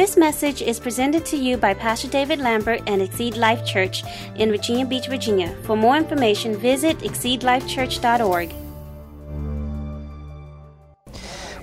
This 0.00 0.16
message 0.16 0.62
is 0.62 0.80
presented 0.80 1.26
to 1.26 1.36
you 1.36 1.58
by 1.58 1.74
Pastor 1.74 2.08
David 2.08 2.38
Lambert 2.38 2.80
and 2.86 3.02
Exceed 3.02 3.36
Life 3.36 3.66
Church 3.66 4.02
in 4.36 4.48
Virginia 4.50 4.86
Beach, 4.86 5.08
Virginia. 5.08 5.54
For 5.64 5.76
more 5.76 5.94
information, 5.94 6.56
visit 6.56 6.96
exceedlifechurch.org. 7.00 8.50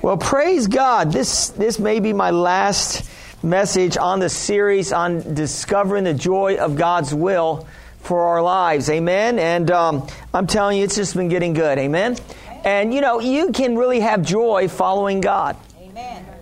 Well, 0.03 0.17
praise 0.17 0.67
God. 0.67 1.11
This 1.11 1.49
this 1.49 1.79
may 1.79 1.99
be 1.99 2.13
my 2.13 2.29
last 2.29 3.09
message 3.41 3.97
on 3.97 4.19
the 4.19 4.29
series 4.29 4.93
on 4.93 5.33
discovering 5.33 6.03
the 6.03 6.13
joy 6.13 6.57
of 6.57 6.75
God's 6.75 7.15
will 7.15 7.65
for 8.01 8.21
our 8.21 8.43
lives. 8.43 8.87
Amen. 8.91 9.39
And 9.39 9.71
um, 9.71 10.07
I'm 10.31 10.45
telling 10.45 10.77
you, 10.77 10.83
it's 10.83 10.95
just 10.95 11.15
been 11.15 11.29
getting 11.29 11.53
good. 11.53 11.79
Amen. 11.79 12.15
And 12.63 12.93
you 12.93 13.01
know, 13.01 13.19
you 13.19 13.51
can 13.51 13.75
really 13.75 14.01
have 14.01 14.21
joy 14.21 14.67
following 14.67 15.21
God. 15.21 15.57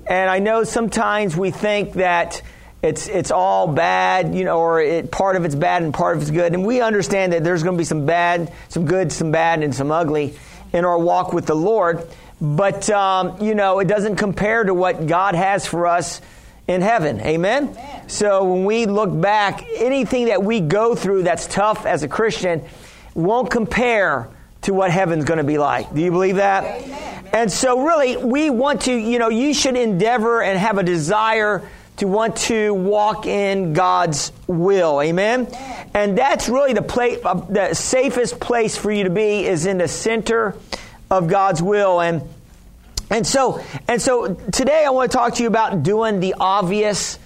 And 0.07 0.29
I 0.29 0.39
know 0.39 0.63
sometimes 0.63 1.35
we 1.35 1.51
think 1.51 1.93
that 1.93 2.41
it's 2.81 3.07
it's 3.07 3.31
all 3.31 3.67
bad, 3.67 4.35
you 4.35 4.43
know, 4.43 4.59
or 4.59 4.79
it, 4.81 5.11
part 5.11 5.35
of 5.35 5.45
it's 5.45 5.55
bad 5.55 5.81
and 5.81 5.93
part 5.93 6.15
of 6.15 6.21
it's 6.21 6.31
good. 6.31 6.53
And 6.53 6.65
we 6.65 6.81
understand 6.81 7.33
that 7.33 7.43
there's 7.43 7.63
going 7.63 7.75
to 7.75 7.79
be 7.79 7.85
some 7.85 8.05
bad, 8.05 8.53
some 8.69 8.85
good, 8.85 9.11
some 9.11 9.31
bad, 9.31 9.63
and 9.63 9.73
some 9.73 9.91
ugly 9.91 10.35
in 10.71 10.85
our 10.85 10.97
walk 10.97 11.33
with 11.33 11.47
the 11.47 11.55
Lord. 11.55 12.07
But, 12.39 12.89
um, 12.89 13.41
you 13.41 13.55
know, 13.55 13.79
it 13.79 13.87
doesn't 13.87 14.17
compare 14.17 14.63
to 14.63 14.73
what 14.73 15.07
God 15.07 15.35
has 15.35 15.65
for 15.65 15.87
us 15.87 16.21
in 16.67 16.81
heaven. 16.81 17.21
Amen? 17.21 17.69
Amen? 17.69 18.09
So 18.09 18.43
when 18.43 18.65
we 18.65 18.85
look 18.85 19.09
back, 19.19 19.65
anything 19.75 20.25
that 20.25 20.43
we 20.43 20.59
go 20.59 20.95
through 20.95 21.23
that's 21.23 21.47
tough 21.47 21.85
as 21.85 22.03
a 22.03 22.07
Christian 22.07 22.63
won't 23.13 23.49
compare 23.49 24.29
to 24.65 24.73
what 24.73 24.91
heaven's 24.91 25.25
going 25.25 25.37
to 25.37 25.43
be 25.43 25.57
like. 25.57 25.93
Do 25.93 26.01
you 26.01 26.11
believe 26.11 26.35
that? 26.35 26.63
Amen. 26.63 27.25
And 27.33 27.51
so, 27.51 27.85
really, 27.85 28.17
we 28.17 28.49
want 28.49 28.81
to, 28.83 28.93
you 28.93 29.19
know, 29.19 29.29
you 29.29 29.53
should 29.53 29.75
endeavor 29.75 30.41
and 30.41 30.57
have 30.57 30.77
a 30.77 30.83
desire 30.83 31.67
to 31.97 32.07
want 32.07 32.35
to 32.35 32.73
walk 32.73 33.25
in 33.25 33.73
God's 33.73 34.31
will. 34.47 35.01
Amen? 35.01 35.47
Amen. 35.47 35.89
And 35.93 36.17
that's 36.17 36.49
really 36.49 36.73
the, 36.73 36.81
place, 36.81 37.19
uh, 37.23 37.35
the 37.35 37.73
safest 37.73 38.39
place 38.39 38.77
for 38.77 38.91
you 38.91 39.05
to 39.05 39.09
be 39.09 39.45
is 39.45 39.65
in 39.65 39.77
the 39.77 39.87
center 39.87 40.55
of 41.09 41.27
God's 41.27 41.61
will. 41.61 42.01
And 42.01 42.21
and 43.11 43.25
so 43.25 43.63
and 43.87 44.01
so 44.01 44.33
today 44.33 44.83
I 44.83 44.89
want 44.89 45.11
to 45.11 45.17
talk 45.17 45.35
to 45.35 45.43
you 45.43 45.47
about 45.47 45.83
doing 45.83 46.19
the 46.19 46.35
obvious 46.39 47.19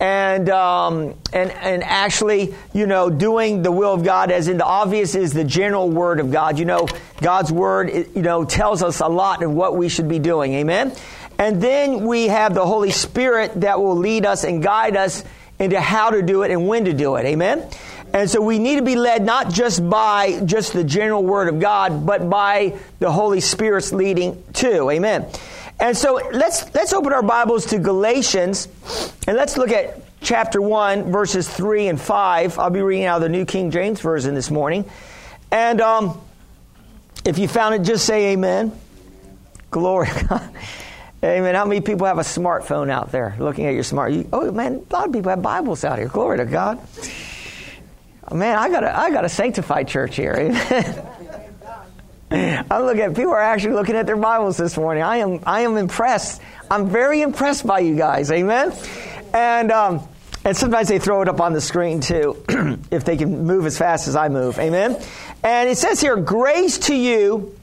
and 0.00 0.48
um, 0.48 1.14
and 1.32 1.50
and 1.50 1.84
actually, 1.84 2.54
you 2.72 2.86
know, 2.86 3.10
doing 3.10 3.62
the 3.62 3.70
will 3.70 3.92
of 3.92 4.02
God. 4.02 4.30
As 4.30 4.48
in 4.48 4.56
the 4.56 4.64
obvious 4.64 5.14
is 5.14 5.32
the 5.32 5.44
general 5.44 5.90
word 5.90 6.18
of 6.20 6.32
God. 6.32 6.58
You 6.58 6.64
know, 6.64 6.88
God's 7.20 7.52
word, 7.52 7.90
you 7.92 8.22
know, 8.22 8.44
tells 8.44 8.82
us 8.82 9.00
a 9.00 9.08
lot 9.08 9.42
of 9.42 9.52
what 9.52 9.76
we 9.76 9.90
should 9.90 10.08
be 10.08 10.18
doing. 10.18 10.54
Amen. 10.54 10.94
And 11.38 11.62
then 11.62 12.06
we 12.06 12.28
have 12.28 12.54
the 12.54 12.66
Holy 12.66 12.90
Spirit 12.90 13.60
that 13.60 13.78
will 13.78 13.96
lead 13.96 14.26
us 14.26 14.44
and 14.44 14.62
guide 14.62 14.96
us 14.96 15.24
into 15.58 15.80
how 15.80 16.10
to 16.10 16.22
do 16.22 16.42
it 16.42 16.50
and 16.50 16.66
when 16.66 16.86
to 16.86 16.92
do 16.94 17.16
it. 17.16 17.26
Amen. 17.26 17.68
And 18.12 18.28
so 18.28 18.40
we 18.40 18.58
need 18.58 18.76
to 18.76 18.82
be 18.82 18.96
led 18.96 19.22
not 19.22 19.52
just 19.52 19.88
by 19.88 20.40
just 20.44 20.72
the 20.72 20.82
general 20.82 21.22
word 21.22 21.48
of 21.48 21.60
God, 21.60 22.04
but 22.04 22.28
by 22.28 22.76
the 22.98 23.10
Holy 23.10 23.40
Spirit's 23.40 23.92
leading 23.92 24.42
too. 24.52 24.90
Amen. 24.90 25.26
And 25.80 25.96
so 25.96 26.20
let's 26.32 26.72
let's 26.74 26.92
open 26.92 27.12
our 27.12 27.22
Bibles 27.22 27.66
to 27.66 27.78
Galatians 27.78 28.68
and 29.26 29.36
let's 29.36 29.56
look 29.56 29.70
at 29.70 30.02
chapter 30.20 30.60
1 30.60 31.10
verses 31.10 31.48
3 31.48 31.88
and 31.88 32.00
5. 32.00 32.58
I'll 32.58 32.70
be 32.70 32.82
reading 32.82 33.06
out 33.06 33.16
of 33.16 33.22
the 33.22 33.28
New 33.30 33.46
King 33.46 33.70
James 33.70 34.00
version 34.00 34.34
this 34.34 34.50
morning. 34.50 34.84
And 35.50 35.80
um, 35.80 36.20
if 37.24 37.38
you 37.38 37.48
found 37.48 37.74
it 37.76 37.82
just 37.82 38.04
say 38.04 38.32
amen. 38.32 38.78
Glory 39.70 40.08
God. 40.28 40.50
Amen. 41.22 41.54
How 41.54 41.64
many 41.64 41.80
people 41.80 42.06
have 42.06 42.18
a 42.18 42.22
smartphone 42.22 42.90
out 42.90 43.10
there 43.12 43.36
looking 43.38 43.66
at 43.66 43.74
your 43.74 43.82
smart? 43.82 44.12
oh 44.32 44.52
man, 44.52 44.84
a 44.88 44.92
lot 44.92 45.06
of 45.06 45.12
people 45.12 45.30
have 45.30 45.42
Bibles 45.42 45.84
out 45.84 45.98
here. 45.98 46.08
Glory 46.08 46.38
to 46.38 46.44
God 46.44 46.78
man, 48.34 48.56
I 48.56 48.68
got 48.68 48.84
a, 48.84 48.96
I 48.96 49.10
got 49.10 49.24
a 49.24 49.28
sanctified 49.28 49.88
church 49.88 50.16
here. 50.16 50.36
I'm 52.30 52.82
looking 52.84 53.02
at 53.02 53.16
people 53.16 53.32
are 53.32 53.40
actually 53.40 53.74
looking 53.74 53.96
at 53.96 54.06
their 54.06 54.16
Bibles 54.16 54.56
this 54.56 54.76
morning. 54.76 55.02
I 55.02 55.16
am 55.16 55.40
I 55.44 55.62
am 55.62 55.76
impressed. 55.76 56.40
I'm 56.70 56.88
very 56.88 57.22
impressed 57.22 57.66
by 57.66 57.80
you 57.80 57.96
guys. 57.96 58.30
Amen. 58.30 58.72
And 59.34 59.72
um, 59.72 60.08
and 60.44 60.56
sometimes 60.56 60.88
they 60.88 60.98
throw 60.98 61.22
it 61.22 61.28
up 61.28 61.40
on 61.40 61.52
the 61.52 61.60
screen 61.60 62.00
too, 62.00 62.42
if 62.90 63.04
they 63.04 63.16
can 63.16 63.46
move 63.46 63.66
as 63.66 63.76
fast 63.76 64.06
as 64.06 64.16
I 64.16 64.28
move. 64.28 64.58
Amen. 64.58 64.96
And 65.42 65.68
it 65.68 65.76
says 65.76 66.00
here, 66.00 66.16
grace 66.16 66.78
to 66.78 66.94
you 66.94 67.58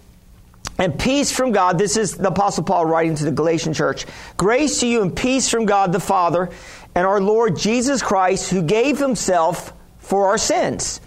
and 0.78 1.00
peace 1.00 1.32
from 1.32 1.54
God. 1.54 1.78
This 1.78 1.98
is 1.98 2.16
the 2.16 2.28
Apostle 2.28 2.64
Paul 2.64 2.86
writing 2.86 3.16
to 3.16 3.26
the 3.26 3.32
Galatian 3.32 3.74
church. 3.74 4.06
Grace 4.36 4.82
to 4.82 4.88
you 4.88 5.02
and 5.02 5.16
peace 5.16 5.50
from 5.50 5.66
God 5.66 5.92
the 5.92 6.00
Father 6.00 6.50
and 6.94 7.08
our 7.08 7.22
Lord 7.22 7.58
Jesus 7.58 8.02
Christ, 8.02 8.50
who 8.50 8.62
gave 8.62 9.00
himself 9.00 9.74
for 10.00 10.28
our 10.28 10.38
sins, 10.38 11.00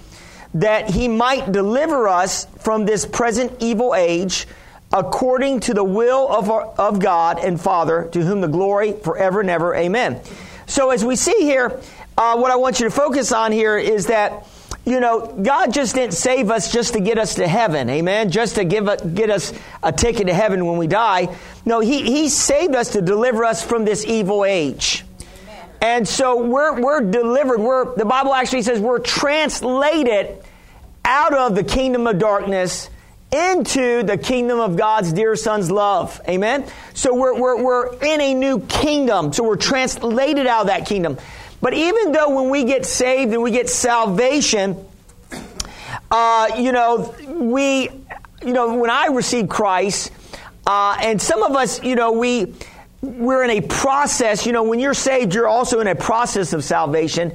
that 0.54 0.90
he 0.90 1.08
might 1.08 1.52
deliver 1.52 2.08
us 2.08 2.46
from 2.58 2.84
this 2.84 3.06
present 3.06 3.52
evil 3.60 3.94
age 3.94 4.46
according 4.92 5.60
to 5.60 5.74
the 5.74 5.84
will 5.84 6.28
of, 6.28 6.50
our, 6.50 6.64
of 6.76 6.98
God 6.98 7.38
and 7.38 7.60
Father, 7.60 8.08
to 8.12 8.22
whom 8.22 8.40
the 8.40 8.48
glory 8.48 8.92
forever 8.92 9.40
and 9.40 9.50
ever. 9.50 9.74
Amen. 9.74 10.20
So, 10.66 10.90
as 10.90 11.04
we 11.04 11.16
see 11.16 11.36
here, 11.38 11.80
uh, 12.16 12.36
what 12.36 12.50
I 12.50 12.56
want 12.56 12.80
you 12.80 12.84
to 12.84 12.90
focus 12.90 13.32
on 13.32 13.52
here 13.52 13.78
is 13.78 14.06
that, 14.06 14.46
you 14.84 15.00
know, 15.00 15.26
God 15.26 15.72
just 15.72 15.94
didn't 15.94 16.14
save 16.14 16.50
us 16.50 16.72
just 16.72 16.94
to 16.94 17.00
get 17.00 17.18
us 17.18 17.36
to 17.36 17.46
heaven. 17.46 17.88
Amen. 17.88 18.30
Just 18.30 18.56
to 18.56 18.64
give 18.64 18.88
a, 18.88 18.96
get 18.96 19.30
us 19.30 19.52
a 19.82 19.92
ticket 19.92 20.26
to 20.26 20.34
heaven 20.34 20.66
when 20.66 20.76
we 20.76 20.86
die. 20.86 21.36
No, 21.64 21.80
he, 21.80 22.02
he 22.02 22.28
saved 22.28 22.74
us 22.74 22.90
to 22.90 23.02
deliver 23.02 23.44
us 23.44 23.64
from 23.64 23.84
this 23.84 24.04
evil 24.04 24.44
age. 24.44 25.04
And 25.80 26.06
so 26.06 26.44
we're, 26.44 26.80
we're 26.80 27.00
delivered. 27.00 27.60
We're, 27.60 27.94
the 27.94 28.04
Bible 28.04 28.34
actually 28.34 28.62
says 28.62 28.80
we're 28.80 28.98
translated 28.98 30.36
out 31.04 31.34
of 31.34 31.54
the 31.54 31.64
kingdom 31.64 32.06
of 32.06 32.18
darkness 32.18 32.90
into 33.32 34.02
the 34.02 34.18
kingdom 34.18 34.58
of 34.58 34.76
God's 34.76 35.12
dear 35.12 35.36
son's 35.36 35.70
love. 35.70 36.20
Amen? 36.28 36.66
So 36.94 37.14
we're, 37.14 37.38
we're, 37.38 37.62
we're 37.62 37.94
in 37.96 38.20
a 38.20 38.34
new 38.34 38.60
kingdom. 38.60 39.32
So 39.32 39.44
we're 39.44 39.56
translated 39.56 40.46
out 40.46 40.62
of 40.62 40.66
that 40.66 40.86
kingdom. 40.86 41.16
But 41.60 41.74
even 41.74 42.12
though 42.12 42.34
when 42.34 42.50
we 42.50 42.64
get 42.64 42.84
saved 42.84 43.32
and 43.32 43.42
we 43.42 43.50
get 43.50 43.68
salvation, 43.68 44.84
uh, 46.10 46.48
you 46.58 46.72
know, 46.72 47.14
we, 47.28 47.88
you 48.44 48.52
know, 48.52 48.76
when 48.76 48.90
I 48.90 49.06
received 49.06 49.48
Christ, 49.48 50.10
uh, 50.66 50.96
and 51.00 51.20
some 51.20 51.42
of 51.42 51.54
us, 51.54 51.82
you 51.82 51.94
know, 51.94 52.12
we, 52.12 52.54
we're 53.02 53.44
in 53.44 53.50
a 53.50 53.60
process. 53.60 54.46
You 54.46 54.52
know, 54.52 54.62
when 54.62 54.80
you're 54.80 54.94
saved, 54.94 55.34
you're 55.34 55.48
also 55.48 55.80
in 55.80 55.86
a 55.86 55.94
process 55.94 56.52
of 56.52 56.64
salvation. 56.64 57.34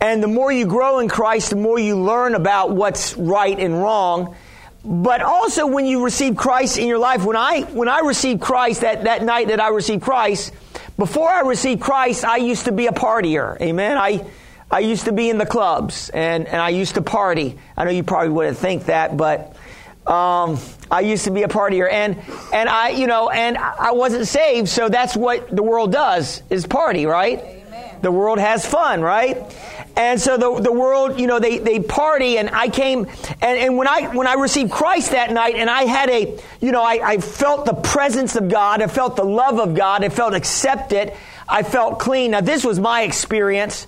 And 0.00 0.22
the 0.22 0.28
more 0.28 0.50
you 0.50 0.66
grow 0.66 1.00
in 1.00 1.08
Christ, 1.08 1.50
the 1.50 1.56
more 1.56 1.78
you 1.78 1.96
learn 1.96 2.34
about 2.34 2.70
what's 2.70 3.16
right 3.16 3.58
and 3.58 3.74
wrong. 3.80 4.34
But 4.82 5.20
also 5.20 5.66
when 5.66 5.84
you 5.84 6.04
receive 6.04 6.36
Christ 6.36 6.78
in 6.78 6.88
your 6.88 6.98
life, 6.98 7.24
when 7.24 7.36
I 7.36 7.62
when 7.62 7.88
I 7.88 8.00
received 8.00 8.40
Christ 8.40 8.80
that, 8.80 9.04
that 9.04 9.22
night 9.22 9.48
that 9.48 9.60
I 9.60 9.68
received 9.68 10.02
Christ, 10.02 10.54
before 10.96 11.28
I 11.28 11.40
received 11.40 11.82
Christ, 11.82 12.24
I 12.24 12.36
used 12.36 12.64
to 12.64 12.72
be 12.72 12.86
a 12.86 12.92
partier. 12.92 13.60
Amen. 13.60 13.98
I 13.98 14.24
I 14.70 14.78
used 14.78 15.04
to 15.04 15.12
be 15.12 15.28
in 15.28 15.36
the 15.36 15.44
clubs 15.44 16.08
and, 16.10 16.46
and 16.46 16.62
I 16.62 16.70
used 16.70 16.94
to 16.94 17.02
party. 17.02 17.58
I 17.76 17.84
know 17.84 17.90
you 17.90 18.04
probably 18.04 18.30
wouldn't 18.30 18.56
think 18.56 18.86
that, 18.86 19.16
but 19.16 19.56
um, 20.06 20.58
I 20.90 21.00
used 21.00 21.24
to 21.24 21.30
be 21.30 21.42
a 21.42 21.48
partier, 21.48 21.90
and 21.90 22.16
and 22.52 22.68
I, 22.68 22.90
you 22.90 23.06
know, 23.06 23.30
and 23.30 23.56
I 23.58 23.92
wasn't 23.92 24.26
saved, 24.26 24.68
so 24.68 24.88
that's 24.88 25.16
what 25.16 25.54
the 25.54 25.62
world 25.62 25.92
does 25.92 26.42
is 26.50 26.66
party, 26.66 27.06
right? 27.06 27.38
Amen. 27.38 27.98
The 28.02 28.10
world 28.10 28.38
has 28.38 28.64
fun, 28.66 29.02
right? 29.02 29.36
And 29.96 30.20
so 30.20 30.36
the, 30.36 30.62
the 30.62 30.72
world, 30.72 31.20
you 31.20 31.26
know, 31.26 31.38
they, 31.38 31.58
they 31.58 31.80
party 31.80 32.38
and 32.38 32.48
I 32.50 32.68
came 32.68 33.06
and, 33.42 33.58
and 33.58 33.76
when 33.76 33.88
I 33.88 34.14
when 34.14 34.26
I 34.26 34.34
received 34.34 34.70
Christ 34.70 35.10
that 35.10 35.32
night 35.32 35.56
and 35.56 35.68
I 35.68 35.82
had 35.82 36.08
a 36.08 36.38
you 36.60 36.72
know, 36.72 36.82
I, 36.82 37.00
I 37.02 37.18
felt 37.18 37.66
the 37.66 37.74
presence 37.74 38.36
of 38.36 38.48
God, 38.48 38.82
I 38.82 38.86
felt 38.86 39.16
the 39.16 39.24
love 39.24 39.58
of 39.58 39.74
God, 39.74 40.04
I 40.04 40.08
felt 40.08 40.32
accepted, 40.32 41.12
I 41.48 41.62
felt 41.64 41.98
clean. 41.98 42.30
Now 42.30 42.40
this 42.40 42.64
was 42.64 42.78
my 42.78 43.02
experience 43.02 43.86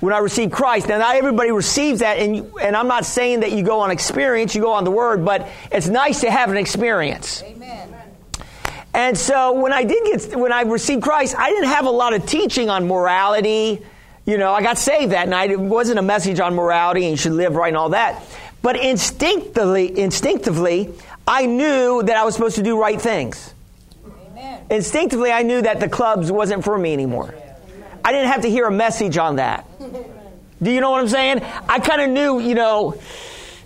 when 0.00 0.12
I 0.12 0.18
received 0.18 0.52
Christ. 0.52 0.88
Now, 0.88 0.98
not 0.98 1.16
everybody 1.16 1.50
receives 1.50 2.00
that, 2.00 2.18
and, 2.18 2.36
you, 2.36 2.58
and 2.60 2.74
I'm 2.74 2.88
not 2.88 3.04
saying 3.04 3.40
that 3.40 3.52
you 3.52 3.62
go 3.62 3.80
on 3.80 3.90
experience, 3.90 4.54
you 4.54 4.62
go 4.62 4.72
on 4.72 4.84
the 4.84 4.90
Word, 4.90 5.24
but 5.24 5.48
it's 5.70 5.88
nice 5.88 6.20
to 6.20 6.30
have 6.30 6.50
an 6.50 6.56
experience. 6.56 7.42
Amen. 7.42 7.94
And 8.92 9.16
so 9.16 9.52
when 9.52 9.72
I 9.72 9.84
did 9.84 10.04
get, 10.04 10.36
when 10.36 10.52
I 10.52 10.62
received 10.62 11.02
Christ, 11.02 11.36
I 11.38 11.50
didn't 11.50 11.68
have 11.68 11.86
a 11.86 11.90
lot 11.90 12.12
of 12.12 12.26
teaching 12.26 12.68
on 12.70 12.88
morality. 12.88 13.84
You 14.26 14.36
know, 14.36 14.52
I 14.52 14.62
got 14.62 14.78
saved 14.78 15.12
that 15.12 15.28
night. 15.28 15.50
It 15.50 15.60
wasn't 15.60 15.98
a 15.98 16.02
message 16.02 16.40
on 16.40 16.54
morality 16.54 17.04
and 17.04 17.12
you 17.12 17.16
should 17.16 17.32
live 17.32 17.54
right 17.54 17.68
and 17.68 17.76
all 17.76 17.90
that. 17.90 18.22
But 18.62 18.76
instinctively, 18.76 19.96
instinctively, 19.98 20.92
I 21.26 21.46
knew 21.46 22.02
that 22.02 22.16
I 22.16 22.24
was 22.24 22.34
supposed 22.34 22.56
to 22.56 22.62
do 22.62 22.80
right 22.80 23.00
things. 23.00 23.54
Amen. 24.32 24.66
Instinctively, 24.70 25.30
I 25.30 25.42
knew 25.42 25.62
that 25.62 25.78
the 25.78 25.88
clubs 25.88 26.32
wasn't 26.32 26.64
for 26.64 26.76
me 26.76 26.92
anymore. 26.92 27.32
I 28.04 28.12
didn't 28.12 28.28
have 28.28 28.42
to 28.42 28.50
hear 28.50 28.66
a 28.66 28.72
message 28.72 29.18
on 29.18 29.36
that. 29.36 29.66
Do 30.62 30.70
you 30.70 30.80
know 30.80 30.90
what 30.90 31.00
I'm 31.00 31.08
saying? 31.08 31.42
I 31.68 31.78
kind 31.78 32.02
of 32.02 32.10
knew, 32.10 32.38
you 32.38 32.54
know, 32.54 33.00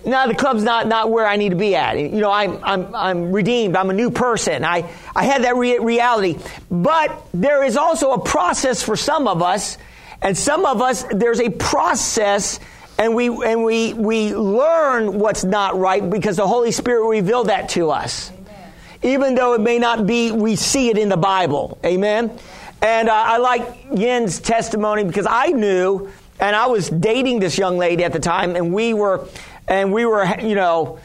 now 0.06 0.26
the 0.26 0.34
club's 0.34 0.62
not, 0.62 0.86
not 0.86 1.10
where 1.10 1.26
I 1.26 1.36
need 1.36 1.50
to 1.50 1.56
be 1.56 1.75
at. 1.75 1.98
You 1.98 2.20
know, 2.20 2.31
I'm, 2.31 2.62
I'm, 2.62 2.94
I'm 2.94 3.32
redeemed. 3.32 3.75
I'm 3.75 3.90
a 3.90 3.94
new 3.94 4.10
person. 4.10 4.64
I, 4.64 4.90
I 5.14 5.25
had 5.25 5.44
that 5.44 5.56
re- 5.56 5.78
reality. 5.78 6.38
But 6.70 7.26
there 7.32 7.64
is 7.64 7.76
also 7.76 8.12
a 8.12 8.20
process 8.20 8.82
for 8.82 8.96
some 8.96 9.26
of 9.26 9.42
us. 9.42 9.78
And 10.22 10.37
some 10.38 10.66
of 10.66 10.80
us, 10.80 11.04
there's 11.10 11.40
a 11.40 11.50
process 11.50 12.60
and 12.96 13.14
we, 13.14 13.26
and 13.26 13.64
we, 13.64 13.92
we 13.92 14.34
learn 14.34 15.19
what's 15.19 15.42
not 15.42 15.76
right 15.76 16.08
because 16.08 16.37
the 16.37 16.46
Holy 16.46 16.70
Spirit 16.70 17.08
revealed 17.08 17.48
that 17.48 17.70
to 17.70 17.90
us. 17.90 18.30
Amen. 18.30 18.72
Even 19.02 19.34
though 19.34 19.54
it 19.54 19.60
may 19.60 19.78
not 19.78 20.06
be, 20.06 20.30
we 20.30 20.54
see 20.54 20.90
it 20.90 20.98
in 20.98 21.08
the 21.08 21.16
Bible. 21.16 21.78
Amen. 21.84 22.38
And 22.84 23.08
uh, 23.08 23.14
I 23.14 23.38
like 23.38 23.86
Yin's 23.96 24.40
testimony 24.40 25.04
because 25.04 25.26
I 25.26 25.46
knew, 25.46 26.10
and 26.38 26.54
I 26.54 26.66
was 26.66 26.90
dating 26.90 27.40
this 27.40 27.56
young 27.56 27.78
lady 27.78 28.04
at 28.04 28.12
the 28.12 28.19
time, 28.20 28.56
and 28.56 28.75
we 28.75 28.92
were, 28.92 29.26
and 29.66 29.90
we 29.90 30.04
were, 30.04 30.26
you 30.42 30.54
know, 30.54 30.98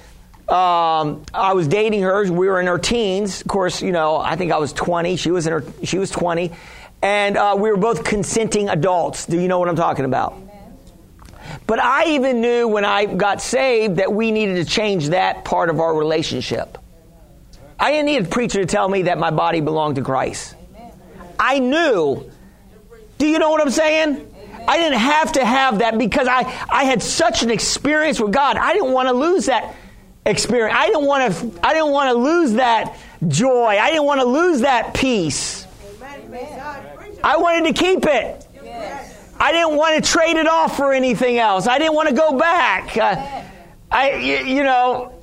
um, 0.50 1.24
I 1.34 1.54
was 1.54 1.70
dating 1.70 2.02
her. 2.02 2.30
We 2.30 2.50
were 2.50 2.60
in 2.60 2.68
our 2.68 2.80
teens. 2.80 3.40
Of 3.40 3.48
course, 3.48 3.82
you 3.82 3.94
know, 3.94 4.18
I 4.18 4.36
think 4.36 4.52
I 4.52 4.58
was 4.58 4.74
20. 4.74 5.16
She 5.16 5.32
was 5.32 5.48
in 5.48 5.54
her, 5.54 5.64
she 5.86 5.98
was 5.98 6.12
20. 6.12 6.52
And 7.02 7.38
uh, 7.38 7.56
we 7.58 7.72
were 7.72 7.78
both 7.78 8.04
consenting 8.04 8.68
adults. 8.68 9.26
Do 9.26 9.40
you 9.40 9.48
know 9.48 9.58
what 9.58 9.70
I'm 9.70 9.78
talking 9.78 10.04
about? 10.04 10.36
But 11.66 11.80
I 11.80 12.08
even 12.08 12.42
knew 12.42 12.68
when 12.68 12.84
I 12.84 13.06
got 13.06 13.42
saved 13.42 13.98
that 13.98 14.12
we 14.12 14.32
needed 14.32 14.56
to 14.56 14.66
change 14.66 15.10
that 15.10 15.46
part 15.46 15.70
of 15.70 15.80
our 15.80 15.96
relationship. 15.96 16.78
I 17.80 17.92
didn't 17.92 18.08
need 18.08 18.26
a 18.26 18.28
preacher 18.28 18.60
to 18.60 18.66
tell 18.66 18.90
me 18.90 19.04
that 19.04 19.18
my 19.18 19.32
body 19.32 19.62
belonged 19.62 19.96
to 19.96 20.02
Christ. 20.02 20.56
I 21.40 21.60
knew. 21.60 22.30
Do 23.18 23.28
you 23.28 23.40
know 23.40 23.50
what 23.50 23.62
I'm 23.62 23.72
saying? 23.72 24.26
I 24.68 24.78
didn't 24.78 25.00
have 25.00 25.32
to 25.34 25.46
have 25.46 25.80
that 25.80 25.98
because 25.98 26.28
I, 26.28 26.42
I 26.70 26.84
had 26.84 27.02
such 27.02 27.42
an 27.42 27.50
experience 27.50 28.20
with 28.20 28.32
God. 28.32 28.58
I 28.58 28.74
didn't 28.74 28.92
want 28.92 29.08
to 29.08 29.14
lose 29.14 29.48
that 29.48 29.74
experience. 30.26 30.78
I 30.78 30.88
didn't 30.88 31.06
want 31.06 31.34
to 31.34 31.66
I 31.66 31.74
didn't 31.74 31.92
want 31.92 32.12
to 32.12 32.18
lose 32.18 32.54
that 32.54 32.98
joy. 33.28 33.78
I 33.80 33.90
didn't 33.90 34.06
want 34.06 34.22
to 34.22 34.28
lose 34.28 34.62
that 34.62 34.94
peace. 34.94 35.66
I 37.24 37.38
wanted 37.38 37.76
to 37.76 37.82
keep 37.82 38.06
it. 38.06 38.46
I 39.42 39.54
didn't 39.54 39.78
want 39.78 40.04
to 40.04 40.12
trade 40.12 40.36
it 40.36 40.48
off 40.48 40.76
for 40.76 40.94
anything 40.94 41.38
else. 41.38 41.66
I 41.66 41.80
didn't 41.80 41.96
want 41.96 42.10
to 42.10 42.16
go 42.16 42.38
back. 42.38 42.98
Uh, 42.98 43.44
I 43.92 44.16
you 44.16 44.64
know 44.64 45.14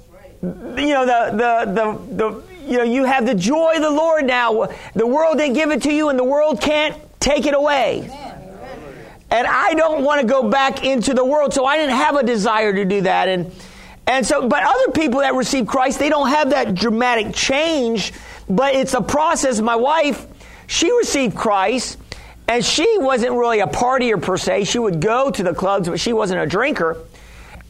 you 0.42 0.88
know 0.88 1.06
the 1.06 1.30
the 1.36 1.72
the 1.72 2.14
the 2.16 2.55
you 2.66 2.78
know 2.78 2.84
you 2.84 3.04
have 3.04 3.26
the 3.26 3.34
joy 3.34 3.74
of 3.76 3.82
the 3.82 3.90
Lord 3.90 4.24
now. 4.24 4.68
The 4.94 5.06
world 5.06 5.38
didn't 5.38 5.54
give 5.54 5.70
it 5.70 5.82
to 5.82 5.92
you 5.92 6.08
and 6.08 6.18
the 6.18 6.24
world 6.24 6.60
can't 6.60 6.96
take 7.20 7.46
it 7.46 7.54
away. 7.54 8.10
And 9.30 9.46
I 9.46 9.74
don't 9.74 10.04
want 10.04 10.20
to 10.20 10.26
go 10.26 10.48
back 10.48 10.84
into 10.84 11.12
the 11.12 11.24
world, 11.24 11.52
so 11.52 11.64
I 11.64 11.76
didn't 11.78 11.96
have 11.96 12.14
a 12.14 12.22
desire 12.22 12.72
to 12.72 12.84
do 12.84 13.00
that. 13.02 13.28
And 13.28 13.52
and 14.06 14.24
so, 14.24 14.48
but 14.48 14.62
other 14.62 14.92
people 14.92 15.20
that 15.20 15.34
receive 15.34 15.66
Christ, 15.66 15.98
they 15.98 16.08
don't 16.08 16.28
have 16.28 16.50
that 16.50 16.76
dramatic 16.76 17.34
change, 17.34 18.12
but 18.48 18.74
it's 18.74 18.94
a 18.94 19.00
process. 19.00 19.60
My 19.60 19.74
wife, 19.74 20.26
she 20.68 20.92
received 20.92 21.34
Christ, 21.34 21.98
and 22.46 22.64
she 22.64 22.98
wasn't 22.98 23.32
really 23.32 23.58
a 23.58 23.66
partier 23.66 24.22
per 24.22 24.36
se. 24.36 24.64
She 24.64 24.78
would 24.78 25.00
go 25.00 25.32
to 25.32 25.42
the 25.42 25.52
clubs, 25.52 25.88
but 25.88 25.98
she 25.98 26.12
wasn't 26.12 26.40
a 26.40 26.46
drinker. 26.46 26.96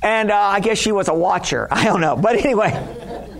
And 0.02 0.30
uh, 0.30 0.36
I 0.36 0.60
guess 0.60 0.76
she 0.76 0.92
was 0.92 1.08
a 1.08 1.14
watcher. 1.14 1.68
I 1.70 1.84
don't 1.84 2.02
know. 2.02 2.16
But 2.16 2.36
anyway. 2.36 3.32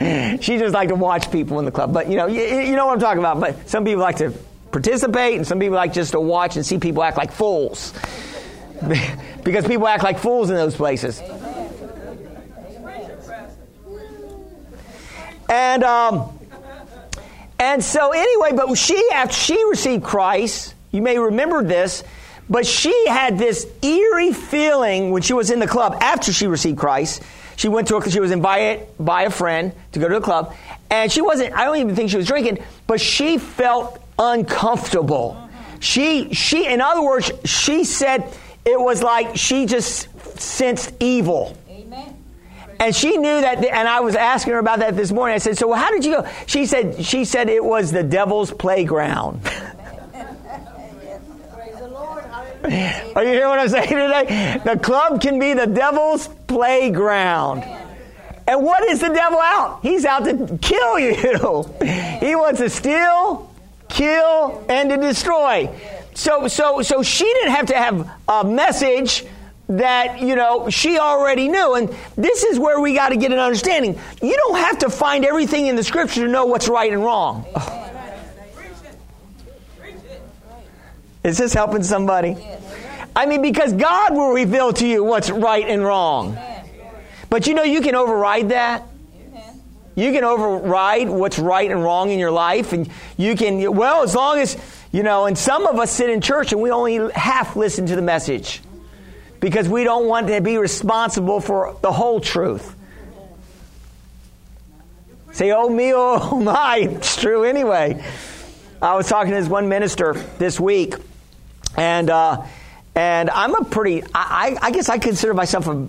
she 0.40 0.58
just 0.58 0.74
like 0.74 0.88
to 0.88 0.94
watch 0.94 1.30
people 1.30 1.58
in 1.58 1.64
the 1.64 1.70
club. 1.70 1.92
But 1.92 2.08
you 2.08 2.16
know, 2.16 2.26
you, 2.26 2.42
you 2.42 2.76
know 2.76 2.86
what 2.86 2.94
I'm 2.94 3.00
talking 3.00 3.18
about. 3.18 3.40
But 3.40 3.68
some 3.68 3.84
people 3.84 4.02
like 4.02 4.16
to 4.18 4.32
participate, 4.70 5.36
and 5.36 5.46
some 5.46 5.58
people 5.58 5.76
like 5.76 5.92
just 5.92 6.12
to 6.12 6.20
watch 6.20 6.56
and 6.56 6.64
see 6.64 6.78
people 6.78 7.02
act 7.02 7.16
like 7.16 7.32
fools. 7.32 7.92
because 9.42 9.66
people 9.66 9.88
act 9.88 10.04
like 10.04 10.18
fools 10.18 10.50
in 10.50 10.56
those 10.56 10.76
places. 10.76 11.20
And 15.48 15.82
um, 15.82 16.38
and 17.58 17.82
so 17.82 18.12
anyway, 18.12 18.52
but 18.54 18.74
she 18.76 19.02
after 19.12 19.34
she 19.34 19.64
received 19.64 20.04
Christ, 20.04 20.74
you 20.92 21.02
may 21.02 21.18
remember 21.18 21.64
this, 21.64 22.04
but 22.48 22.66
she 22.66 23.08
had 23.08 23.38
this 23.38 23.66
eerie 23.82 24.32
feeling 24.32 25.10
when 25.10 25.22
she 25.22 25.32
was 25.32 25.50
in 25.50 25.58
the 25.58 25.66
club 25.66 25.96
after 26.00 26.32
she 26.32 26.46
received 26.46 26.78
Christ. 26.78 27.22
She 27.58 27.66
went 27.66 27.88
to 27.88 27.96
a, 27.96 28.08
she 28.08 28.20
was 28.20 28.30
invited 28.30 28.86
by 29.00 29.24
a 29.24 29.30
friend 29.30 29.72
to 29.90 29.98
go 29.98 30.06
to 30.06 30.14
the 30.14 30.20
club, 30.20 30.54
and 30.90 31.10
she 31.10 31.20
wasn't. 31.20 31.54
I 31.54 31.64
don't 31.64 31.78
even 31.78 31.96
think 31.96 32.08
she 32.08 32.16
was 32.16 32.28
drinking, 32.28 32.62
but 32.86 33.00
she 33.00 33.36
felt 33.36 34.00
uncomfortable. 34.16 35.36
She, 35.80 36.32
she, 36.34 36.68
in 36.68 36.80
other 36.80 37.02
words, 37.02 37.32
she 37.44 37.82
said 37.82 38.32
it 38.64 38.80
was 38.80 39.02
like 39.02 39.36
she 39.36 39.66
just 39.66 40.08
sensed 40.40 40.92
evil. 41.00 41.58
Amen. 41.68 42.16
And 42.78 42.94
she 42.94 43.16
knew 43.16 43.40
that, 43.40 43.64
and 43.64 43.88
I 43.88 44.00
was 44.00 44.14
asking 44.14 44.52
her 44.52 44.60
about 44.60 44.78
that 44.78 44.96
this 44.96 45.10
morning. 45.10 45.34
I 45.34 45.38
said, 45.38 45.58
"So 45.58 45.72
how 45.72 45.90
did 45.90 46.04
you 46.04 46.12
go?" 46.12 46.28
She 46.46 46.64
said, 46.64 47.04
"She 47.04 47.24
said 47.24 47.48
it 47.48 47.64
was 47.64 47.90
the 47.90 48.04
devil's 48.04 48.52
playground." 48.52 49.40
Are 53.16 53.24
you 53.24 53.30
hearing 53.30 53.48
what 53.48 53.58
I'm 53.58 53.68
saying 53.68 53.88
today? 53.88 54.60
The 54.64 54.78
club 54.78 55.20
can 55.20 55.38
be 55.38 55.54
the 55.54 55.66
devil's 55.66 56.28
playground. 56.46 57.64
And 58.46 58.64
what 58.64 58.82
is 58.84 59.00
the 59.00 59.08
devil 59.08 59.38
out? 59.38 59.80
He's 59.82 60.04
out 60.04 60.24
to 60.24 60.58
kill 60.60 60.98
you. 60.98 61.14
He 62.18 62.34
wants 62.34 62.60
to 62.60 62.68
steal, 62.68 63.54
kill, 63.88 64.64
and 64.68 64.90
to 64.90 64.96
destroy. 64.96 65.70
So, 66.14 66.48
so, 66.48 66.82
so 66.82 67.02
she 67.02 67.24
didn't 67.24 67.52
have 67.52 67.66
to 67.66 67.76
have 67.76 68.10
a 68.26 68.44
message 68.44 69.24
that, 69.68 70.20
you 70.20 70.34
know, 70.34 70.68
she 70.68 70.98
already 70.98 71.48
knew. 71.48 71.74
And 71.74 71.94
this 72.16 72.42
is 72.42 72.58
where 72.58 72.80
we 72.80 72.94
got 72.94 73.10
to 73.10 73.16
get 73.16 73.32
an 73.32 73.38
understanding. 73.38 73.98
You 74.20 74.36
don't 74.36 74.58
have 74.58 74.78
to 74.80 74.90
find 74.90 75.24
everything 75.24 75.66
in 75.66 75.76
the 75.76 75.84
scripture 75.84 76.26
to 76.26 76.28
know 76.28 76.46
what's 76.46 76.68
right 76.68 76.92
and 76.92 77.04
wrong. 77.04 77.46
Oh. 77.54 77.97
Is 81.28 81.36
this 81.36 81.52
helping 81.52 81.82
somebody? 81.82 82.36
I 83.14 83.26
mean, 83.26 83.42
because 83.42 83.74
God 83.74 84.14
will 84.14 84.32
reveal 84.32 84.72
to 84.72 84.86
you 84.86 85.04
what's 85.04 85.28
right 85.28 85.68
and 85.68 85.84
wrong. 85.84 86.38
But 87.28 87.46
you 87.46 87.52
know, 87.52 87.64
you 87.64 87.82
can 87.82 87.94
override 87.94 88.48
that. 88.48 88.84
You 89.94 90.12
can 90.12 90.24
override 90.24 91.10
what's 91.10 91.38
right 91.38 91.70
and 91.70 91.82
wrong 91.82 92.10
in 92.10 92.18
your 92.18 92.30
life, 92.30 92.72
and 92.72 92.88
you 93.16 93.36
can, 93.36 93.74
well, 93.74 94.04
as 94.04 94.14
long 94.14 94.38
as, 94.38 94.56
you 94.92 95.02
know, 95.02 95.26
and 95.26 95.36
some 95.36 95.66
of 95.66 95.78
us 95.78 95.90
sit 95.90 96.08
in 96.08 96.20
church 96.20 96.52
and 96.52 96.62
we 96.62 96.70
only 96.70 97.12
half 97.12 97.56
listen 97.56 97.86
to 97.86 97.96
the 97.96 98.02
message 98.02 98.62
because 99.40 99.68
we 99.68 99.84
don't 99.84 100.06
want 100.06 100.28
to 100.28 100.40
be 100.40 100.56
responsible 100.56 101.40
for 101.40 101.76
the 101.82 101.92
whole 101.92 102.20
truth. 102.20 102.74
Say, 105.32 105.50
oh 105.50 105.68
me, 105.68 105.92
oh 105.94 106.40
my, 106.42 106.78
it's 106.78 107.20
true 107.20 107.44
anyway. 107.44 108.02
I 108.80 108.94
was 108.94 109.08
talking 109.08 109.32
to 109.32 109.40
this 109.40 109.48
one 109.48 109.68
minister 109.68 110.12
this 110.38 110.60
week, 110.60 110.94
and 111.78 112.10
uh, 112.10 112.44
and 112.94 113.30
I'm 113.30 113.54
a 113.54 113.64
pretty, 113.64 114.02
I, 114.12 114.56
I 114.60 114.70
guess 114.72 114.88
I 114.88 114.98
consider 114.98 115.32
myself 115.32 115.68
a 115.68 115.88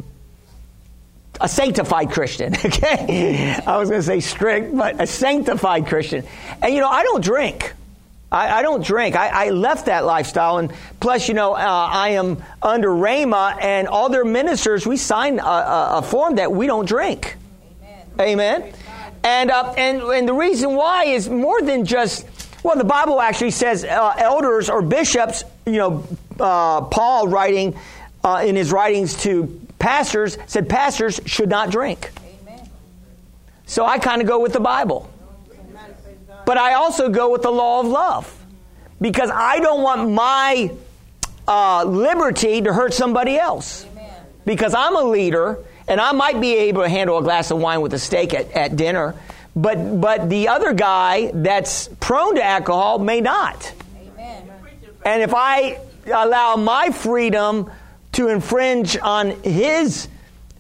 a 1.42 1.48
sanctified 1.48 2.12
Christian, 2.12 2.54
okay? 2.66 3.56
I 3.66 3.78
was 3.78 3.90
going 3.90 4.02
to 4.02 4.06
say 4.06 4.20
strict, 4.20 4.76
but 4.76 5.02
a 5.02 5.08
sanctified 5.08 5.88
Christian. 5.88 6.26
And, 6.62 6.74
you 6.74 6.82
know, 6.82 6.90
I 6.90 7.04
don't 7.04 7.24
drink. 7.24 7.74
I, 8.32 8.60
I 8.60 8.62
don't 8.62 8.84
drink. 8.84 9.16
I, 9.16 9.48
I, 9.48 9.50
left 9.50 9.88
that 9.88 10.06
lifestyle. 10.06 10.58
And 10.58 10.72
plus, 11.00 11.28
you 11.28 11.34
know, 11.34 11.54
uh, 11.54 11.58
I 11.58 12.10
am 12.10 12.44
under 12.62 12.90
Rhema 12.90 13.58
and 13.60 13.88
all 13.88 14.10
their 14.10 14.26
ministers, 14.26 14.86
we 14.86 14.98
sign 14.98 15.40
a, 15.40 15.44
a, 15.44 15.90
a 15.98 16.02
form 16.02 16.36
that 16.36 16.52
we 16.52 16.68
don't 16.68 16.86
drink. 16.86 17.38
Amen. 18.20 18.62
Amen. 18.62 18.74
And, 19.24 19.52
uh, 19.52 19.74
and, 19.78 20.02
and 20.02 20.28
the 20.28 20.34
reason 20.34 20.76
why 20.76 21.06
is 21.06 21.30
more 21.30 21.62
than 21.62 21.86
just, 21.86 22.28
well, 22.64 22.78
the 22.78 22.84
Bible 22.84 23.22
actually 23.22 23.52
says 23.52 23.84
uh, 23.84 24.14
elders 24.18 24.70
or 24.70 24.82
bishops, 24.82 25.44
you 25.66 25.78
know, 25.78 26.08
uh, 26.40 26.82
Paul 26.82 27.28
writing 27.28 27.78
uh, 28.24 28.44
in 28.46 28.56
his 28.56 28.72
writings 28.72 29.16
to 29.24 29.62
pastors 29.80 30.38
said 30.48 30.68
pastors 30.68 31.22
should 31.26 31.50
not 31.50 31.72
drink. 31.72 32.12
Amen. 32.44 32.70
So 33.66 33.86
I 33.86 33.98
kind 33.98 34.22
of 34.22 34.28
go 34.28 34.40
with 34.40 34.54
the 34.54 34.60
Bible. 34.60 35.10
But 36.46 36.58
I 36.58 36.74
also 36.74 37.10
go 37.10 37.32
with 37.32 37.44
the 37.44 37.52
law 37.52 37.80
of 37.80 37.86
love 37.86 38.46
because 39.00 39.30
I 39.32 39.60
don't 39.60 39.84
want 39.84 40.10
my 40.10 40.72
uh, 41.48 41.84
liberty 41.84 42.62
to 42.62 42.74
hurt 42.74 42.94
somebody 42.94 43.38
else. 43.38 43.86
Amen. 43.92 44.24
Because 44.46 44.74
I'm 44.74 44.96
a 44.96 45.04
leader 45.04 45.60
and 45.88 46.02
I 46.02 46.12
might 46.12 46.42
be 46.42 46.56
able 46.56 46.84
to 46.84 46.90
handle 46.90 47.18
a 47.18 47.24
glass 47.24 47.52
of 47.52 47.60
wine 47.60 47.82
with 47.82 47.94
a 47.94 48.00
steak 48.00 48.34
at, 48.34 48.52
at 48.54 48.76
dinner, 48.76 49.16
but, 49.62 50.00
but 50.00 50.30
the 50.30 50.48
other 50.48 50.74
guy 50.74 51.32
that's 51.34 51.90
prone 52.00 52.36
to 52.36 52.44
alcohol 52.44 53.00
may 53.00 53.22
not. 53.22 53.74
Amen. 53.96 54.52
And 55.06 55.22
if 55.22 55.34
I 55.34 55.80
allow 56.06 56.56
my 56.56 56.92
freedom 56.92 57.72
to 58.14 58.28
infringe 58.28 58.98
on 58.98 59.32
his, 59.44 60.08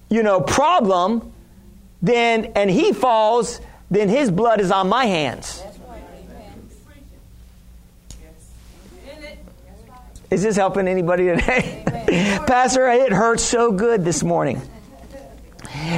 you 0.09 0.23
know, 0.23 0.41
problem, 0.41 1.31
then 2.01 2.51
and 2.55 2.69
he 2.69 2.93
falls, 2.93 3.61
then 3.89 4.09
his 4.09 4.31
blood 4.31 4.61
is 4.61 4.71
on 4.71 4.89
my 4.89 5.05
hands. 5.05 5.63
Is 10.29 10.43
this 10.43 10.55
helping 10.57 10.87
anybody 10.87 11.25
today? 11.25 11.83
Pastor, 12.47 12.87
it 12.87 13.11
hurts 13.11 13.43
so 13.43 13.71
good 13.71 14.05
this 14.05 14.23
morning. 14.23 14.61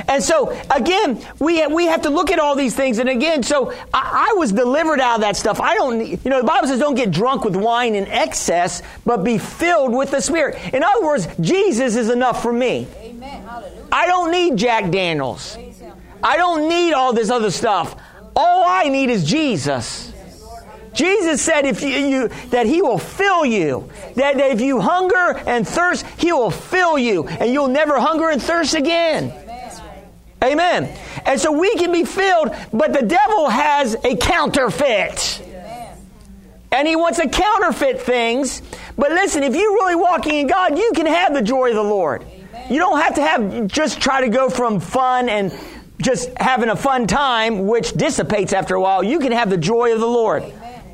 And 0.08 0.24
so 0.24 0.58
again, 0.74 1.24
we 1.40 1.66
we 1.68 1.86
have 1.86 2.04
to 2.04 2.10
look 2.10 2.32
at 2.32 2.40
all 2.40 2.56
these 2.56 2.76
things. 2.76 3.00
And 3.00 3.10
again, 3.10 3.44
so 3.44 3.72
I, 3.94 4.30
I, 4.32 4.34
was 4.38 4.52
delivered 4.52 5.00
out 5.00 5.16
of 5.16 5.22
that 5.22 5.36
stuff. 5.36 5.60
I 5.60 5.76
don't, 5.76 6.06
you 6.08 6.30
know, 6.30 6.42
the 6.42 6.48
Bible 6.48 6.68
says 6.68 6.80
don't 6.80 6.96
get 6.96 7.12
drunk 7.12 7.44
with 7.44 7.56
wine 7.56 7.96
in 7.96 8.08
excess, 8.08 8.82
but 9.06 9.24
be 9.24 9.38
filled 9.38 9.94
with 9.94 10.12
the 10.12 10.22
Spirit. 10.22 10.58
In 10.74 10.84
other 10.84 11.04
words, 11.04 11.28
Jesus 11.40 11.96
is 11.96 12.10
enough 12.10 12.42
for 12.42 12.54
me. 12.54 12.88
Amen. 13.02 13.48
I 13.92 14.06
don't 14.08 14.32
need 14.32 14.58
Jack 14.58 14.92
Daniels. 14.92 15.58
I 16.24 16.38
don't 16.38 16.70
need 16.70 16.94
all 16.94 17.14
this 17.14 17.30
other 17.30 17.52
stuff. 17.52 18.00
All 18.36 18.64
I 18.66 18.88
need 18.90 19.10
is 19.10 19.24
Jesus. 19.24 20.12
Jesus 20.94 21.42
said 21.42 21.66
if 21.66 21.82
you, 21.82 21.90
you, 21.90 22.28
that 22.50 22.66
he 22.66 22.82
will 22.82 22.98
fill 22.98 23.46
you. 23.46 23.90
That, 24.16 24.38
that 24.38 24.52
if 24.52 24.62
you 24.62 24.82
hunger 24.82 25.38
and 25.48 25.68
thirst, 25.68 26.06
he 26.18 26.34
will 26.34 26.52
fill 26.52 26.98
you 26.98 27.28
and 27.28 27.52
you'll 27.52 27.70
never 27.70 28.00
hunger 28.00 28.30
and 28.30 28.42
thirst 28.42 28.74
again. 28.74 29.34
Amen. 30.44 30.98
And 31.26 31.40
so 31.40 31.52
we 31.52 31.76
can 31.76 31.92
be 31.92 32.04
filled, 32.04 32.56
but 32.74 32.94
the 32.94 33.06
devil 33.06 33.50
has 33.50 33.96
a 34.04 34.16
counterfeit. 34.16 35.48
And 36.72 36.88
he 36.88 36.96
wants 36.96 37.20
to 37.20 37.28
counterfeit 37.28 38.02
things. 38.02 38.62
But 38.98 39.12
listen, 39.12 39.44
if 39.44 39.56
you're 39.56 39.74
really 39.74 39.96
walking 39.96 40.36
in 40.36 40.48
God, 40.48 40.78
you 40.78 40.92
can 40.96 41.06
have 41.06 41.34
the 41.34 41.42
joy 41.42 41.70
of 41.70 41.76
the 41.76 41.84
Lord. 41.84 42.26
You 42.70 42.80
don't 42.80 43.00
have 43.02 43.16
to 43.16 43.22
have 43.22 43.68
just 43.68 44.00
try 44.00 44.22
to 44.22 44.30
go 44.30 44.50
from 44.50 44.80
fun 44.80 45.28
and 45.28 45.54
just 46.02 46.30
having 46.38 46.70
a 46.70 46.76
fun 46.76 47.08
time, 47.08 47.68
which 47.68 47.92
dissipates 47.94 48.54
after 48.54 48.76
a 48.76 48.82
while. 48.82 49.04
You 49.04 49.20
can 49.20 49.34
have 49.34 49.50
the 49.50 49.58
joy 49.58 49.94
of 49.94 50.00
the 50.00 50.08
Lord. 50.08 50.44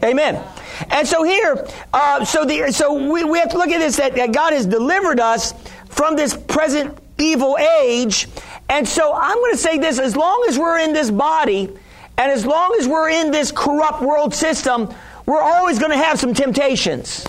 Amen. 0.04 0.44
And 0.90 1.08
so 1.08 1.24
here, 1.24 1.68
uh, 1.94 2.26
so 2.26 2.46
the 2.46 2.72
so 2.72 3.12
we, 3.12 3.24
we 3.24 3.40
have 3.40 3.50
to 3.50 3.58
look 3.58 3.70
at 3.70 3.80
this 3.80 3.98
that, 3.98 4.16
that 4.16 4.32
God 4.32 4.54
has 4.54 4.66
delivered 4.66 5.20
us 5.20 5.54
from 5.90 6.16
this 6.16 6.36
present 6.36 6.98
evil 7.18 7.58
age, 7.58 8.28
and 8.70 8.88
so 8.88 9.14
I'm 9.14 9.38
going 9.38 9.54
to 9.54 9.58
say 9.58 9.78
this 9.78 10.00
as 10.00 10.16
long 10.16 10.46
as 10.50 10.58
we're 10.58 10.80
in 10.80 10.94
this 10.94 11.10
body 11.10 11.70
and 12.18 12.32
as 12.32 12.46
long 12.46 12.76
as 12.80 12.88
we're 12.88 13.10
in 13.10 13.32
this 13.32 13.52
corrupt 13.52 14.02
world 14.02 14.34
system, 14.34 14.94
we're 15.26 15.42
always 15.42 15.78
going 15.80 15.92
to 15.92 15.98
have 15.98 16.20
some 16.20 16.34
temptations 16.34 17.26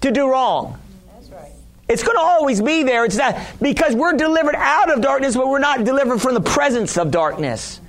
to 0.00 0.10
do 0.10 0.30
wrong. 0.30 0.78
It's 1.88 2.02
going 2.02 2.16
to 2.16 2.22
always 2.22 2.60
be 2.60 2.82
there. 2.82 3.04
It's 3.04 3.16
not 3.16 3.38
because 3.60 3.94
we're 3.94 4.14
delivered 4.14 4.56
out 4.56 4.90
of 4.90 5.00
darkness, 5.00 5.36
but 5.36 5.46
we're 5.48 5.60
not 5.60 5.84
delivered 5.84 6.20
from 6.20 6.34
the 6.34 6.40
presence 6.40 6.98
of 6.98 7.12
darkness. 7.12 7.80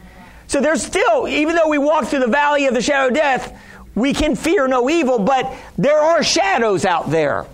So 0.48 0.62
there's 0.62 0.84
still, 0.84 1.28
even 1.28 1.56
though 1.56 1.68
we 1.68 1.78
walk 1.78 2.06
through 2.06 2.20
the 2.20 2.28
valley 2.28 2.68
of 2.68 2.74
the 2.74 2.82
shadow 2.82 3.08
of 3.08 3.16
death, 3.16 3.60
we 3.96 4.14
can 4.14 4.36
fear 4.36 4.68
no 4.68 4.90
evil, 4.90 5.18
but 5.18 5.52
there 5.78 5.98
are 5.98 6.24
shadows 6.24 6.86
out 6.86 7.10
there. 7.10 7.48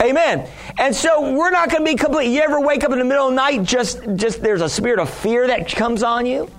Amen. 0.00 0.48
And 0.78 0.94
so 0.96 1.34
we're 1.34 1.50
not 1.50 1.70
going 1.70 1.84
to 1.84 1.90
be 1.90 1.96
complete. 1.96 2.32
You 2.32 2.40
ever 2.40 2.60
wake 2.60 2.84
up 2.84 2.92
in 2.92 2.98
the 2.98 3.04
middle 3.04 3.26
of 3.26 3.32
the 3.32 3.36
night 3.36 3.64
just 3.64 4.00
just 4.16 4.42
there's 4.42 4.62
a 4.62 4.68
spirit 4.68 4.98
of 4.98 5.10
fear 5.10 5.46
that 5.46 5.68
comes 5.68 6.02
on 6.02 6.26
you? 6.26 6.50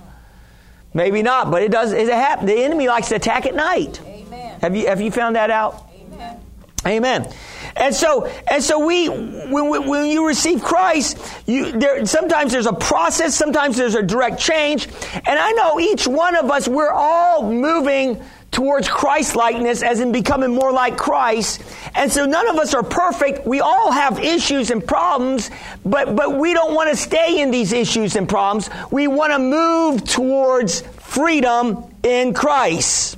Maybe 0.94 1.24
not, 1.24 1.50
but 1.50 1.64
it 1.64 1.72
does. 1.72 1.92
It 1.94 2.08
happen. 2.10 2.46
The 2.46 2.64
enemy 2.64 2.88
likes 2.88 3.10
to 3.10 3.16
attack 3.16 3.46
at 3.46 3.56
night. 3.56 4.00
Amen. 4.06 4.60
Have 4.62 4.76
you 4.76 4.88
have 4.88 5.02
you 5.02 5.10
found 5.10 5.36
that 5.36 5.50
out? 5.50 5.90
Amen. 5.94 6.40
Amen. 6.86 7.34
And 7.76 7.96
so, 7.96 8.26
and 8.50 8.62
so 8.62 8.86
we, 8.86 9.08
when, 9.08 9.88
when 9.88 10.10
you 10.10 10.28
receive 10.28 10.62
Christ, 10.62 11.18
you, 11.46 11.72
there, 11.72 12.06
sometimes 12.06 12.52
there's 12.52 12.66
a 12.66 12.74
process, 12.74 13.34
sometimes 13.34 13.78
there's 13.78 13.96
a 13.96 14.04
direct 14.04 14.40
change. 14.40 14.88
And 15.14 15.40
I 15.40 15.52
know 15.54 15.80
each 15.80 16.06
one 16.06 16.36
of 16.36 16.52
us, 16.52 16.68
we're 16.68 16.92
all 16.92 17.50
moving 17.50 18.22
towards 18.52 18.90
Christ 18.90 19.36
likeness, 19.36 19.82
as 19.82 20.02
in 20.02 20.12
becoming 20.12 20.54
more 20.54 20.72
like 20.72 20.98
Christ. 20.98 21.64
And 21.96 22.12
so 22.12 22.26
none 22.26 22.48
of 22.50 22.58
us 22.58 22.74
are 22.74 22.84
perfect. 22.84 23.48
We 23.48 23.62
all 23.62 23.92
have 23.92 24.20
issues 24.20 24.72
and 24.72 24.86
problems, 24.86 25.50
but, 25.86 26.16
but 26.16 26.38
we 26.38 26.54
don't 26.54 26.76
want 26.76 26.90
to 26.90 26.96
stay 26.98 27.42
in 27.42 27.50
these 27.50 27.72
issues 27.72 28.18
and 28.18 28.28
problems. 28.28 28.70
We 28.92 29.08
want 29.08 29.32
to 29.32 29.40
move 29.40 30.04
towards 30.04 30.82
freedom 30.82 31.86
in 32.04 32.34
Christ. 32.34 33.18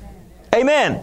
Amen. 0.53 1.01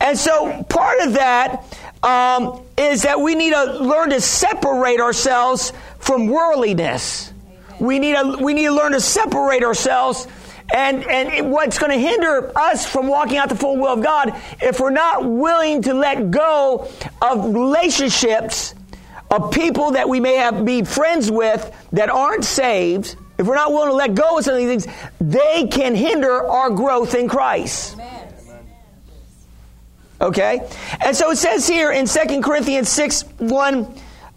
And 0.00 0.16
so 0.16 0.62
part 0.68 1.00
of 1.00 1.14
that 1.14 1.64
um, 2.02 2.62
is 2.76 3.02
that 3.02 3.20
we 3.20 3.34
need 3.34 3.52
to 3.52 3.78
learn 3.80 4.10
to 4.10 4.20
separate 4.20 5.00
ourselves 5.00 5.72
from 5.98 6.28
worldliness. 6.28 7.32
We 7.80 7.98
need, 7.98 8.14
to, 8.14 8.38
we 8.40 8.54
need 8.54 8.66
to 8.66 8.74
learn 8.74 8.92
to 8.92 9.00
separate 9.00 9.64
ourselves 9.64 10.28
and, 10.74 11.04
and 11.04 11.50
what's 11.50 11.78
going 11.78 11.92
to 11.92 11.98
hinder 11.98 12.52
us 12.56 12.86
from 12.86 13.06
walking 13.06 13.36
out 13.36 13.48
the 13.48 13.56
full 13.56 13.76
will 13.76 13.88
of 13.88 14.02
God 14.02 14.34
if 14.60 14.80
we're 14.80 14.90
not 14.90 15.24
willing 15.24 15.82
to 15.82 15.94
let 15.94 16.30
go 16.30 16.90
of 17.22 17.54
relationships 17.54 18.74
of 19.30 19.50
people 19.52 19.92
that 19.92 20.08
we 20.08 20.20
may 20.20 20.36
have 20.36 20.64
be 20.64 20.84
friends 20.84 21.30
with 21.30 21.74
that 21.92 22.10
aren't 22.10 22.44
saved, 22.44 23.16
if 23.38 23.46
we're 23.46 23.54
not 23.54 23.72
willing 23.72 23.90
to 23.90 23.94
let 23.94 24.14
go 24.14 24.38
of 24.38 24.44
some 24.44 24.54
of 24.54 24.60
these 24.60 24.84
things, 24.84 24.96
they 25.20 25.66
can 25.66 25.94
hinder 25.94 26.46
our 26.46 26.70
growth 26.70 27.14
in 27.14 27.28
Christ. 27.28 27.96
Okay? 30.20 30.66
And 31.04 31.14
so 31.14 31.30
it 31.30 31.36
says 31.36 31.68
here 31.68 31.92
in 31.92 32.06
2 32.06 32.40
Corinthians 32.40 32.88
6 32.88 33.22
1, 33.38 33.94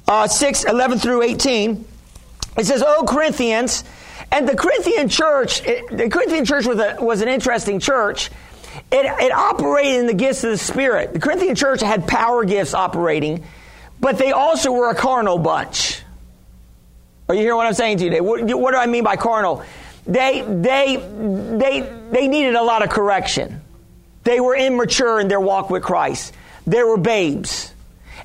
uh, 0.07 0.27
6, 0.27 0.63
11 0.65 0.99
through 0.99 1.21
18, 1.21 1.85
it 2.57 2.65
says, 2.65 2.83
O 2.85 3.05
Corinthians, 3.05 3.85
and 4.31 4.47
the 4.47 4.55
Corinthian 4.55 5.09
church, 5.09 5.65
it, 5.65 5.89
the 5.89 6.09
Corinthian 6.09 6.45
church 6.45 6.65
was, 6.65 6.79
a, 6.79 6.97
was 6.99 7.21
an 7.21 7.27
interesting 7.27 7.79
church. 7.79 8.29
It, 8.91 9.05
it 9.05 9.31
operated 9.31 9.99
in 10.01 10.07
the 10.07 10.13
gifts 10.13 10.43
of 10.43 10.51
the 10.51 10.57
Spirit. 10.57 11.13
The 11.13 11.19
Corinthian 11.19 11.55
church 11.55 11.81
had 11.81 12.07
power 12.07 12.45
gifts 12.45 12.73
operating, 12.73 13.43
but 13.99 14.17
they 14.17 14.31
also 14.31 14.71
were 14.71 14.89
a 14.89 14.95
carnal 14.95 15.37
bunch. 15.37 16.01
Are 17.27 17.35
you 17.35 17.41
hearing 17.41 17.57
what 17.57 17.67
I'm 17.67 17.73
saying 17.73 17.97
to 17.99 18.05
you 18.05 18.09
today? 18.09 18.21
What, 18.21 18.43
what 18.55 18.71
do 18.71 18.77
I 18.77 18.87
mean 18.87 19.03
by 19.03 19.15
carnal? 19.15 19.63
They, 20.05 20.41
they, 20.41 20.95
they, 20.95 21.81
they 22.11 22.27
needed 22.27 22.55
a 22.55 22.63
lot 22.63 22.83
of 22.83 22.89
correction. 22.89 23.61
They 24.23 24.39
were 24.39 24.55
immature 24.55 25.19
in 25.19 25.27
their 25.27 25.39
walk 25.39 25.69
with 25.69 25.83
Christ. 25.83 26.33
They 26.65 26.83
were 26.83 26.97
babes. 26.97 27.73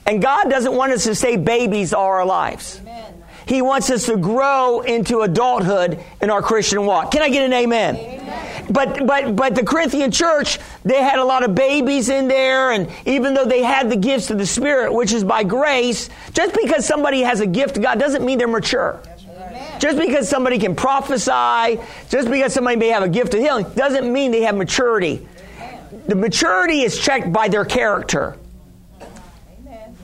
And 0.07 0.21
God 0.21 0.51
doesn't 0.51 0.73
want 0.73 0.93
us 0.93 1.05
to 1.05 1.15
stay 1.15 1.37
babies 1.37 1.93
all 1.93 2.07
our 2.07 2.27
lives. 2.27 2.79
Amen. 2.81 3.14
He 3.47 3.63
wants 3.63 3.91
us 3.91 4.07
to 4.07 4.17
grow 4.17 4.81
into 4.81 5.21
adulthood 5.21 6.01
in 6.21 6.31
our 6.31 6.43
Christian 6.43 6.87
walk. 6.87 7.11
Can 7.11 7.23
I 7.23 7.29
get 7.29 7.45
an 7.45 7.53
amen? 7.53 7.97
amen? 7.97 8.67
But 8.71 9.07
but 9.07 9.37
but 9.37 9.55
the 9.55 9.65
Corinthian 9.65 10.11
church, 10.11 10.59
they 10.85 11.03
had 11.03 11.19
a 11.19 11.25
lot 11.25 11.45
of 11.45 11.55
babies 11.55 12.09
in 12.09 12.29
there, 12.29 12.71
and 12.71 12.91
even 13.05 13.35
though 13.35 13.45
they 13.45 13.63
had 13.63 13.91
the 13.91 13.97
gifts 13.97 14.31
of 14.31 14.39
the 14.39 14.47
Spirit, 14.47 14.93
which 14.93 15.13
is 15.13 15.23
by 15.23 15.45
grace, 15.45 16.09
just 16.33 16.55
because 16.55 16.87
somebody 16.87 17.21
has 17.21 17.41
a 17.41 17.47
gift 17.47 17.77
of 17.77 17.83
God 17.83 17.99
doesn't 17.99 18.25
mean 18.25 18.39
they're 18.39 18.49
mature. 18.49 19.01
Just 19.79 19.99
because 19.99 20.29
somebody 20.29 20.59
can 20.59 20.75
prophesy, 20.75 21.81
just 22.09 22.31
because 22.31 22.55
somebody 22.55 22.77
may 22.77 22.89
have 22.89 23.03
a 23.03 23.09
gift 23.09 23.35
of 23.35 23.41
healing, 23.41 23.67
doesn't 23.75 24.11
mean 24.11 24.31
they 24.31 24.43
have 24.43 24.57
maturity. 24.57 25.27
The 26.07 26.15
maturity 26.15 26.83
is 26.83 26.99
checked 26.99 27.33
by 27.33 27.49
their 27.49 27.65
character. 27.65 28.37
Amen. 29.59 29.97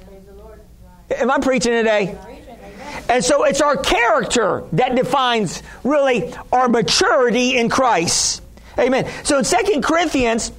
Am 1.16 1.30
I 1.30 1.38
preaching 1.38 1.73
today? 1.73 2.18
And 3.09 3.25
so 3.25 3.44
it's 3.44 3.61
our 3.61 3.76
character 3.76 4.64
that 4.73 4.94
defines 4.94 5.62
really 5.85 6.32
our 6.52 6.68
maturity 6.68 7.56
in 7.56 7.68
Christ. 7.68 8.42
Amen. 8.78 9.11
So 9.25 9.38
in 9.38 9.44
2 9.44 9.80
Corinthians, 9.80 10.52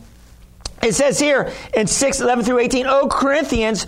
it 0.84 0.96
says 0.96 1.20
here 1.20 1.52
in 1.74 1.88
6, 1.88 2.22
11 2.22 2.46
through 2.46 2.60
18, 2.60 2.86
Oh, 2.88 3.08
Corinthians, 3.08 3.88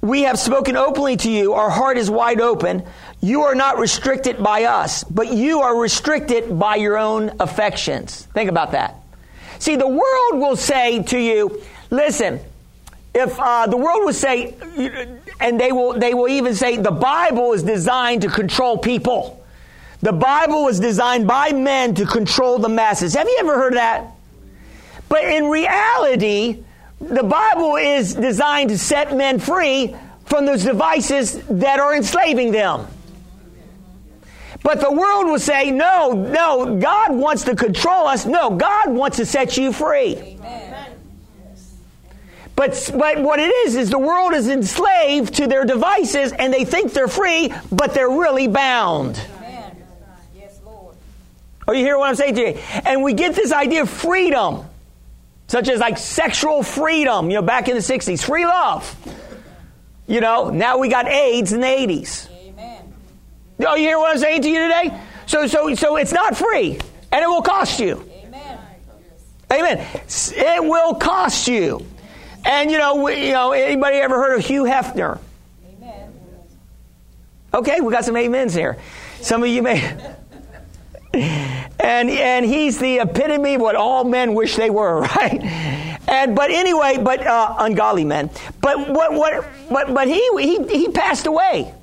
we 0.00 0.22
have 0.22 0.38
spoken 0.38 0.76
openly 0.76 1.16
to 1.18 1.30
you. 1.30 1.52
Our 1.52 1.70
heart 1.70 1.98
is 1.98 2.10
wide 2.10 2.40
open. 2.40 2.84
You 3.20 3.42
are 3.42 3.54
not 3.54 3.78
restricted 3.78 4.42
by 4.42 4.64
us, 4.64 5.04
but 5.04 5.32
you 5.32 5.60
are 5.60 5.76
restricted 5.78 6.58
by 6.58 6.76
your 6.76 6.96
own 6.96 7.32
affections. 7.38 8.26
Think 8.32 8.48
about 8.48 8.72
that. 8.72 8.96
See, 9.58 9.76
the 9.76 9.86
world 9.86 10.40
will 10.40 10.56
say 10.56 11.02
to 11.02 11.18
you, 11.18 11.62
listen, 11.90 12.40
if 13.14 13.38
uh, 13.38 13.66
the 13.66 13.76
world 13.76 14.04
would 14.04 14.14
say, 14.14 14.54
and 15.40 15.58
they 15.58 15.72
will, 15.72 15.98
they 15.98 16.14
will 16.14 16.28
even 16.28 16.54
say, 16.54 16.76
the 16.76 16.90
Bible 16.90 17.52
is 17.52 17.62
designed 17.62 18.22
to 18.22 18.28
control 18.28 18.78
people. 18.78 19.44
The 20.00 20.12
Bible 20.12 20.64
was 20.64 20.80
designed 20.80 21.26
by 21.26 21.52
men 21.52 21.94
to 21.96 22.06
control 22.06 22.58
the 22.58 22.68
masses. 22.68 23.14
Have 23.14 23.26
you 23.28 23.36
ever 23.40 23.54
heard 23.56 23.74
that? 23.74 24.06
But 25.08 25.24
in 25.24 25.46
reality, 25.46 26.62
the 27.00 27.22
Bible 27.22 27.76
is 27.76 28.14
designed 28.14 28.70
to 28.70 28.78
set 28.78 29.16
men 29.16 29.38
free 29.40 29.94
from 30.26 30.46
those 30.46 30.64
devices 30.64 31.42
that 31.48 31.80
are 31.80 31.94
enslaving 31.96 32.52
them. 32.52 32.86
But 34.62 34.80
the 34.80 34.92
world 34.92 35.26
will 35.26 35.38
say, 35.38 35.70
no, 35.70 36.12
no, 36.12 36.78
God 36.78 37.14
wants 37.16 37.44
to 37.44 37.56
control 37.56 38.06
us. 38.06 38.26
No, 38.26 38.50
God 38.50 38.90
wants 38.90 39.16
to 39.16 39.26
set 39.26 39.56
you 39.56 39.72
free. 39.72 40.16
Amen. 40.16 40.69
But, 42.60 42.90
but 42.94 43.22
what 43.22 43.40
it 43.40 43.50
is, 43.64 43.74
is 43.74 43.88
the 43.88 43.98
world 43.98 44.34
is 44.34 44.46
enslaved 44.46 45.36
to 45.36 45.46
their 45.46 45.64
devices 45.64 46.30
and 46.32 46.52
they 46.52 46.66
think 46.66 46.92
they're 46.92 47.08
free, 47.08 47.54
but 47.72 47.94
they're 47.94 48.10
really 48.10 48.48
bound. 48.48 49.18
Yes, 50.36 50.60
Lord. 50.62 50.94
Are 51.66 51.74
you 51.74 51.82
hearing 51.82 52.00
what 52.00 52.10
I'm 52.10 52.16
saying 52.16 52.34
to 52.34 52.40
you? 52.42 52.58
And 52.84 53.02
we 53.02 53.14
get 53.14 53.34
this 53.34 53.50
idea 53.50 53.80
of 53.80 53.88
freedom, 53.88 54.66
such 55.46 55.70
as 55.70 55.80
like 55.80 55.96
sexual 55.96 56.62
freedom, 56.62 57.30
you 57.30 57.36
know, 57.36 57.42
back 57.42 57.68
in 57.68 57.76
the 57.76 57.80
60s, 57.80 58.22
free 58.22 58.44
love. 58.44 58.94
You 60.06 60.20
know, 60.20 60.50
now 60.50 60.76
we 60.76 60.90
got 60.90 61.08
AIDS 61.08 61.54
in 61.54 61.62
the 61.62 61.66
80s. 61.66 62.28
Amen. 62.30 62.92
Oh, 63.66 63.74
you 63.74 63.86
hear 63.86 63.96
what 63.96 64.10
I'm 64.10 64.18
saying 64.18 64.42
to 64.42 64.50
you 64.50 64.60
today? 64.64 65.00
So, 65.24 65.46
so, 65.46 65.74
so 65.74 65.96
it's 65.96 66.12
not 66.12 66.36
free, 66.36 66.78
and 67.10 67.24
it 67.24 67.26
will 67.26 67.40
cost 67.40 67.80
you. 67.80 68.06
Amen. 68.22 68.58
Amen. 69.50 69.86
It 70.06 70.62
will 70.62 70.96
cost 70.96 71.48
you. 71.48 71.86
And 72.44 72.70
you 72.70 72.78
know, 72.78 73.02
we, 73.02 73.26
you 73.26 73.32
know, 73.32 73.52
anybody 73.52 73.96
ever 73.96 74.16
heard 74.16 74.38
of 74.38 74.44
Hugh 74.44 74.64
Hefner? 74.64 75.18
Amen. 75.66 76.12
Okay, 77.52 77.80
we 77.80 77.92
got 77.92 78.04
some 78.04 78.16
amens 78.16 78.54
here. 78.54 78.78
Some 79.20 79.42
of 79.42 79.48
you 79.48 79.62
may. 79.62 79.80
and 81.12 82.08
and 82.08 82.46
he's 82.46 82.78
the 82.78 82.98
epitome 82.98 83.54
of 83.54 83.60
what 83.60 83.76
all 83.76 84.04
men 84.04 84.34
wish 84.34 84.56
they 84.56 84.70
were, 84.70 85.00
right? 85.16 85.42
And 86.08 86.34
but 86.34 86.50
anyway, 86.50 86.98
but 86.98 87.26
uh, 87.26 87.56
ungodly 87.58 88.04
men. 88.04 88.30
But 88.60 88.88
what 88.90 89.12
what 89.12 89.46
but 89.70 89.92
but 89.92 90.08
he 90.08 90.28
he 90.38 90.66
he 90.68 90.88
passed 90.88 91.26
away 91.26 91.74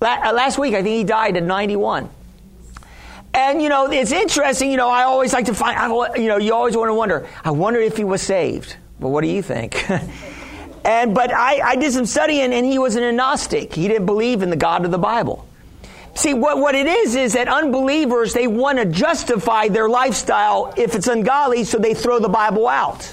uh, 0.00 0.32
last 0.32 0.58
week. 0.58 0.74
I 0.74 0.82
think 0.82 0.96
he 0.96 1.04
died 1.04 1.36
at 1.36 1.42
ninety 1.42 1.76
one. 1.76 2.08
And 3.34 3.60
you 3.60 3.68
know, 3.68 3.90
it's 3.90 4.12
interesting. 4.12 4.70
You 4.70 4.78
know, 4.78 4.88
I 4.88 5.02
always 5.02 5.32
like 5.32 5.46
to 5.46 5.54
find. 5.54 5.78
I, 5.78 6.16
you 6.16 6.28
know, 6.28 6.38
you 6.38 6.54
always 6.54 6.76
want 6.76 6.88
to 6.88 6.94
wonder. 6.94 7.28
I 7.44 7.50
wonder 7.50 7.80
if 7.80 7.96
he 7.96 8.04
was 8.04 8.22
saved. 8.22 8.76
Well, 8.98 9.12
what 9.12 9.22
do 9.22 9.28
you 9.28 9.42
think? 9.42 9.88
and 10.84 11.14
but 11.14 11.32
I, 11.32 11.60
I 11.60 11.76
did 11.76 11.92
some 11.92 12.06
studying, 12.06 12.52
and 12.52 12.66
he 12.66 12.78
was 12.78 12.96
an 12.96 13.02
agnostic. 13.02 13.74
He 13.74 13.88
didn't 13.88 14.06
believe 14.06 14.42
in 14.42 14.50
the 14.50 14.56
God 14.56 14.84
of 14.84 14.90
the 14.90 14.98
Bible. 14.98 15.46
See, 16.14 16.34
what, 16.34 16.58
what 16.58 16.74
it 16.74 16.86
is 16.86 17.14
is 17.14 17.34
that 17.34 17.46
unbelievers, 17.46 18.32
they 18.32 18.48
want 18.48 18.78
to 18.78 18.84
justify 18.86 19.68
their 19.68 19.88
lifestyle 19.88 20.74
if 20.76 20.96
it's 20.96 21.06
ungodly, 21.06 21.62
so 21.62 21.78
they 21.78 21.94
throw 21.94 22.18
the 22.18 22.28
Bible 22.28 22.66
out. 22.66 23.12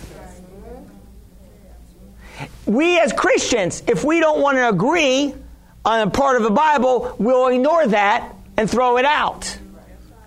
We 2.66 3.00
as 3.00 3.14
Christians, 3.14 3.84
if 3.88 4.04
we 4.04 4.20
don't 4.20 4.42
want 4.42 4.58
to 4.58 4.68
agree 4.68 5.36
on 5.86 6.08
a 6.08 6.10
part 6.10 6.38
of 6.38 6.44
the 6.44 6.50
Bible, 6.50 7.16
we'll 7.20 7.48
ignore 7.48 7.86
that 7.88 8.34
and 8.58 8.68
throw 8.68 8.98
it 8.98 9.06
out. 9.06 9.56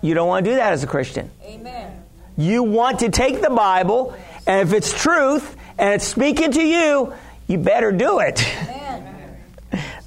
You 0.01 0.13
don't 0.13 0.29
want 0.29 0.45
to 0.45 0.51
do 0.51 0.55
that 0.55 0.71
as 0.71 0.81
a 0.81 0.87
Christian. 0.87 1.29
Amen. 1.43 2.01
You 2.37 2.63
want 2.63 2.99
to 2.99 3.09
take 3.09 3.41
the 3.41 3.49
Bible 3.49 4.15
and 4.49 4.67
if 4.67 4.73
it's 4.73 4.91
truth 4.91 5.55
and 5.77 5.93
it's 5.93 6.05
speaking 6.05 6.51
to 6.53 6.63
you, 6.63 7.13
you 7.45 7.59
better 7.59 7.91
do 7.91 8.17
it. 8.17 8.43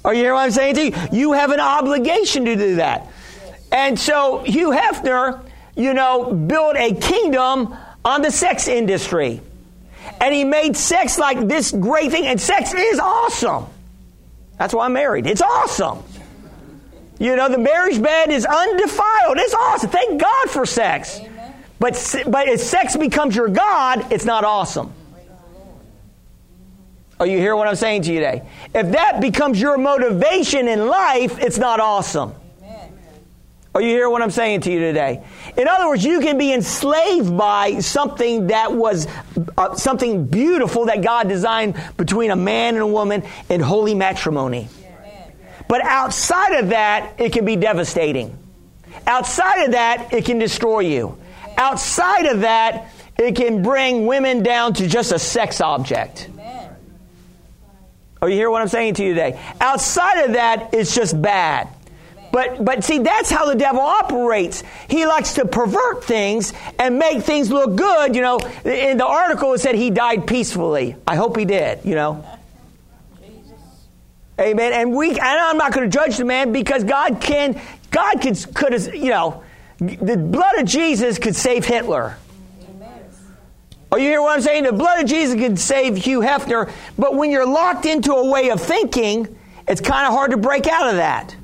Are 0.03 0.13
you 0.13 0.19
hearing 0.19 0.33
what 0.33 0.41
I'm 0.41 0.51
saying 0.51 0.75
to 0.75 0.83
you? 0.83 0.93
You 1.13 1.31
have 1.31 1.51
an 1.51 1.61
obligation 1.61 2.43
to 2.43 2.57
do 2.57 2.75
that. 2.75 3.07
And 3.71 3.97
so 3.97 4.43
Hugh 4.43 4.71
Hefner, 4.71 5.45
you 5.77 5.93
know, 5.93 6.33
built 6.33 6.75
a 6.75 6.93
kingdom 6.93 7.73
on 8.03 8.21
the 8.21 8.31
sex 8.31 8.67
industry. 8.67 9.39
And 10.19 10.35
he 10.35 10.43
made 10.43 10.75
sex 10.75 11.17
like 11.17 11.47
this 11.47 11.71
great 11.71 12.11
thing. 12.11 12.25
And 12.25 12.39
sex 12.39 12.73
is 12.73 12.99
awesome. 12.99 13.67
That's 14.59 14.73
why 14.73 14.87
I'm 14.87 14.93
married. 14.93 15.25
It's 15.25 15.41
awesome. 15.41 16.03
You 17.17 17.37
know, 17.37 17.47
the 17.47 17.59
marriage 17.59 18.01
bed 18.01 18.29
is 18.29 18.45
undefiled. 18.45 19.37
It's 19.37 19.53
awesome. 19.53 19.89
Thank 19.89 20.19
God 20.19 20.49
for 20.49 20.65
sex. 20.65 21.21
But, 21.83 22.23
but 22.29 22.47
if 22.47 22.61
sex 22.61 22.95
becomes 22.95 23.35
your 23.35 23.49
God, 23.49 24.09
it's 24.09 24.23
not 24.23 24.45
awesome. 24.45 24.93
Are 27.19 27.27
you 27.27 27.37
hear 27.39 27.57
what 27.57 27.67
I'm 27.67 27.75
saying 27.75 28.03
to 28.03 28.13
you 28.13 28.21
today? 28.21 28.43
If 28.73 28.93
that 28.93 29.19
becomes 29.19 29.59
your 29.59 29.77
motivation 29.77 30.69
in 30.69 30.87
life, 30.87 31.37
it's 31.39 31.57
not 31.57 31.81
awesome. 31.81 32.35
Are 33.75 33.81
you 33.81 33.89
hear 33.89 34.09
what 34.09 34.21
I'm 34.21 34.31
saying 34.31 34.61
to 34.61 34.71
you 34.71 34.79
today? 34.79 35.25
In 35.57 35.67
other 35.67 35.89
words, 35.89 36.05
you 36.05 36.21
can 36.21 36.37
be 36.37 36.53
enslaved 36.53 37.35
by 37.35 37.79
something 37.79 38.47
that 38.47 38.71
was 38.71 39.05
uh, 39.57 39.75
something 39.75 40.25
beautiful 40.27 40.85
that 40.85 41.01
God 41.01 41.27
designed 41.27 41.75
between 41.97 42.31
a 42.31 42.37
man 42.37 42.75
and 42.75 42.83
a 42.83 42.87
woman 42.87 43.23
in 43.49 43.59
holy 43.59 43.93
matrimony. 43.93 44.69
But 45.67 45.81
outside 45.83 46.59
of 46.59 46.69
that, 46.69 47.19
it 47.19 47.33
can 47.33 47.43
be 47.43 47.57
devastating. 47.57 48.37
Outside 49.05 49.65
of 49.65 49.71
that, 49.73 50.13
it 50.13 50.23
can 50.23 50.39
destroy 50.39 50.79
you. 50.79 51.17
Outside 51.57 52.25
of 52.25 52.41
that, 52.41 52.89
it 53.17 53.35
can 53.35 53.61
bring 53.61 54.05
women 54.05 54.43
down 54.43 54.73
to 54.75 54.87
just 54.87 55.11
a 55.11 55.19
sex 55.19 55.61
object. 55.61 56.29
Oh, 58.21 58.27
you 58.27 58.35
hear 58.35 58.49
what 58.49 58.61
I'm 58.61 58.69
saying 58.69 58.93
to 58.95 59.03
you 59.03 59.09
today? 59.13 59.37
Outside 59.59 60.25
of 60.25 60.33
that, 60.33 60.73
it's 60.73 60.95
just 60.95 61.21
bad. 61.21 61.67
But, 62.31 62.63
but 62.63 62.83
see, 62.83 62.99
that's 62.99 63.29
how 63.29 63.45
the 63.45 63.55
devil 63.55 63.81
operates. 63.81 64.63
He 64.89 65.05
likes 65.05 65.33
to 65.33 65.45
pervert 65.45 66.03
things 66.03 66.53
and 66.79 66.97
make 66.97 67.23
things 67.23 67.51
look 67.51 67.75
good. 67.75 68.15
You 68.15 68.21
know, 68.21 68.39
in 68.63 68.97
the 68.97 69.05
article 69.05 69.53
it 69.53 69.59
said 69.59 69.75
he 69.75 69.91
died 69.91 70.25
peacefully. 70.25 70.95
I 71.05 71.15
hope 71.15 71.37
he 71.37 71.45
did, 71.45 71.83
you 71.83 71.95
know. 71.95 72.25
Amen. 74.39 74.73
And 74.73 74.95
we, 74.95 75.11
and 75.11 75.19
I'm 75.21 75.57
not 75.57 75.73
going 75.73 75.89
to 75.89 75.95
judge 75.95 76.17
the 76.17 76.25
man 76.25 76.51
because 76.53 76.83
God 76.85 77.21
can, 77.21 77.61
God 77.91 78.21
could, 78.21 78.55
could, 78.55 78.95
you 78.95 79.09
know, 79.09 79.43
the 79.87 80.17
blood 80.17 80.55
of 80.59 80.65
Jesus 80.65 81.17
could 81.17 81.35
save 81.35 81.65
Hitler. 81.65 82.17
Are 83.91 83.99
you 83.99 84.07
hear 84.07 84.23
what 84.23 84.35
I'm 84.35 84.41
saying? 84.41 84.63
The 84.63 84.73
blood 84.73 85.03
of 85.03 85.07
Jesus 85.07 85.39
could 85.39 85.59
save 85.59 85.95
Hugh 85.97 86.21
Hefner, 86.21 86.71
but 86.97 87.15
when 87.15 87.29
you're 87.29 87.45
locked 87.45 87.85
into 87.85 88.13
a 88.13 88.27
way 88.27 88.49
of 88.49 88.59
thinking, 88.59 89.37
it's 89.67 89.81
kind 89.81 90.07
of 90.07 90.13
hard 90.13 90.31
to 90.31 90.37
break 90.37 90.65
out 90.65 90.89
of 90.89 90.95
that. 90.95 91.35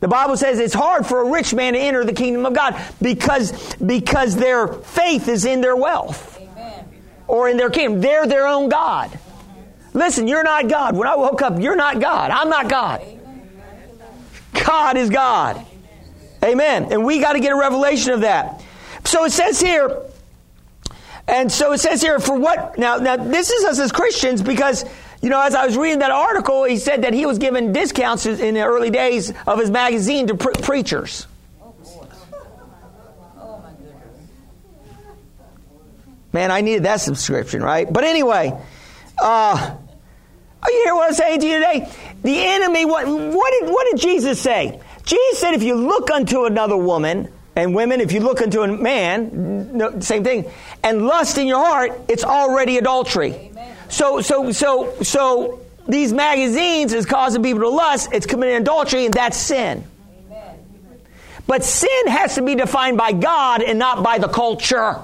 The 0.00 0.08
Bible 0.08 0.36
says 0.36 0.58
it's 0.58 0.74
hard 0.74 1.06
for 1.06 1.22
a 1.22 1.30
rich 1.30 1.54
man 1.54 1.74
to 1.74 1.78
enter 1.78 2.04
the 2.04 2.12
kingdom 2.12 2.44
of 2.44 2.54
God 2.54 2.76
because, 3.00 3.74
because 3.76 4.34
their 4.34 4.66
faith 4.68 5.28
is 5.28 5.44
in 5.44 5.60
their 5.60 5.76
wealth 5.76 6.38
Amen. 6.40 6.84
or 7.28 7.48
in 7.48 7.56
their 7.56 7.70
kingdom. 7.70 8.00
They're 8.00 8.26
their 8.26 8.46
own 8.46 8.68
God. 8.68 9.16
Listen, 9.94 10.26
you're 10.26 10.42
not 10.42 10.68
God. 10.68 10.96
When 10.96 11.08
I 11.08 11.14
woke 11.16 11.40
up, 11.40 11.60
you're 11.60 11.76
not 11.76 12.00
God. 12.00 12.30
I'm 12.30 12.50
not 12.50 12.68
God. 12.68 13.00
God 14.64 14.96
is 14.96 15.08
God. 15.08 15.64
Amen. 16.44 16.92
And 16.92 17.04
we 17.04 17.20
got 17.20 17.32
to 17.32 17.40
get 17.40 17.52
a 17.52 17.56
revelation 17.56 18.12
of 18.12 18.20
that. 18.20 18.62
So 19.04 19.24
it 19.24 19.32
says 19.32 19.60
here, 19.60 20.02
and 21.28 21.50
so 21.50 21.72
it 21.72 21.78
says 21.78 22.00
here, 22.00 22.18
for 22.18 22.38
what? 22.38 22.78
Now, 22.78 22.96
now 22.96 23.16
this 23.16 23.50
is 23.50 23.64
us 23.64 23.78
as 23.78 23.92
Christians 23.92 24.42
because, 24.42 24.84
you 25.22 25.28
know, 25.28 25.40
as 25.40 25.54
I 25.54 25.66
was 25.66 25.76
reading 25.76 26.00
that 26.00 26.10
article, 26.10 26.64
he 26.64 26.78
said 26.78 27.02
that 27.02 27.14
he 27.14 27.26
was 27.26 27.38
given 27.38 27.72
discounts 27.72 28.26
in 28.26 28.54
the 28.54 28.62
early 28.62 28.90
days 28.90 29.32
of 29.46 29.58
his 29.58 29.70
magazine 29.70 30.28
to 30.28 30.36
pre- 30.36 30.54
preachers. 30.54 31.26
Man, 36.32 36.50
I 36.50 36.60
needed 36.60 36.82
that 36.82 37.00
subscription, 37.00 37.62
right? 37.62 37.90
But 37.90 38.04
anyway, 38.04 38.52
uh, 39.18 39.76
you 40.66 40.82
hear 40.84 40.94
what 40.94 41.08
I'm 41.08 41.14
saying 41.14 41.40
to 41.40 41.46
you 41.46 41.54
today? 41.54 41.90
The 42.22 42.44
enemy, 42.44 42.84
what, 42.84 43.06
what, 43.06 43.52
did, 43.60 43.70
what 43.70 43.86
did 43.90 44.00
Jesus 44.00 44.40
say? 44.40 44.80
Jesus 45.06 45.38
said, 45.38 45.54
if 45.54 45.62
you 45.62 45.74
look 45.74 46.10
unto 46.10 46.44
another 46.44 46.76
woman, 46.76 47.32
and 47.54 47.74
women, 47.74 48.02
if 48.02 48.12
you 48.12 48.20
look 48.20 48.42
unto 48.42 48.60
a 48.60 48.68
man, 48.68 49.74
no, 49.74 49.98
same 50.00 50.22
thing, 50.22 50.44
and 50.82 51.06
lust 51.06 51.38
in 51.38 51.46
your 51.46 51.64
heart, 51.64 51.98
it's 52.06 52.22
already 52.22 52.76
adultery. 52.76 53.32
Amen. 53.32 53.76
So, 53.88 54.20
so, 54.20 54.52
so, 54.52 54.94
so 55.02 55.60
these 55.88 56.12
magazines 56.12 56.92
is 56.92 57.06
causing 57.06 57.42
people 57.42 57.62
to 57.62 57.70
lust. 57.70 58.10
It's 58.12 58.26
committing 58.26 58.56
adultery, 58.56 59.06
and 59.06 59.14
that's 59.14 59.38
sin. 59.38 59.84
Amen. 60.28 60.58
But 61.46 61.64
sin 61.64 62.08
has 62.08 62.34
to 62.34 62.42
be 62.42 62.56
defined 62.56 62.98
by 62.98 63.12
God 63.12 63.62
and 63.62 63.78
not 63.78 64.02
by 64.02 64.18
the 64.18 64.28
culture. 64.28 64.96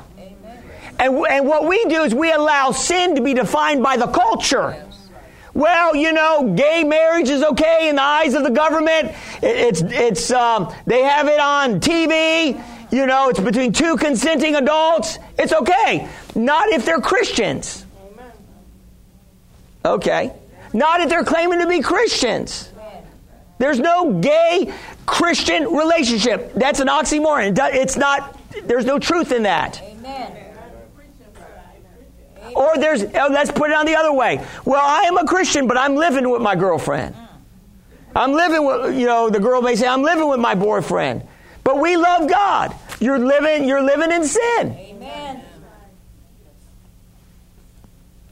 And, 0.99 1.17
and 1.27 1.47
what 1.47 1.67
we 1.67 1.85
do 1.87 2.03
is 2.03 2.15
we 2.15 2.31
allow 2.33 2.73
sin 2.73 3.15
to 3.15 3.23
be 3.23 3.33
defined 3.35 3.83
by 3.83 3.97
the 3.97 4.09
culture. 4.09 4.85
Well, 5.55 5.95
you 5.95 6.13
know, 6.13 6.55
gay 6.55 6.83
marriage 6.85 7.29
is 7.29 7.43
okay 7.43 7.89
in 7.89 7.97
the 7.97 8.03
eyes 8.03 8.35
of 8.35 8.43
the 8.43 8.51
government. 8.51 9.15
It's, 9.43 9.83
it's, 9.83 10.31
um, 10.31 10.73
they 10.87 11.03
have 11.03 11.29
it 11.29 11.41
on 11.41 11.81
TV. 11.81 12.63
You 12.91 13.07
know, 13.07 13.29
it's 13.29 13.41
between 13.41 13.73
two 13.73 13.97
consenting 13.97 14.55
adults. 14.55 15.19
It's 15.39 15.53
okay. 15.53 16.09
Not 16.35 16.69
if 16.69 16.85
they're 16.85 17.01
Christians. 17.01 17.85
Okay. 19.85 20.33
Not 20.73 21.01
if 21.01 21.11
they're 21.11 21.25
claiming 21.25 21.61
to 21.61 21.67
be 21.67 21.81
Christians. 21.81 22.71
There's 23.59 23.79
no 23.79 24.21
gay 24.21 24.73
Christian 25.07 25.65
relationship. 25.65 26.53
That's 26.55 26.81
an 26.81 26.89
oxymoron. 26.89 27.57
It's 27.75 27.97
not, 27.97 28.39
there's 28.65 28.85
no 28.85 28.99
truth 28.99 29.33
in 29.33 29.45
that. 29.45 29.81
Amen. 29.83 30.42
Or 32.55 32.77
there's, 32.77 33.03
oh, 33.03 33.29
let's 33.31 33.51
put 33.51 33.71
it 33.71 33.77
on 33.77 33.87
the 33.87 33.97
other 33.97 34.13
way. 34.13 34.45
Well, 34.65 34.83
I 34.83 35.03
am 35.03 35.19
a 35.19 35.27
Christian, 35.27 35.67
but 35.67 35.77
I'm 35.77 35.95
living 35.95 36.31
with 36.31 36.43
my 36.43 36.55
girlfriend. 36.55 37.15
Mm. 37.15 37.29
I'm 38.15 38.33
living 38.33 38.65
with, 38.65 38.97
you 38.97 39.07
know, 39.07 39.31
the 39.31 39.41
girl 39.41 39.63
may 39.63 39.77
say, 39.77 39.87
I'm 39.87 40.03
living 40.03 40.29
with 40.29 40.41
my 40.41 40.55
boyfriend. 40.55 41.27
But 41.65 41.79
we 41.79 41.97
love 41.97 42.29
God. 42.29 42.75
You're 43.01 43.19
living, 43.19 43.67
you're 43.67 43.83
living 43.83 44.13
in 44.13 44.25
sin. 44.25 44.77
Amen. 44.79 45.43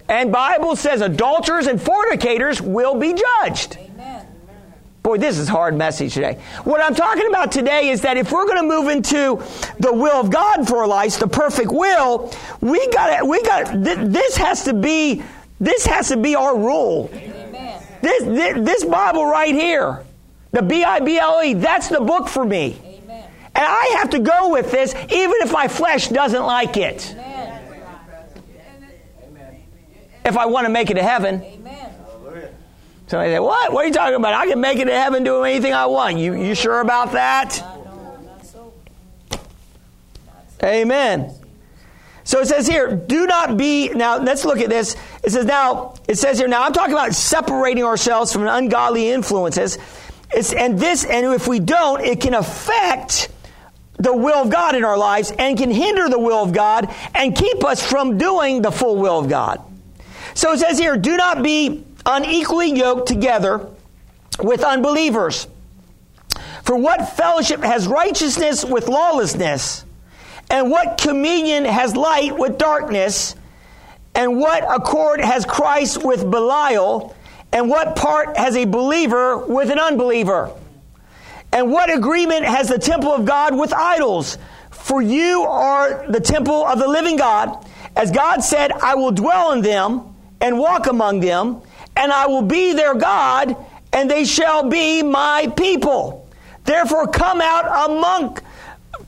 And 0.08 0.32
Bible 0.32 0.74
says 0.74 1.02
adulterers 1.02 1.68
and 1.68 1.80
fornicators 1.80 2.60
will 2.60 2.96
be 2.96 3.14
judged. 3.14 3.78
Boy, 5.02 5.16
this 5.16 5.38
is 5.38 5.48
hard 5.48 5.74
message 5.76 6.12
today. 6.12 6.38
What 6.64 6.82
I'm 6.82 6.94
talking 6.94 7.26
about 7.26 7.50
today 7.50 7.88
is 7.88 8.02
that 8.02 8.18
if 8.18 8.30
we're 8.30 8.46
going 8.46 8.58
to 8.58 8.68
move 8.68 8.88
into 8.88 9.42
the 9.78 9.92
will 9.92 10.20
of 10.20 10.30
God 10.30 10.68
for 10.68 10.78
our 10.78 10.86
lives, 10.86 11.16
the 11.16 11.26
perfect 11.26 11.72
will, 11.72 12.30
we 12.60 12.86
got 12.88 13.26
we 13.26 13.42
got 13.42 13.82
this 13.82 14.36
has 14.36 14.64
to 14.64 14.74
be 14.74 15.22
this 15.58 15.86
has 15.86 16.08
to 16.08 16.18
be 16.18 16.34
our 16.34 16.54
rule. 16.56 17.08
Amen. 17.14 17.82
This, 18.02 18.24
this, 18.24 18.64
this 18.64 18.84
Bible 18.84 19.24
right 19.24 19.54
here, 19.54 20.04
the 20.52 20.62
B 20.62 20.84
I 20.84 21.00
B 21.00 21.18
L 21.18 21.42
E, 21.42 21.54
that's 21.54 21.88
the 21.88 22.00
book 22.00 22.28
for 22.28 22.44
me. 22.44 22.78
Amen. 22.84 23.30
And 23.54 23.66
I 23.66 23.96
have 23.98 24.10
to 24.10 24.18
go 24.18 24.50
with 24.50 24.70
this 24.70 24.94
even 24.94 25.36
if 25.40 25.50
my 25.50 25.66
flesh 25.66 26.08
doesn't 26.08 26.44
like 26.44 26.76
it. 26.76 27.12
Amen. 27.12 27.56
If 30.26 30.36
I 30.36 30.44
want 30.44 30.66
to 30.66 30.70
make 30.70 30.90
it 30.90 30.94
to 30.94 31.02
heaven. 31.02 31.42
Amen. 31.42 31.79
Somebody 33.10 33.32
say, 33.32 33.40
What? 33.40 33.72
What 33.72 33.84
are 33.84 33.88
you 33.88 33.92
talking 33.92 34.14
about? 34.14 34.34
I 34.34 34.46
can 34.46 34.60
make 34.60 34.78
it 34.78 34.84
to 34.84 34.92
heaven 34.92 35.24
doing 35.24 35.50
anything 35.50 35.74
I 35.74 35.86
want. 35.86 36.18
You, 36.18 36.34
you 36.34 36.54
sure 36.54 36.80
about 36.80 37.10
that? 37.10 37.60
Amen. 40.62 41.34
So 42.22 42.38
it 42.38 42.46
says 42.46 42.68
here, 42.68 42.94
do 42.94 43.26
not 43.26 43.56
be, 43.56 43.88
now 43.88 44.18
let's 44.18 44.44
look 44.44 44.60
at 44.60 44.68
this. 44.68 44.94
It 45.24 45.30
says 45.30 45.44
now, 45.44 45.94
it 46.06 46.18
says 46.18 46.38
here, 46.38 46.46
now 46.46 46.62
I'm 46.62 46.72
talking 46.72 46.92
about 46.92 47.12
separating 47.12 47.82
ourselves 47.82 48.32
from 48.32 48.46
ungodly 48.46 49.10
influences. 49.10 49.78
It's, 50.30 50.52
and 50.52 50.78
this, 50.78 51.04
and 51.04 51.26
if 51.34 51.48
we 51.48 51.58
don't, 51.58 52.00
it 52.02 52.20
can 52.20 52.34
affect 52.34 53.28
the 53.98 54.14
will 54.14 54.42
of 54.44 54.50
God 54.50 54.76
in 54.76 54.84
our 54.84 54.96
lives 54.96 55.32
and 55.36 55.58
can 55.58 55.72
hinder 55.72 56.08
the 56.08 56.18
will 56.20 56.44
of 56.44 56.52
God 56.52 56.94
and 57.16 57.34
keep 57.34 57.64
us 57.64 57.84
from 57.84 58.18
doing 58.18 58.62
the 58.62 58.70
full 58.70 58.96
will 58.98 59.18
of 59.18 59.28
God. 59.28 59.60
So 60.34 60.52
it 60.52 60.60
says 60.60 60.78
here, 60.78 60.96
do 60.96 61.16
not 61.16 61.42
be 61.42 61.84
unequally 62.06 62.72
yoked 62.72 63.08
together 63.08 63.66
with 64.38 64.62
unbelievers. 64.62 65.46
For 66.64 66.76
what 66.76 67.16
fellowship 67.16 67.62
has 67.62 67.86
righteousness 67.86 68.64
with 68.64 68.88
lawlessness? 68.88 69.84
And 70.50 70.70
what 70.70 70.98
communion 70.98 71.64
has 71.64 71.96
light 71.96 72.36
with 72.36 72.58
darkness? 72.58 73.34
And 74.14 74.38
what 74.38 74.64
accord 74.64 75.20
has 75.20 75.44
Christ 75.44 76.04
with 76.04 76.28
Belial? 76.28 77.14
And 77.52 77.68
what 77.68 77.96
part 77.96 78.36
has 78.36 78.56
a 78.56 78.64
believer 78.64 79.38
with 79.38 79.70
an 79.70 79.78
unbeliever? 79.78 80.50
And 81.52 81.70
what 81.70 81.92
agreement 81.92 82.44
has 82.44 82.68
the 82.68 82.78
temple 82.78 83.10
of 83.10 83.24
God 83.24 83.58
with 83.58 83.72
idols? 83.72 84.38
For 84.70 85.02
you 85.02 85.42
are 85.42 86.06
the 86.10 86.20
temple 86.20 86.64
of 86.64 86.78
the 86.78 86.88
living 86.88 87.16
God. 87.16 87.66
As 87.96 88.10
God 88.10 88.40
said, 88.40 88.72
I 88.72 88.94
will 88.94 89.10
dwell 89.10 89.52
in 89.52 89.62
them 89.62 90.14
and 90.40 90.58
walk 90.58 90.86
among 90.86 91.20
them, 91.20 91.62
and 92.00 92.10
I 92.10 92.26
will 92.26 92.42
be 92.42 92.72
their 92.72 92.94
God, 92.94 93.54
and 93.92 94.10
they 94.10 94.24
shall 94.24 94.68
be 94.68 95.02
my 95.02 95.52
people. 95.54 96.26
Therefore, 96.64 97.06
come 97.06 97.42
out 97.42 97.90
among, 97.90 98.38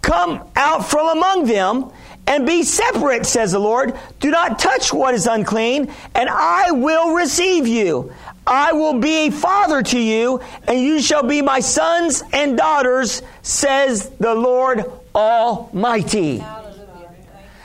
come 0.03 0.45
out 0.55 0.85
from 0.85 1.09
among 1.17 1.47
them, 1.47 1.91
and 2.27 2.47
be 2.47 2.63
separate, 2.63 3.25
says 3.25 3.53
the 3.53 3.59
Lord. 3.59 3.99
Do 4.21 4.31
not 4.31 4.59
touch 4.59 4.93
what 4.93 5.15
is 5.15 5.27
unclean, 5.27 5.91
and 6.15 6.29
I 6.29 6.71
will 6.73 7.15
receive 7.15 7.67
you. 7.67 8.13
I 8.47 8.73
will 8.73 9.01
be 9.01 9.29
a 9.29 9.31
father 9.31 9.83
to 9.83 9.99
you, 9.99 10.43
and 10.69 10.79
you 10.79 11.01
shall 11.01 11.23
be 11.23 11.41
my 11.41 11.61
sons 11.61 12.23
and 12.35 12.59
daughters, 12.59 13.23
says 13.41 14.11
the 14.21 14.35
Lord 14.35 14.85
Almighty. 15.15 16.45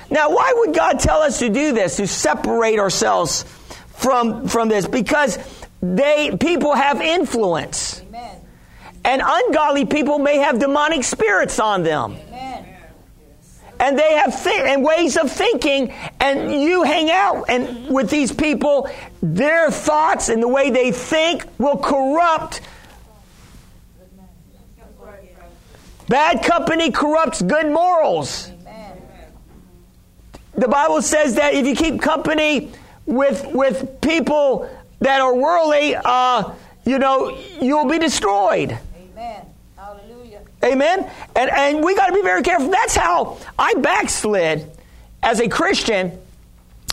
Now, 0.09 0.29
why 0.29 0.53
would 0.55 0.73
God 0.73 1.01
tell 1.01 1.21
us 1.21 1.39
to 1.39 1.49
do 1.49 1.73
this, 1.73 1.97
to 1.97 2.07
separate 2.07 2.79
ourselves 2.79 3.43
from, 3.97 4.47
from 4.47 4.69
this? 4.69 4.87
Because 4.87 5.37
they, 5.81 6.35
people 6.39 6.73
have 6.73 7.01
influence. 7.01 8.01
Amen. 8.07 8.41
And 9.03 9.21
ungodly 9.23 9.85
people 9.85 10.19
may 10.19 10.37
have 10.37 10.59
demonic 10.59 11.03
spirits 11.03 11.59
on 11.59 11.83
them. 11.83 12.17
Amen. 12.27 12.65
And 13.79 13.97
they 13.97 14.13
have 14.13 14.33
thi- 14.33 14.63
and 14.65 14.83
ways 14.83 15.17
of 15.17 15.31
thinking, 15.31 15.93
and 16.19 16.51
you 16.51 16.83
hang 16.83 17.11
out 17.11 17.45
and 17.47 17.89
with 17.93 18.09
these 18.09 18.31
people, 18.31 18.89
their 19.21 19.69
thoughts 19.69 20.29
and 20.29 20.41
the 20.41 20.47
way 20.47 20.71
they 20.71 20.91
think 20.91 21.45
will 21.59 21.77
corrupt. 21.77 22.61
Bad 26.07 26.43
company 26.43 26.89
corrupts 26.91 27.41
good 27.41 27.71
morals. 27.71 28.49
Amen. 28.61 28.97
The 30.53 30.67
Bible 30.67 31.01
says 31.01 31.35
that 31.35 31.53
if 31.53 31.67
you 31.67 31.75
keep 31.75 32.01
company 32.01 32.71
with 33.07 33.47
with 33.53 33.99
people 34.01 34.69
that 34.99 35.21
are 35.21 35.33
worldly, 35.33 35.95
uh, 35.95 36.53
you 36.85 36.99
know, 36.99 37.35
you'll 37.59 37.87
be 37.87 37.97
destroyed. 37.97 38.77
Amen. 38.95 39.45
Hallelujah. 39.75 40.41
Amen. 40.63 41.09
And 41.35 41.49
and 41.49 41.83
we 41.83 41.95
got 41.95 42.07
to 42.07 42.13
be 42.13 42.21
very 42.21 42.43
careful. 42.43 42.69
That's 42.69 42.95
how 42.95 43.39
I 43.57 43.73
backslid 43.75 44.69
as 45.23 45.39
a 45.39 45.47
Christian, 45.47 46.11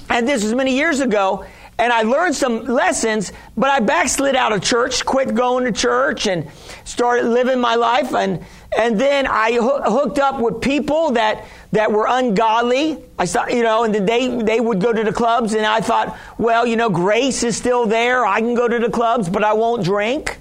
and 0.09 0.27
this 0.27 0.43
was 0.43 0.55
many 0.55 0.75
years 0.77 1.01
ago. 1.01 1.45
And 1.77 1.93
I 1.93 2.03
learned 2.03 2.37
some 2.37 2.67
lessons, 2.67 3.33
but 3.57 3.69
I 3.69 3.81
backslid 3.81 4.37
out 4.37 4.53
of 4.53 4.63
church, 4.63 5.05
quit 5.05 5.35
going 5.35 5.65
to 5.65 5.73
church, 5.73 6.29
and 6.29 6.47
started 6.85 7.27
living 7.27 7.59
my 7.59 7.75
life. 7.75 8.15
And 8.15 8.45
and 8.77 9.01
then 9.01 9.27
I 9.27 9.53
hoo- 9.53 9.83
hooked 9.83 10.19
up 10.19 10.41
with 10.41 10.61
people 10.61 11.13
that 11.13 11.45
that 11.73 11.91
were 11.91 12.07
ungodly. 12.09 13.03
I 13.19 13.25
saw, 13.25 13.47
you 13.47 13.63
know, 13.63 13.85
and 13.85 13.95
they 13.95 14.29
they 14.43 14.61
would 14.61 14.81
go 14.81 14.93
to 14.93 15.05
the 15.05 15.13
clubs, 15.13 15.55
and 15.55 15.67
I 15.67 15.81
thought, 15.81 16.17
well, 16.39 16.67
you 16.67 16.77
know, 16.77 16.91
grace 16.91 17.43
is 17.43 17.57
still 17.57 17.87
there. 17.87 18.25
I 18.25 18.41
can 18.41 18.55
go 18.55 18.69
to 18.69 18.79
the 18.79 18.91
clubs, 18.91 19.29
but 19.29 19.45
I 19.45 19.53
won't 19.53 19.85
drink. 19.85 20.39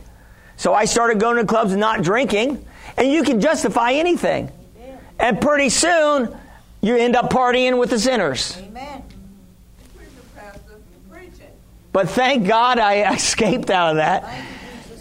So 0.58 0.74
I 0.74 0.86
started 0.86 1.19
going 1.19 1.38
to 1.38 1.46
clubs 1.46 1.72
and 1.72 1.80
not 1.80 2.04
drinking. 2.04 2.63
And 2.98 3.12
you 3.12 3.24
can 3.24 3.41
justify 3.41 3.93
anything. 3.93 4.52
And 5.19 5.41
pretty 5.41 5.69
soon, 5.69 6.36
you 6.82 6.96
end 6.96 7.15
up 7.15 7.32
partying 7.32 7.80
with 7.80 7.89
the 7.89 8.00
sinners. 8.00 8.58
Amen. 8.58 9.04
But 11.91 12.10
thank 12.10 12.48
God 12.48 12.80
I 12.80 13.13
escaped 13.15 13.69
out 13.69 13.91
of 13.91 13.96
that. 13.98 14.46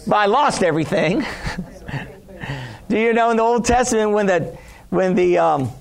But 0.07 0.15
I 0.15 0.25
lost 0.27 0.63
everything. 0.63 1.25
Do 2.93 2.99
you 2.99 3.11
know 3.11 3.31
in 3.31 3.37
the 3.37 3.41
Old 3.43 3.65
Testament 3.65 4.11
when 4.11 4.27
the 4.27 4.55
when 4.91 5.15
the 5.15 5.39
um, 5.39 5.71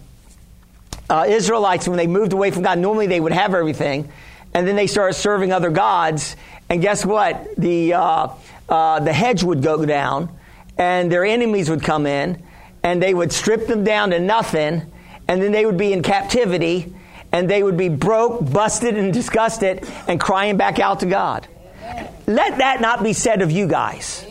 uh, 1.11 1.27
Israelites 1.29 1.87
when 1.87 1.99
they 1.99 2.07
moved 2.07 2.33
away 2.33 2.51
from 2.51 2.63
God, 2.63 2.79
normally 2.79 3.07
they 3.07 3.21
would 3.21 3.33
have 3.33 3.53
everything, 3.53 4.11
and 4.55 4.67
then 4.67 4.77
they 4.77 4.87
started 4.87 5.13
serving 5.13 5.53
other 5.53 5.69
gods. 5.69 6.37
And 6.71 6.81
guess 6.81 7.05
what? 7.05 7.55
The 7.57 7.93
uh, 7.93 8.29
uh, 8.67 9.01
the 9.01 9.13
hedge 9.13 9.43
would 9.43 9.63
go 9.63 9.85
down, 9.85 10.35
and 10.79 11.13
their 11.13 11.27
enemies 11.27 11.69
would 11.69 11.83
come 11.83 12.07
in, 12.07 12.43
and 12.83 13.03
they 13.03 13.13
would 13.13 13.31
strip 13.31 13.67
them 13.67 13.85
down 13.85 14.09
to 14.09 14.19
nothing, 14.19 14.81
and 15.29 15.43
then 15.43 15.53
they 15.53 15.67
would 15.67 15.77
be 15.77 15.93
in 15.93 16.03
captivity, 16.03 16.95
and 17.31 17.47
they 17.47 17.63
would 17.63 17.77
be 17.77 17.91
broke, 17.91 18.51
busted, 18.51 18.97
and 18.97 19.13
disgusted, 19.13 19.87
and 20.09 20.19
crying 20.19 20.57
back 20.57 20.79
out 20.79 21.01
to 21.01 21.07
God. 21.07 21.47
Let 22.27 22.57
that 22.57 22.81
not 22.81 23.03
be 23.03 23.13
said 23.13 23.43
of 23.43 23.51
you 23.51 23.69
guys. 23.69 24.25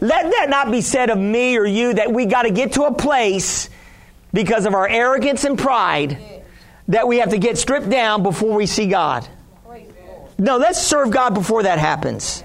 Let 0.00 0.30
that 0.30 0.46
not 0.48 0.70
be 0.70 0.80
said 0.80 1.10
of 1.10 1.18
me 1.18 1.56
or 1.58 1.66
you 1.66 1.94
that 1.94 2.12
we 2.12 2.26
got 2.26 2.42
to 2.42 2.50
get 2.50 2.72
to 2.72 2.84
a 2.84 2.94
place 2.94 3.68
because 4.32 4.64
of 4.64 4.74
our 4.74 4.88
arrogance 4.88 5.44
and 5.44 5.58
pride 5.58 6.18
that 6.88 7.06
we 7.06 7.18
have 7.18 7.30
to 7.30 7.38
get 7.38 7.58
stripped 7.58 7.90
down 7.90 8.22
before 8.22 8.54
we 8.54 8.66
see 8.66 8.86
God. 8.86 9.28
No, 10.38 10.56
let's 10.56 10.80
serve 10.80 11.10
God 11.10 11.34
before 11.34 11.64
that 11.64 11.78
happens. 11.78 12.42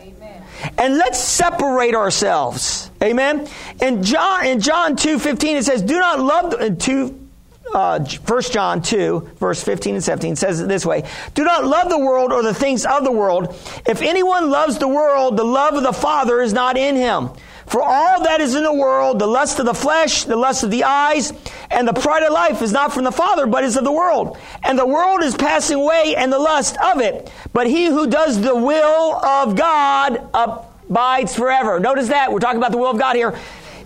And 0.77 0.97
let's 0.97 1.19
separate 1.19 1.95
ourselves. 1.95 2.91
Amen. 3.01 3.47
In 3.81 4.03
John 4.03 4.45
in 4.45 4.59
John 4.59 4.95
2:15 4.95 5.57
it 5.57 5.65
says 5.65 5.81
do 5.81 5.99
not 5.99 6.19
love 6.19 6.51
the, 6.51 6.65
in 6.65 6.77
2 6.77 7.24
uh, 7.73 8.05
1 8.05 8.41
John 8.43 8.81
2, 8.81 9.31
verse 9.37 9.63
15 9.63 9.95
and 9.95 10.03
17 10.03 10.35
says 10.35 10.61
it 10.61 10.67
this 10.67 10.85
way 10.85 11.03
Do 11.33 11.43
not 11.43 11.65
love 11.65 11.89
the 11.89 11.99
world 11.99 12.31
or 12.31 12.43
the 12.43 12.53
things 12.53 12.85
of 12.85 13.03
the 13.03 13.11
world. 13.11 13.55
If 13.85 14.01
anyone 14.01 14.49
loves 14.49 14.77
the 14.77 14.87
world, 14.87 15.37
the 15.37 15.43
love 15.43 15.73
of 15.73 15.83
the 15.83 15.93
Father 15.93 16.41
is 16.41 16.53
not 16.53 16.77
in 16.77 16.95
him. 16.95 17.29
For 17.67 17.81
all 17.81 18.23
that 18.23 18.41
is 18.41 18.53
in 18.53 18.63
the 18.63 18.73
world, 18.73 19.17
the 19.17 19.27
lust 19.27 19.59
of 19.59 19.65
the 19.65 19.73
flesh, 19.73 20.25
the 20.25 20.35
lust 20.35 20.63
of 20.63 20.69
the 20.69 20.83
eyes, 20.83 21.33
and 21.71 21.87
the 21.87 21.93
pride 21.93 22.21
of 22.21 22.31
life 22.31 22.61
is 22.61 22.71
not 22.71 22.93
from 22.93 23.03
the 23.03 23.11
Father, 23.11 23.47
but 23.47 23.63
is 23.63 23.75
of 23.75 23.83
the 23.83 23.91
world. 23.91 24.37
And 24.63 24.77
the 24.77 24.85
world 24.85 25.23
is 25.23 25.35
passing 25.35 25.77
away 25.77 26.15
and 26.15 26.31
the 26.31 26.37
lust 26.37 26.77
of 26.77 27.01
it. 27.01 27.31
But 27.53 27.65
he 27.65 27.85
who 27.85 28.05
does 28.07 28.39
the 28.39 28.55
will 28.55 29.15
of 29.15 29.55
God 29.55 30.29
abides 30.33 31.35
forever. 31.35 31.79
Notice 31.79 32.09
that. 32.09 32.31
We're 32.31 32.39
talking 32.39 32.59
about 32.59 32.71
the 32.71 32.77
will 32.77 32.91
of 32.91 32.99
God 32.99 33.15
here. 33.15 33.37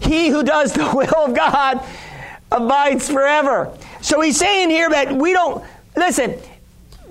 He 0.01 0.27
who 0.27 0.43
does 0.43 0.73
the 0.73 0.83
will 0.93 1.29
of 1.29 1.33
God 1.33 1.81
abides 2.51 3.09
forever. 3.09 3.75
So 4.01 4.21
he's 4.21 4.37
saying 4.37 4.69
here 4.69 4.89
that 4.89 5.13
we 5.13 5.33
don't, 5.33 5.63
listen, 5.95 6.35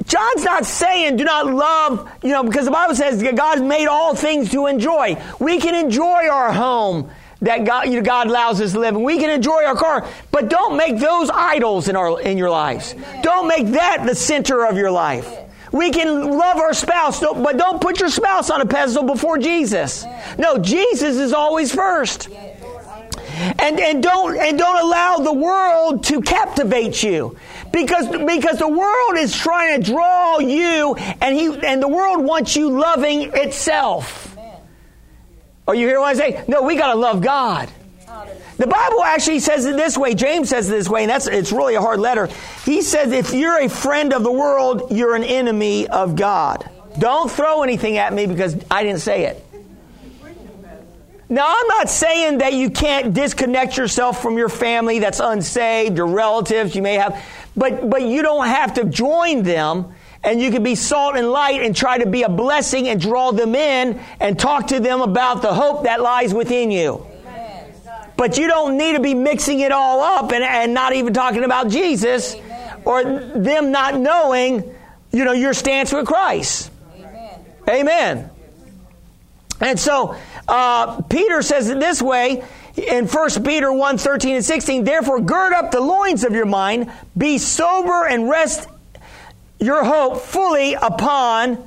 John's 0.05 0.45
not 0.45 0.65
saying 0.65 1.17
do 1.17 1.25
not 1.25 1.47
love, 1.47 2.11
you 2.23 2.31
know, 2.31 2.43
because 2.43 2.65
the 2.65 2.71
Bible 2.71 2.95
says 2.95 3.21
that 3.21 3.37
God 3.37 3.63
made 3.63 3.87
all 3.87 4.15
things 4.15 4.51
to 4.53 4.67
enjoy. 4.67 5.21
We 5.39 5.59
can 5.59 5.75
enjoy 5.75 6.29
our 6.29 6.53
home 6.53 7.11
that 7.41 7.65
God, 7.65 7.89
you 7.89 7.97
know, 7.97 8.03
God 8.03 8.27
allows 8.27 8.61
us 8.61 8.73
to 8.73 8.81
live 8.81 8.95
in. 8.95 9.03
We 9.03 9.19
can 9.19 9.31
enjoy 9.31 9.65
our 9.65 9.77
car, 9.77 10.09
but 10.31 10.49
don't 10.49 10.77
make 10.77 10.99
those 10.99 11.31
idols 11.31 11.89
in 11.89 11.95
our 11.95 12.21
in 12.21 12.39
your 12.39 12.51
lives. 12.51 12.95
Don't 13.23 13.47
make 13.47 13.69
that 13.69 14.05
the 14.07 14.15
center 14.15 14.67
of 14.67 14.77
your 14.77 14.91
life. 14.91 15.31
We 15.71 15.91
can 15.91 16.31
love 16.39 16.57
our 16.57 16.73
spouse, 16.73 17.21
but 17.21 17.59
don't 17.59 17.81
put 17.81 18.01
your 18.01 18.09
spouse 18.09 18.49
on 18.49 18.63
a 18.63 18.67
pedestal 18.67 19.05
before 19.05 19.37
Jesus. 19.37 20.07
No, 20.39 20.57
Jesus 20.59 21.17
is 21.17 21.33
always 21.35 21.75
first. 21.75 22.31
And, 23.39 23.79
and 23.79 24.03
don't 24.03 24.37
and 24.37 24.59
don't 24.59 24.85
allow 24.85 25.19
the 25.19 25.33
world 25.33 26.05
to 26.05 26.21
captivate 26.21 27.03
you 27.03 27.37
because 27.73 28.09
because 28.09 28.59
the 28.59 28.69
world 28.69 29.17
is 29.17 29.37
trying 29.37 29.81
to 29.81 29.93
draw 29.93 30.39
you 30.39 30.95
and 30.97 31.37
he 31.37 31.47
and 31.67 31.83
the 31.83 31.89
world 31.89 32.25
wants 32.25 32.57
you 32.57 32.71
loving 32.71 33.31
itself. 33.35 34.37
Are 35.67 35.75
you 35.75 35.87
hear 35.87 36.01
what 36.01 36.09
I 36.09 36.15
say? 36.15 36.45
No, 36.49 36.63
we 36.63 36.77
got 36.77 36.95
to 36.95 36.99
love 36.99 37.21
God. 37.21 37.71
Hallelujah. 38.07 38.41
The 38.57 38.67
Bible 38.67 39.05
actually 39.05 39.39
says 39.39 39.67
it 39.67 39.77
this 39.77 39.99
way. 39.99 40.15
James 40.15 40.49
says 40.49 40.69
it 40.69 40.73
this 40.73 40.89
way, 40.89 41.03
and 41.03 41.11
that's 41.11 41.27
it's 41.27 41.53
really 41.53 41.75
a 41.75 41.81
hard 41.81 42.01
letter. 42.01 42.29
He 42.65 42.83
says 42.83 43.13
if 43.13 43.35
you're 43.35 43.61
a 43.61 43.69
friend 43.69 44.13
of 44.13 44.23
the 44.23 44.33
world, 44.33 44.91
you're 44.91 45.15
an 45.15 45.25
enemy 45.25 45.87
of 45.87 46.17
God. 46.17 46.69
Don't 46.99 47.31
throw 47.31 47.63
anything 47.63 47.99
at 47.99 48.13
me 48.13 48.27
because 48.27 48.57
I 48.71 48.83
didn't 48.83 49.01
say 49.01 49.27
it. 49.27 49.45
Now, 51.31 51.45
I'm 51.47 51.67
not 51.69 51.91
saying 51.91 52.39
that 52.39 52.55
you 52.55 52.71
can't 52.71 53.13
disconnect 53.13 53.77
yourself 53.77 54.23
from 54.23 54.39
your 54.39 54.49
family 54.49 54.99
that's 54.99 55.21
unsaved, 55.21 55.97
your 55.97 56.07
relatives 56.07 56.75
you 56.75 56.81
may 56.81 56.95
have, 56.95 57.23
but, 57.55 57.91
but 57.91 58.03
you 58.03 58.23
don't 58.23 58.47
have 58.47 58.75
to 58.75 58.85
join 58.85 59.43
them. 59.43 59.93
And 60.25 60.41
you 60.41 60.51
can 60.51 60.65
be 60.65 60.75
salt 60.75 61.17
and 61.17 61.31
light 61.31 61.63
and 61.63 61.77
try 61.77 61.99
to 61.99 62.07
be 62.07 62.25
a 62.25 62.29
blessing 62.29 62.89
and 62.89 63.01
draw 63.01 63.31
them 63.31 63.55
in 63.55 64.01
and 64.19 64.37
talk 64.37 64.69
to 64.69 64.81
them 64.81 65.01
about 65.01 65.43
the 65.43 65.55
hope 65.55 65.85
that 65.85 66.01
lies 66.01 66.35
within 66.35 66.73
you. 66.73 67.07
Amen. 67.21 67.73
But 68.17 68.37
you 68.37 68.49
don't 68.49 68.77
need 68.77 68.95
to 68.95 69.01
be 69.01 69.15
mixing 69.15 69.61
it 69.61 69.71
all 69.71 70.01
up 70.01 70.33
and, 70.33 70.43
and 70.43 70.75
not 70.75 70.93
even 70.95 71.15
talking 71.15 71.45
about 71.45 71.69
Jesus 71.69 72.35
or 72.85 73.05
them 73.05 73.71
not 73.71 73.97
knowing, 73.97 74.75
you 75.13 75.25
know, 75.25 75.33
your 75.33 75.55
stance 75.55 75.93
with 75.93 76.07
Christ. 76.07 76.73
Amen. 76.97 77.45
Amen. 77.69 78.31
And 79.61 79.79
so 79.79 80.17
uh, 80.47 81.03
Peter 81.03 81.43
says 81.43 81.69
it 81.69 81.81
this 81.81 82.01
way 82.01 82.45
in 82.77 83.07
1 83.07 83.45
Peter 83.45 83.73
1 83.73 83.99
13 83.99 84.37
and 84.37 84.45
16 84.45 84.85
Therefore, 84.85 85.21
gird 85.21 85.53
up 85.53 85.71
the 85.71 85.81
loins 85.81 86.25
of 86.25 86.33
your 86.33 86.47
mind, 86.47 86.91
be 87.17 87.39
sober, 87.39 88.07
and 88.07 88.29
rest 88.29 88.69
your 89.59 89.85
hope 89.85 90.21
fully 90.21 90.75
upon. 90.75 91.59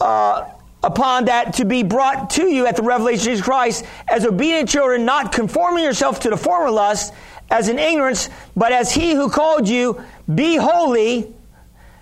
Uh, 0.00 0.48
upon 0.84 1.26
that 1.26 1.54
to 1.54 1.64
be 1.64 1.84
brought 1.84 2.30
to 2.30 2.46
you 2.48 2.66
at 2.66 2.74
the 2.74 2.82
revelation 2.82 3.20
of 3.20 3.24
Jesus 3.24 3.44
Christ 3.44 3.84
as 4.08 4.26
obedient 4.26 4.68
children, 4.68 5.04
not 5.04 5.30
conforming 5.30 5.84
yourself 5.84 6.18
to 6.20 6.30
the 6.30 6.36
former 6.36 6.72
lust 6.72 7.14
as 7.52 7.68
in 7.68 7.78
ignorance, 7.78 8.30
but 8.56 8.72
as 8.72 8.92
he 8.92 9.14
who 9.14 9.28
called 9.28 9.68
you, 9.68 10.02
be 10.34 10.56
holy, 10.56 11.32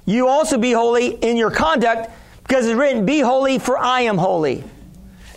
you 0.07 0.29
also 0.29 0.57
be 0.57 0.73
holy 0.73 1.09
in 1.09 1.37
your 1.37 1.51
conduct, 1.51 2.11
because 2.45 2.67
it's 2.67 2.77
written, 2.77 3.05
Be 3.05 3.21
holy, 3.21 3.59
for 3.59 3.77
I 3.77 4.03
am 4.03 4.17
holy. 4.17 4.65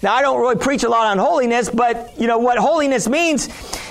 Now, 0.03 0.13
I 0.13 0.21
don't 0.21 0.39
really 0.39 0.57
preach 0.57 0.83
a 0.83 0.89
lot 0.89 1.07
on 1.07 1.17
holiness, 1.17 1.69
but 1.69 2.19
you 2.19 2.27
know 2.27 2.37
what 2.37 2.57
holiness 2.57 3.07
means. 3.07 3.47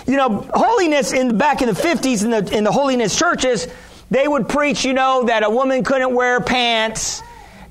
You 0.07 0.17
know, 0.17 0.47
holiness 0.53 1.13
in 1.13 1.39
back 1.39 1.63
in 1.63 1.69
the 1.69 1.75
fifties 1.75 2.23
in 2.23 2.31
the 2.31 2.55
in 2.55 2.65
the 2.65 2.71
holiness 2.71 3.19
churches, 3.19 3.67
they 4.11 4.29
would 4.29 4.47
preach. 4.47 4.85
You 4.85 4.93
know 4.93 5.25
that 5.25 5.43
a 5.43 5.49
woman 5.49 5.83
couldn't 5.83 6.15
wear 6.15 6.41
pants, 6.41 7.23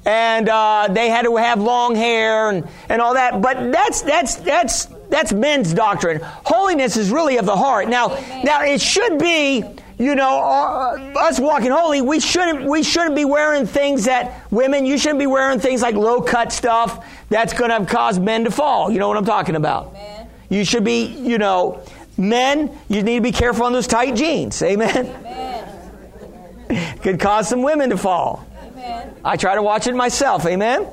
and 0.06 0.50
uh, 0.50 0.88
they 0.90 1.10
had 1.10 1.24
to 1.26 1.36
have 1.36 1.62
long 1.62 1.96
hair 1.96 2.50
and 2.50 2.68
and 2.90 3.00
all 3.00 3.14
that. 3.14 3.42
But 3.44 3.72
that's 3.72 4.02
that's 4.02 4.36
that's 4.38 4.88
that's 5.10 5.32
men's 5.32 5.72
doctrine. 5.72 6.20
Holiness 6.24 6.98
is 6.98 7.12
really 7.12 7.38
of 7.38 7.46
the 7.46 7.56
heart. 7.56 7.90
Now, 7.90 8.08
now 8.44 8.64
it 8.64 8.82
should 8.82 9.20
be 9.20 9.64
you 10.02 10.16
know, 10.16 10.42
uh, 10.42 10.98
us 11.20 11.40
walking 11.40 11.70
holy, 11.70 12.02
we 12.02 12.20
shouldn't 12.20 12.68
we 12.68 12.82
shouldn't 12.82 13.16
be 13.16 13.24
wearing 13.24 13.68
things 13.68 14.06
that 14.06 14.52
women. 14.52 14.84
You 14.84 14.98
shouldn't 14.98 15.20
be 15.20 15.28
wearing 15.28 15.60
things 15.60 15.84
like 15.84 15.94
low 15.94 16.22
cut 16.22 16.52
stuff 16.52 17.06
that's 17.30 17.54
going 17.54 17.70
to 17.70 17.86
cause 17.86 18.20
men 18.20 18.46
to 18.46 18.52
fall. 18.52 18.90
You 18.92 18.98
know 18.98 19.08
what 19.08 19.18
I'm 19.18 19.26
talking 19.26 19.56
about? 19.56 19.90
Amen. 19.90 20.28
You 20.50 20.66
should 20.66 20.84
be, 20.84 21.04
you 21.04 21.38
know, 21.38 21.84
men. 22.18 22.76
You 22.90 23.04
need 23.04 23.18
to 23.18 23.22
be 23.22 23.32
careful 23.32 23.68
on 23.68 23.74
those 23.74 23.86
tight 23.86 24.16
jeans. 24.16 24.60
Amen. 24.64 25.06
Amen. 25.06 26.98
Could 27.04 27.20
cause 27.20 27.48
some 27.48 27.62
women 27.62 27.92
to 27.92 27.98
fall. 27.98 28.44
Amen. 28.60 29.14
I 29.24 29.38
try 29.38 29.54
to 29.54 29.62
watch 29.62 29.86
it 29.86 29.94
myself. 29.94 30.48
Amen. 30.48 30.88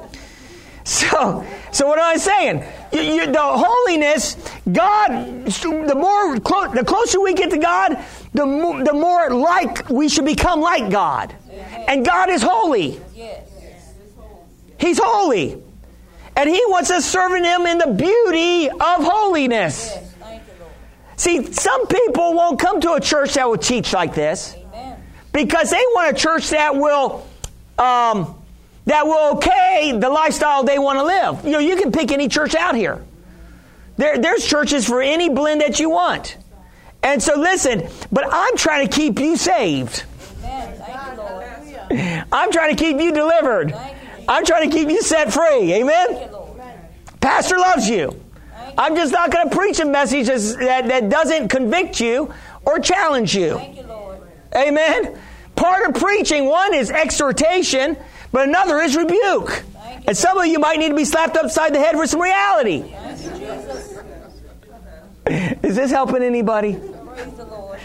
So, 0.84 1.46
so 1.72 1.86
what 1.86 1.98
am 1.98 2.04
I 2.04 2.16
saying? 2.18 2.62
You, 2.92 3.00
you, 3.00 3.26
the 3.26 3.38
holiness, 3.40 4.36
God. 4.70 5.44
The 5.46 5.94
more, 5.94 6.40
clo- 6.40 6.72
the 6.72 6.84
closer 6.84 7.20
we 7.20 7.34
get 7.34 7.50
to 7.50 7.58
God, 7.58 7.98
the 8.32 8.46
more, 8.46 8.82
the 8.82 8.94
more 8.94 9.30
like 9.30 9.88
we 9.90 10.08
should 10.08 10.24
become 10.24 10.60
like 10.60 10.90
God. 10.90 11.34
And 11.86 12.04
God 12.04 12.30
is 12.30 12.42
holy. 12.42 13.00
Yes. 13.14 13.44
He's 14.78 15.00
holy, 15.02 15.60
and 16.36 16.48
He 16.48 16.62
wants 16.68 16.90
us 16.90 17.04
serving 17.04 17.44
Him 17.44 17.66
in 17.66 17.78
the 17.78 17.88
beauty 17.88 18.70
of 18.70 18.78
holiness. 18.80 19.90
Yes. 19.92 20.14
Thank 20.20 20.42
you, 20.46 20.52
Lord. 20.60 20.72
See, 21.16 21.52
some 21.52 21.86
people 21.88 22.34
won't 22.34 22.60
come 22.60 22.80
to 22.82 22.92
a 22.92 23.00
church 23.00 23.34
that 23.34 23.48
will 23.48 23.58
teach 23.58 23.92
like 23.92 24.14
this 24.14 24.54
because 25.32 25.70
they 25.70 25.82
want 25.94 26.16
a 26.16 26.20
church 26.20 26.50
that 26.50 26.76
will. 26.76 27.26
Um, 27.76 28.36
that 28.88 29.06
will 29.06 29.36
okay 29.36 29.92
the 29.96 30.08
lifestyle 30.08 30.64
they 30.64 30.78
want 30.78 30.98
to 30.98 31.04
live. 31.04 31.44
You 31.44 31.52
know, 31.52 31.58
you 31.58 31.76
can 31.76 31.92
pick 31.92 32.10
any 32.10 32.28
church 32.28 32.54
out 32.54 32.74
here. 32.74 33.04
There, 33.98 34.18
there's 34.18 34.46
churches 34.46 34.86
for 34.86 35.02
any 35.02 35.28
blend 35.28 35.60
that 35.60 35.78
you 35.78 35.90
want. 35.90 36.38
And 37.02 37.22
so 37.22 37.38
listen, 37.38 37.88
but 38.10 38.24
I'm 38.30 38.56
trying 38.56 38.88
to 38.88 38.94
keep 38.94 39.18
you 39.18 39.36
saved. 39.36 40.04
Amen. 40.42 40.74
Thank 40.78 41.10
you, 41.10 41.22
Lord. 41.22 42.26
I'm 42.32 42.50
trying 42.50 42.74
to 42.74 42.82
keep 42.82 42.98
you 42.98 43.12
delivered. 43.12 43.74
I'm 44.26 44.44
trying 44.44 44.68
to 44.68 44.74
keep 44.74 44.88
you 44.88 45.02
set 45.02 45.32
free. 45.32 45.72
Amen? 45.74 46.06
Thank 46.08 46.30
you, 46.30 46.32
Lord. 46.32 46.60
Pastor 47.20 47.58
loves 47.58 47.88
you. 47.88 48.18
I'm 48.78 48.94
just 48.94 49.12
not 49.12 49.30
going 49.30 49.50
to 49.50 49.56
preach 49.56 49.80
a 49.80 49.84
message 49.84 50.26
that, 50.26 50.88
that 50.88 51.08
doesn't 51.08 51.48
convict 51.48 52.00
you 52.00 52.32
or 52.64 52.78
challenge 52.78 53.34
you. 53.34 53.56
Thank 53.56 53.76
you, 53.76 53.82
Lord. 53.82 54.20
Amen. 54.54 55.18
Part 55.56 55.88
of 55.88 56.00
preaching, 56.00 56.46
one 56.46 56.72
is 56.72 56.90
exhortation, 56.90 57.96
but 58.32 58.48
another 58.48 58.78
is 58.80 58.96
rebuke. 58.96 59.64
And 60.06 60.16
some 60.16 60.38
of 60.38 60.46
you 60.46 60.58
might 60.58 60.78
need 60.78 60.88
to 60.88 60.94
be 60.94 61.04
slapped 61.04 61.36
upside 61.36 61.74
the 61.74 61.78
head 61.78 61.94
for 61.94 62.06
some 62.06 62.20
reality. 62.20 62.82
Thank 62.82 63.24
you, 63.24 63.46
Jesus. 63.46 63.98
Is 65.62 65.76
this 65.76 65.90
helping 65.90 66.22
anybody? 66.22 66.74
Praise 66.74 67.32
the 67.34 67.44
Lord. 67.44 67.78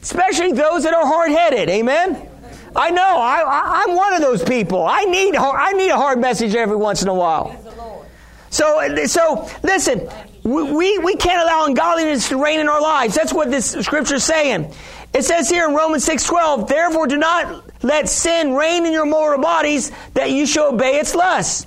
Especially 0.00 0.52
those 0.52 0.82
that 0.82 0.94
are 0.94 1.06
hard 1.06 1.30
headed. 1.30 1.68
Amen. 1.68 2.28
I 2.74 2.90
know. 2.90 3.02
I, 3.02 3.42
I, 3.46 3.84
I'm 3.84 3.94
one 3.94 4.14
of 4.14 4.20
those 4.20 4.42
people. 4.42 4.84
I 4.84 5.04
need 5.04 5.36
I 5.36 5.72
need 5.72 5.90
a 5.90 5.96
hard 5.96 6.18
message 6.18 6.54
every 6.54 6.76
once 6.76 7.02
in 7.02 7.08
a 7.08 7.14
while. 7.14 7.50
Praise 7.50 7.64
the 7.64 7.70
Lord. 7.76 8.06
So, 8.50 9.06
so 9.06 9.48
listen, 9.62 10.08
we, 10.42 10.98
we, 10.98 11.16
can't 11.16 11.42
allow 11.42 11.66
ungodliness 11.66 12.28
to 12.30 12.42
reign 12.42 12.60
in 12.60 12.68
our 12.68 12.80
lives. 12.80 13.14
That's 13.14 13.32
what 13.32 13.50
this 13.50 13.70
scripture 13.70 14.16
is 14.16 14.24
saying. 14.24 14.74
It 15.14 15.24
says 15.24 15.48
here 15.48 15.68
in 15.68 15.74
Romans 15.74 16.06
6.12, 16.06 16.68
Therefore 16.68 17.06
do 17.06 17.16
not 17.16 17.71
let 17.82 18.08
sin 18.08 18.54
reign 18.54 18.86
in 18.86 18.92
your 18.92 19.06
mortal 19.06 19.42
bodies 19.42 19.92
that 20.14 20.30
you 20.30 20.46
shall 20.46 20.74
obey 20.74 20.98
its 20.98 21.14
lusts. 21.14 21.66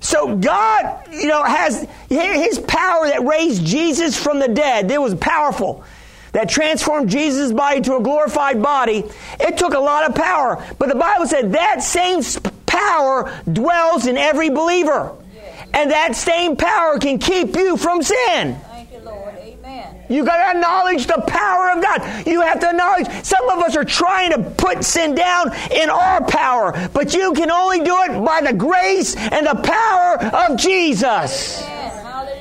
So 0.00 0.36
God, 0.36 1.08
you 1.10 1.26
know, 1.26 1.42
has 1.42 1.86
His 2.08 2.58
power 2.58 3.08
that 3.08 3.24
raised 3.24 3.64
Jesus 3.64 4.20
from 4.22 4.38
the 4.38 4.48
dead. 4.48 4.90
It 4.90 5.00
was 5.00 5.14
powerful. 5.14 5.84
That 6.32 6.50
transformed 6.50 7.08
Jesus' 7.08 7.50
body 7.50 7.80
to 7.82 7.96
a 7.96 8.02
glorified 8.02 8.62
body. 8.62 9.04
It 9.40 9.56
took 9.56 9.72
a 9.72 9.78
lot 9.78 10.08
of 10.08 10.14
power. 10.14 10.62
But 10.78 10.90
the 10.90 10.94
Bible 10.94 11.26
said 11.26 11.52
that 11.52 11.82
same 11.82 12.22
power 12.66 13.32
dwells 13.50 14.06
in 14.06 14.18
every 14.18 14.50
believer. 14.50 15.16
And 15.72 15.90
that 15.90 16.14
same 16.14 16.56
power 16.56 16.98
can 16.98 17.18
keep 17.18 17.56
you 17.56 17.76
from 17.76 18.02
sin. 18.02 18.56
Thank 18.68 18.92
you, 18.92 19.00
Lord. 19.00 19.34
Amen. 19.36 19.95
You 20.08 20.24
got 20.24 20.36
to 20.36 20.56
acknowledge 20.56 21.06
the 21.06 21.22
power 21.26 21.70
of 21.70 21.82
God. 21.82 22.26
You 22.26 22.40
have 22.42 22.60
to 22.60 22.70
acknowledge. 22.70 23.24
Some 23.24 23.48
of 23.48 23.58
us 23.58 23.76
are 23.76 23.84
trying 23.84 24.32
to 24.32 24.50
put 24.50 24.84
sin 24.84 25.14
down 25.14 25.54
in 25.72 25.90
our 25.90 26.24
power, 26.24 26.88
but 26.92 27.14
you 27.14 27.32
can 27.32 27.50
only 27.50 27.80
do 27.80 27.96
it 28.02 28.24
by 28.24 28.40
the 28.40 28.52
grace 28.52 29.16
and 29.16 29.46
the 29.46 29.54
power 29.54 30.18
of 30.34 30.58
Jesus. 30.58 31.64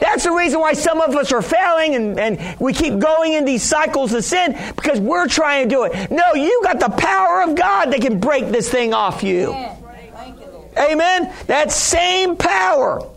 That's 0.02 0.24
the 0.24 0.32
reason 0.32 0.60
why 0.60 0.74
some 0.74 1.02
of 1.02 1.16
us 1.16 1.32
are 1.32 1.42
failing 1.42 1.96
and, 1.96 2.20
and 2.20 2.60
we 2.60 2.74
keep 2.74 3.00
going 3.00 3.34
in 3.34 3.46
these 3.46 3.64
cycles 3.64 4.14
of 4.14 4.24
sin 4.24 4.58
because 4.76 5.00
we're 5.00 5.28
trying 5.28 5.68
to 5.68 5.76
do 5.76 5.84
it. 5.84 6.12
No, 6.12 6.34
you 6.36 6.62
got 6.64 6.80
the 6.80 6.90
power 6.90 7.44
of 7.44 7.56
God 7.56 7.92
that 7.92 8.02
can 8.02 8.20
break 8.20 8.48
this 8.48 8.70
thing 8.70 8.94
off 8.94 9.24
you. 9.24 9.52
Amen. 9.52 9.78
Thank 10.14 10.40
you, 10.40 10.48
Lord. 10.48 10.78
Amen. 10.78 11.34
That 11.48 11.72
same 11.72 12.36
power. 12.36 13.10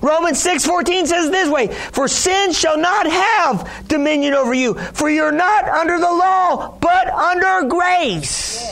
Romans 0.00 0.38
6:14 0.42 1.06
says 1.06 1.30
this 1.30 1.48
way, 1.48 1.68
"For 1.92 2.08
sin 2.08 2.52
shall 2.52 2.78
not 2.78 3.06
have 3.06 3.68
dominion 3.88 4.34
over 4.34 4.54
you, 4.54 4.74
for 4.92 5.10
you're 5.10 5.32
not 5.32 5.68
under 5.68 5.98
the 5.98 6.10
law, 6.10 6.74
but 6.80 7.08
under 7.12 7.68
grace." 7.68 8.64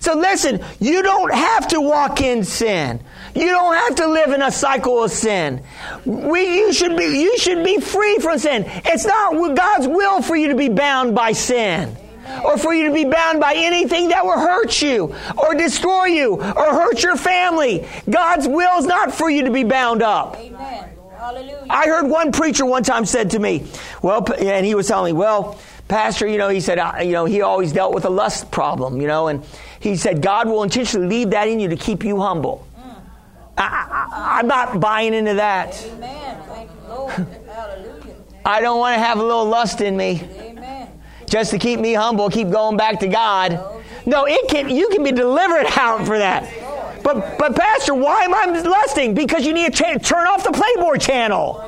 So 0.00 0.14
listen, 0.14 0.60
you 0.80 1.02
don't 1.02 1.32
have 1.34 1.68
to 1.68 1.80
walk 1.80 2.20
in 2.20 2.44
sin. 2.44 3.00
You 3.34 3.50
don't 3.50 3.74
have 3.74 3.94
to 3.96 4.06
live 4.06 4.32
in 4.32 4.42
a 4.42 4.50
cycle 4.50 5.04
of 5.04 5.12
sin. 5.12 5.60
We, 6.04 6.56
you 6.56 6.72
should 6.72 6.96
be, 6.96 7.04
you 7.04 7.38
should 7.38 7.64
be 7.64 7.78
free 7.78 8.16
from 8.20 8.38
sin. 8.38 8.64
It's 8.86 9.04
not 9.04 9.54
God's 9.54 9.86
will 9.86 10.22
for 10.22 10.34
you 10.34 10.48
to 10.48 10.54
be 10.54 10.68
bound 10.68 11.14
by 11.14 11.32
sin. 11.32 11.96
Or 12.44 12.58
for 12.58 12.74
you 12.74 12.88
to 12.88 12.94
be 12.94 13.04
bound 13.04 13.40
by 13.40 13.54
anything 13.56 14.08
that 14.10 14.24
will 14.24 14.38
hurt 14.38 14.80
you, 14.80 15.14
or 15.36 15.54
destroy 15.54 16.06
you, 16.06 16.34
or 16.34 16.64
hurt 16.64 17.02
your 17.02 17.16
family. 17.16 17.86
God's 18.08 18.46
will 18.46 18.78
is 18.78 18.86
not 18.86 19.12
for 19.12 19.30
you 19.30 19.44
to 19.44 19.50
be 19.50 19.64
bound 19.64 20.02
up. 20.02 20.36
Amen. 20.36 20.88
Hallelujah. 21.18 21.66
I 21.68 21.86
heard 21.86 22.06
one 22.06 22.32
preacher 22.32 22.64
one 22.64 22.84
time 22.84 23.04
said 23.04 23.32
to 23.32 23.38
me, 23.38 23.66
well, 24.02 24.24
and 24.38 24.64
he 24.64 24.74
was 24.74 24.86
telling 24.86 25.14
me, 25.14 25.18
well, 25.18 25.58
Pastor, 25.88 26.26
you 26.26 26.38
know, 26.38 26.48
he 26.48 26.60
said, 26.60 26.78
you 27.04 27.12
know, 27.12 27.24
he 27.24 27.40
always 27.40 27.72
dealt 27.72 27.94
with 27.94 28.04
a 28.04 28.10
lust 28.10 28.50
problem, 28.50 29.00
you 29.00 29.08
know, 29.08 29.28
and 29.28 29.44
he 29.80 29.96
said, 29.96 30.22
God 30.22 30.48
will 30.48 30.62
intentionally 30.62 31.08
leave 31.08 31.30
that 31.30 31.48
in 31.48 31.60
you 31.60 31.68
to 31.68 31.76
keep 31.76 32.04
you 32.04 32.20
humble. 32.20 32.66
Mm. 32.78 33.00
I, 33.56 33.62
I, 33.64 34.38
I'm 34.38 34.46
not 34.46 34.80
buying 34.80 35.14
into 35.14 35.34
that. 35.34 35.82
Amen. 35.92 36.42
Thank 36.48 36.70
you, 36.70 36.88
Lord. 36.88 37.12
Hallelujah. 37.46 38.14
I 38.44 38.60
don't 38.60 38.78
want 38.78 38.94
to 38.96 39.00
have 39.00 39.18
a 39.18 39.22
little 39.22 39.46
lust 39.46 39.80
in 39.80 39.96
me. 39.96 40.22
Just 41.28 41.50
to 41.50 41.58
keep 41.58 41.80
me 41.80 41.94
humble, 41.94 42.30
keep 42.30 42.50
going 42.50 42.76
back 42.76 43.00
to 43.00 43.08
God. 43.08 43.82
No, 44.06 44.24
it 44.26 44.48
can. 44.48 44.70
You 44.70 44.88
can 44.88 45.02
be 45.04 45.12
delivered 45.12 45.66
out 45.76 46.06
for 46.06 46.18
that. 46.18 46.50
But, 47.02 47.38
but 47.38 47.56
Pastor, 47.56 47.94
why 47.94 48.24
am 48.24 48.34
I 48.34 48.60
lusting? 48.60 49.14
Because 49.14 49.46
you 49.46 49.54
need 49.54 49.72
to 49.72 49.82
cha- 49.82 49.98
turn 49.98 50.26
off 50.26 50.44
the 50.44 50.52
Playboy 50.52 50.96
channel. 50.98 51.64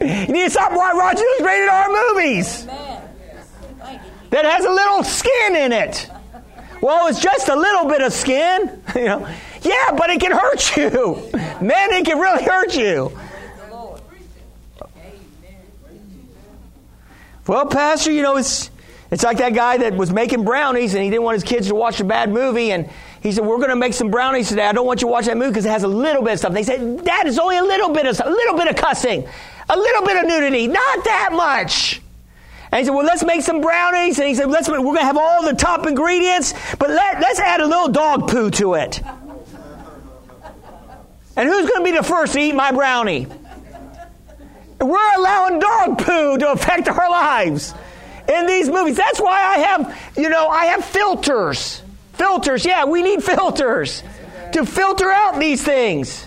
You 0.00 0.06
need 0.06 0.44
to 0.44 0.50
stop 0.50 0.72
watching 0.72 1.26
those 1.38 1.46
rated 1.46 1.68
R 1.68 1.88
movies 1.88 2.66
that 4.30 4.44
has 4.44 4.64
a 4.64 4.70
little 4.70 5.04
skin 5.04 5.56
in 5.56 5.72
it. 5.72 6.08
Well, 6.80 7.08
it's 7.08 7.20
just 7.20 7.48
a 7.48 7.56
little 7.56 7.86
bit 7.86 8.00
of 8.00 8.12
skin, 8.12 8.82
you 8.94 9.04
know. 9.04 9.28
Yeah, 9.62 9.92
but 9.96 10.08
it 10.08 10.20
can 10.20 10.32
hurt 10.32 10.76
you. 10.76 11.28
Man, 11.60 11.92
it 11.92 12.06
can 12.06 12.18
really 12.18 12.42
hurt 12.42 12.74
you. 12.74 13.12
The 13.58 13.74
Lord. 13.74 14.00
Well, 17.50 17.66
Pastor, 17.66 18.12
you 18.12 18.22
know, 18.22 18.36
it's 18.36 18.70
it's 19.10 19.24
like 19.24 19.38
that 19.38 19.54
guy 19.54 19.78
that 19.78 19.96
was 19.96 20.12
making 20.12 20.44
brownies 20.44 20.94
and 20.94 21.02
he 21.02 21.10
didn't 21.10 21.24
want 21.24 21.34
his 21.34 21.42
kids 21.42 21.66
to 21.66 21.74
watch 21.74 21.98
a 21.98 22.04
bad 22.04 22.30
movie 22.30 22.70
and 22.70 22.88
he 23.24 23.32
said, 23.32 23.44
"We're 23.44 23.56
going 23.56 23.70
to 23.70 23.76
make 23.76 23.92
some 23.92 24.08
brownies 24.08 24.50
today. 24.50 24.64
I 24.64 24.70
don't 24.70 24.86
want 24.86 25.02
you 25.02 25.08
to 25.08 25.10
watch 25.10 25.26
that 25.26 25.36
movie 25.36 25.50
because 25.50 25.66
it 25.66 25.70
has 25.70 25.82
a 25.82 25.88
little 25.88 26.22
bit 26.22 26.34
of 26.34 26.38
stuff." 26.38 26.52
They 26.52 26.62
said, 26.62 27.04
"Dad, 27.04 27.26
it's 27.26 27.40
only 27.40 27.56
a 27.56 27.64
little 27.64 27.88
bit 27.88 28.06
of 28.06 28.20
a 28.24 28.30
little 28.30 28.56
bit 28.56 28.68
of 28.68 28.76
cussing, 28.76 29.26
a 29.68 29.76
little 29.76 30.06
bit 30.06 30.18
of 30.18 30.28
nudity, 30.28 30.68
not 30.68 31.04
that 31.06 31.30
much." 31.32 32.00
And 32.70 32.78
he 32.78 32.84
said, 32.84 32.94
"Well, 32.94 33.04
let's 33.04 33.24
make 33.24 33.42
some 33.42 33.60
brownies." 33.60 34.20
And 34.20 34.28
he 34.28 34.36
said, 34.36 34.48
"Let's 34.48 34.68
we're 34.68 34.78
going 34.78 34.98
to 34.98 35.02
have 35.02 35.18
all 35.18 35.42
the 35.42 35.54
top 35.54 35.88
ingredients, 35.88 36.54
but 36.78 36.90
let, 36.90 37.20
let's 37.20 37.40
add 37.40 37.60
a 37.60 37.66
little 37.66 37.88
dog 37.88 38.30
poo 38.30 38.50
to 38.50 38.74
it." 38.74 39.02
And 41.36 41.48
who's 41.48 41.68
going 41.70 41.80
to 41.80 41.90
be 41.90 41.96
the 41.96 42.02
first 42.02 42.34
to 42.34 42.40
eat 42.40 42.54
my 42.54 42.70
brownie? 42.70 43.26
We're 44.80 45.14
allowing 45.16 45.58
dog 45.58 45.98
poo 45.98 46.38
to 46.38 46.52
affect 46.52 46.88
our 46.88 47.10
lives 47.10 47.74
in 48.28 48.46
these 48.46 48.68
movies. 48.68 48.96
That's 48.96 49.20
why 49.20 49.42
I 49.42 49.58
have, 49.58 50.12
you 50.16 50.28
know, 50.28 50.48
I 50.48 50.66
have 50.66 50.84
filters. 50.84 51.82
Filters, 52.14 52.64
yeah, 52.64 52.84
we 52.84 53.02
need 53.02 53.22
filters 53.22 54.02
to 54.52 54.66
filter 54.66 55.10
out 55.10 55.38
these 55.38 55.62
things, 55.62 56.26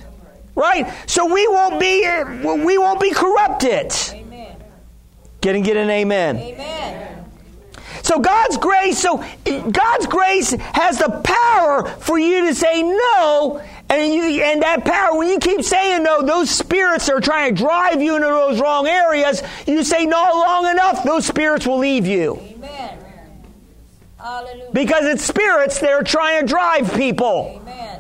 right? 0.56 0.92
So 1.08 1.32
we 1.32 1.48
won't 1.48 1.80
be, 1.80 2.02
we 2.44 2.78
won't 2.78 3.00
be 3.00 3.12
corrupted. 3.12 3.92
Amen. 4.12 4.56
Get 5.42 5.56
and 5.56 5.64
get 5.66 5.78
an 5.78 5.90
amen. 5.90 6.38
Amen. 6.38 7.26
So 8.02 8.20
God's 8.20 8.58
grace, 8.58 9.00
so 9.00 9.24
God's 9.46 10.08
grace 10.08 10.52
has 10.52 11.00
the 11.00 11.22
power 11.24 11.86
for 12.00 12.20
you 12.20 12.48
to 12.48 12.56
say 12.56 12.84
no, 12.84 13.62
and 14.00 14.14
you 14.14 14.44
and 14.44 14.62
that 14.62 14.86
power, 14.86 15.18
when 15.18 15.30
you 15.30 15.40
keep 15.40 15.64
saying 15.64 16.04
no, 16.04 16.22
those 16.22 16.50
spirits 16.50 17.10
are 17.10 17.20
trying 17.20 17.56
to 17.56 17.62
drive 17.62 18.02
you 18.02 18.16
into 18.16 18.28
those 18.28 18.60
wrong 18.60 18.88
areas. 18.88 19.42
You 19.68 19.84
say 19.84 20.06
no 20.06 20.22
long 20.22 20.70
enough, 20.70 21.04
those 21.04 21.26
spirits 21.26 21.68
will 21.68 21.80
leave 21.80 22.08
you. 22.08 22.40
Amen. 22.40 23.00
Hallelujah. 24.18 24.70
Because 24.74 25.06
it's 25.06 25.24
spirits 25.24 25.80
that 25.80 25.92
are 25.92 26.04
trying 26.04 26.42
to 26.42 26.48
drive 26.48 26.94
people. 26.94 27.62
Amen. 27.62 28.00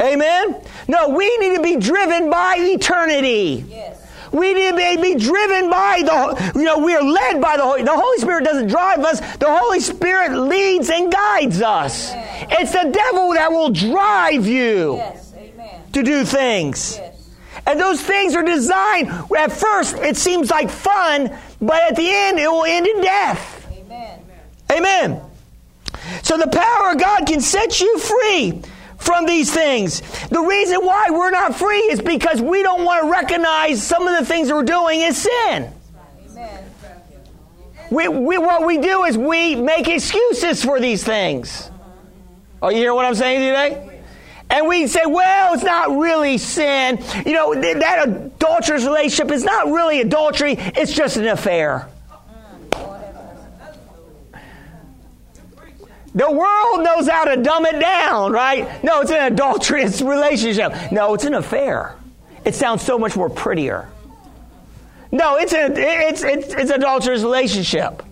Amen? 0.00 0.62
No, 0.88 1.10
we 1.10 1.36
need 1.38 1.56
to 1.56 1.62
be 1.62 1.76
driven 1.76 2.30
by 2.30 2.56
eternity. 2.58 3.64
Yes. 3.68 4.01
We 4.32 4.54
need 4.54 4.70
to 4.70 5.02
be 5.02 5.14
driven 5.14 5.68
by 5.70 6.02
the, 6.04 6.52
you 6.58 6.64
know, 6.64 6.78
we 6.78 6.94
are 6.94 7.02
led 7.02 7.40
by 7.40 7.56
the 7.58 7.62
Holy, 7.62 7.82
the 7.82 7.94
Holy 7.94 8.18
Spirit 8.18 8.44
doesn't 8.44 8.68
drive 8.68 9.00
us. 9.00 9.20
The 9.36 9.46
Holy 9.54 9.80
Spirit 9.80 10.32
leads 10.38 10.88
and 10.88 11.12
guides 11.12 11.60
us. 11.60 12.12
Amen. 12.12 12.46
It's 12.52 12.72
the 12.72 12.90
devil 12.90 13.34
that 13.34 13.50
will 13.52 13.70
drive 13.70 14.46
you 14.46 14.96
Yes. 14.96 15.32
Amen. 15.36 15.80
to 15.92 16.02
do 16.02 16.24
things. 16.24 16.96
Yes. 16.98 17.28
And 17.66 17.78
those 17.78 18.00
things 18.00 18.34
are 18.34 18.42
designed, 18.42 19.10
at 19.36 19.52
first 19.52 19.96
it 19.98 20.16
seems 20.16 20.50
like 20.50 20.70
fun, 20.70 21.30
but 21.60 21.80
at 21.82 21.96
the 21.96 22.08
end 22.08 22.38
it 22.38 22.50
will 22.50 22.64
end 22.64 22.86
in 22.86 23.00
death. 23.02 23.68
Amen. 23.70 24.20
Amen. 24.72 25.20
So 26.22 26.38
the 26.38 26.48
power 26.48 26.92
of 26.92 26.98
God 26.98 27.26
can 27.26 27.40
set 27.40 27.80
you 27.80 27.98
free 27.98 28.62
from 29.02 29.26
these 29.26 29.52
things. 29.52 30.00
The 30.28 30.40
reason 30.40 30.78
why 30.84 31.08
we're 31.10 31.30
not 31.30 31.56
free 31.56 31.80
is 31.90 32.00
because 32.00 32.40
we 32.40 32.62
don't 32.62 32.84
want 32.84 33.04
to 33.04 33.10
recognize 33.10 33.82
some 33.82 34.06
of 34.06 34.18
the 34.18 34.24
things 34.24 34.48
that 34.48 34.54
we're 34.54 34.62
doing 34.62 35.02
as 35.02 35.18
sin. 35.18 35.72
We, 37.90 38.08
we, 38.08 38.38
what 38.38 38.64
we 38.64 38.78
do 38.78 39.04
is 39.04 39.18
we 39.18 39.54
make 39.54 39.86
excuses 39.86 40.64
for 40.64 40.80
these 40.80 41.04
things. 41.04 41.70
Oh, 42.62 42.70
you 42.70 42.78
hear 42.78 42.94
what 42.94 43.04
I'm 43.04 43.14
saying 43.14 43.40
today? 43.40 44.00
And 44.48 44.66
we 44.66 44.86
say, 44.86 45.02
well, 45.04 45.54
it's 45.54 45.62
not 45.62 45.98
really 45.98 46.38
sin. 46.38 47.02
You 47.26 47.32
know, 47.32 47.52
th- 47.52 47.78
that 47.78 48.08
adulterous 48.08 48.84
relationship 48.84 49.30
is 49.30 49.44
not 49.44 49.66
really 49.66 50.00
adultery, 50.00 50.54
it's 50.58 50.92
just 50.92 51.16
an 51.16 51.26
affair. 51.26 51.88
The 56.14 56.30
world 56.30 56.84
knows 56.84 57.08
how 57.08 57.24
to 57.24 57.42
dumb 57.42 57.64
it 57.64 57.80
down, 57.80 58.32
right? 58.32 58.84
No, 58.84 59.00
it's 59.00 59.10
an 59.10 59.32
adulterous 59.32 60.02
relationship. 60.02 60.92
No, 60.92 61.14
it's 61.14 61.24
an 61.24 61.34
affair. 61.34 61.96
It 62.44 62.54
sounds 62.54 62.82
so 62.82 62.98
much 62.98 63.16
more 63.16 63.30
prettier. 63.30 63.88
No, 65.10 65.36
it's 65.36 65.52
a 65.52 65.66
it's 65.66 66.22
it's 66.22 66.54
it's 66.54 66.70
an 66.70 66.80
adulterous 66.80 67.22
relationship. 67.22 68.02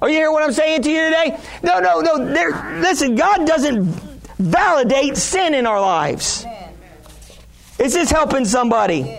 Are 0.00 0.08
you 0.08 0.16
hear 0.16 0.32
what 0.32 0.42
I'm 0.42 0.52
saying 0.52 0.82
to 0.82 0.90
you 0.90 1.04
today? 1.04 1.38
No, 1.62 1.80
no, 1.80 2.00
no. 2.00 2.32
There, 2.32 2.80
listen, 2.80 3.14
God 3.14 3.46
doesn't 3.46 3.84
validate 4.38 5.16
sin 5.16 5.54
in 5.54 5.66
our 5.66 5.80
lives. 5.80 6.44
Is 7.78 7.94
this 7.94 8.10
helping 8.10 8.44
somebody? 8.44 9.18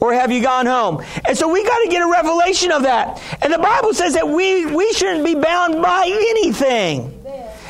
Or 0.00 0.12
have 0.12 0.30
you 0.30 0.42
gone 0.42 0.66
home? 0.66 1.02
And 1.26 1.36
so 1.36 1.50
we 1.50 1.64
got 1.64 1.78
to 1.78 1.88
get 1.88 2.02
a 2.02 2.10
revelation 2.10 2.72
of 2.72 2.82
that. 2.82 3.20
And 3.42 3.52
the 3.52 3.58
Bible 3.58 3.94
says 3.94 4.14
that 4.14 4.28
we, 4.28 4.66
we 4.66 4.92
shouldn't 4.92 5.24
be 5.24 5.34
bound 5.34 5.80
by 5.80 6.04
anything. 6.06 7.23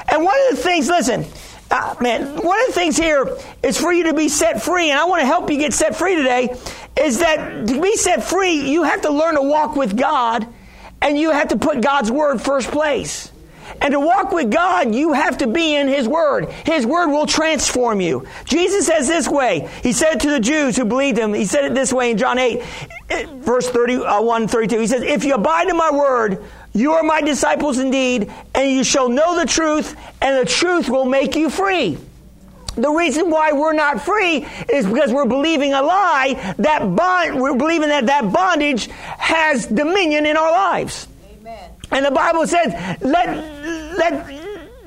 And 0.08 0.24
one 0.24 0.36
of 0.48 0.56
the 0.56 0.62
things, 0.62 0.88
listen, 0.88 1.24
uh, 1.70 1.94
man, 2.00 2.36
one 2.36 2.60
of 2.60 2.66
the 2.68 2.72
things 2.72 2.96
here 2.96 3.36
is 3.62 3.80
for 3.80 3.92
you 3.92 4.04
to 4.04 4.14
be 4.14 4.28
set 4.28 4.62
free, 4.62 4.90
and 4.90 4.98
I 4.98 5.04
want 5.06 5.22
to 5.22 5.26
help 5.26 5.50
you 5.50 5.58
get 5.58 5.72
set 5.72 5.96
free 5.96 6.14
today, 6.14 6.56
is 7.00 7.18
that 7.18 7.66
to 7.66 7.80
be 7.80 7.96
set 7.96 8.22
free, 8.22 8.70
you 8.70 8.82
have 8.84 9.02
to 9.02 9.10
learn 9.10 9.34
to 9.34 9.42
walk 9.42 9.74
with 9.74 9.96
God, 9.96 10.46
and 11.00 11.18
you 11.18 11.30
have 11.30 11.48
to 11.48 11.56
put 11.56 11.80
God's 11.80 12.10
Word 12.10 12.40
first 12.40 12.70
place. 12.70 13.30
And 13.80 13.92
to 13.92 14.00
walk 14.00 14.30
with 14.30 14.50
God, 14.50 14.94
you 14.94 15.14
have 15.14 15.38
to 15.38 15.46
be 15.46 15.74
in 15.74 15.88
His 15.88 16.06
Word. 16.06 16.50
His 16.64 16.86
Word 16.86 17.08
will 17.08 17.26
transform 17.26 18.00
you. 18.00 18.26
Jesus 18.44 18.86
says 18.86 19.08
this 19.08 19.26
way. 19.26 19.68
He 19.82 19.92
said 19.92 20.20
to 20.20 20.30
the 20.30 20.40
Jews 20.40 20.76
who 20.76 20.84
believed 20.84 21.18
Him, 21.18 21.34
He 21.34 21.44
said 21.44 21.64
it 21.64 21.74
this 21.74 21.92
way 21.92 22.10
in 22.10 22.18
John 22.18 22.38
8, 22.38 22.62
eh, 23.10 23.26
verse 23.38 23.68
31, 23.68 24.48
32. 24.48 24.78
He 24.78 24.86
says, 24.86 25.02
If 25.02 25.24
you 25.24 25.34
abide 25.34 25.68
in 25.68 25.76
my 25.76 25.90
Word, 25.90 26.44
you 26.74 26.92
are 26.92 27.04
my 27.04 27.22
disciples 27.22 27.78
indeed, 27.78 28.30
and 28.54 28.70
you 28.70 28.82
shall 28.84 29.08
know 29.08 29.38
the 29.38 29.46
truth, 29.46 29.96
and 30.20 30.44
the 30.44 30.50
truth 30.50 30.88
will 30.88 31.04
make 31.04 31.36
you 31.36 31.48
free. 31.48 31.96
The 32.74 32.90
reason 32.90 33.30
why 33.30 33.52
we're 33.52 33.72
not 33.72 34.02
free 34.02 34.44
is 34.68 34.84
because 34.84 35.12
we're 35.12 35.26
believing 35.26 35.72
a 35.72 35.82
lie 35.82 36.54
that 36.58 36.80
bond, 36.96 37.40
we're 37.40 37.56
believing 37.56 37.88
that 37.90 38.06
that 38.06 38.32
bondage 38.32 38.88
has 38.88 39.66
dominion 39.66 40.26
in 40.26 40.36
our 40.36 40.50
lives. 40.50 41.06
Amen. 41.38 41.70
And 41.92 42.04
the 42.04 42.10
Bible 42.10 42.46
says, 42.48 42.72
let, 43.00 43.28
let, 43.96 44.26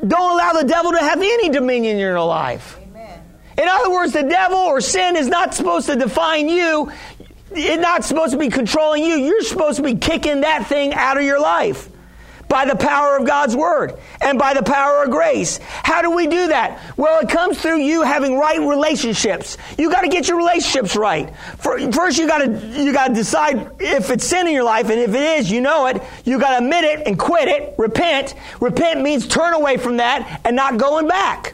don't 0.05 0.31
allow 0.33 0.51
the 0.51 0.67
devil 0.67 0.91
to 0.91 0.99
have 0.99 1.19
any 1.19 1.47
dominion 1.47 1.95
in 1.95 2.01
your 2.01 2.19
life. 2.19 2.77
Amen. 2.89 3.21
In 3.57 3.69
other 3.69 3.89
words, 3.89 4.11
the 4.11 4.23
devil 4.23 4.57
or 4.57 4.81
sin 4.81 5.15
is 5.15 5.29
not 5.29 5.53
supposed 5.53 5.85
to 5.87 5.95
define 5.95 6.49
you. 6.49 6.91
It's 7.51 7.81
not 7.81 8.03
supposed 8.03 8.33
to 8.33 8.37
be 8.37 8.49
controlling 8.49 9.03
you. 9.03 9.15
You're 9.15 9.41
supposed 9.43 9.77
to 9.77 9.83
be 9.83 9.95
kicking 9.95 10.41
that 10.41 10.67
thing 10.67 10.93
out 10.93 11.17
of 11.17 11.23
your 11.23 11.39
life 11.39 11.89
by 12.49 12.65
the 12.65 12.75
power 12.75 13.17
of 13.17 13.25
God's 13.25 13.55
Word 13.55 13.93
and 14.21 14.39
by 14.39 14.53
the 14.53 14.63
power 14.63 15.03
of 15.03 15.11
grace. 15.11 15.59
How 15.63 16.01
do 16.01 16.11
we 16.11 16.27
do 16.27 16.47
that? 16.47 16.79
Well, 16.97 17.19
it 17.19 17.29
comes 17.29 17.61
through 17.61 17.79
you 17.79 18.03
having 18.03 18.37
right 18.37 18.59
relationships. 18.59 19.57
You 19.77 19.91
got 19.91 20.01
to 20.01 20.09
get 20.09 20.27
your 20.27 20.37
relationships 20.37 20.95
right. 20.95 21.33
First, 21.57 22.17
you 22.17 22.27
got 22.27 22.39
to 22.39 22.83
you 22.83 22.93
got 22.93 23.09
to 23.09 23.13
decide 23.13 23.71
if 23.79 24.09
it's 24.09 24.25
sin 24.25 24.47
in 24.47 24.53
your 24.53 24.63
life, 24.63 24.89
and 24.89 24.99
if 24.99 25.13
it 25.13 25.39
is, 25.39 25.51
you 25.51 25.61
know 25.61 25.87
it. 25.87 26.01
You 26.25 26.39
got 26.39 26.57
to 26.57 26.63
admit 26.63 26.83
it 26.83 27.07
and 27.07 27.17
quit 27.17 27.47
it. 27.47 27.75
Repent. 27.77 28.35
Repent 28.59 29.01
means 29.01 29.27
turn 29.27 29.53
away 29.53 29.77
from 29.77 29.97
that 29.97 30.41
and 30.45 30.55
not 30.55 30.77
going 30.77 31.07
back. 31.07 31.53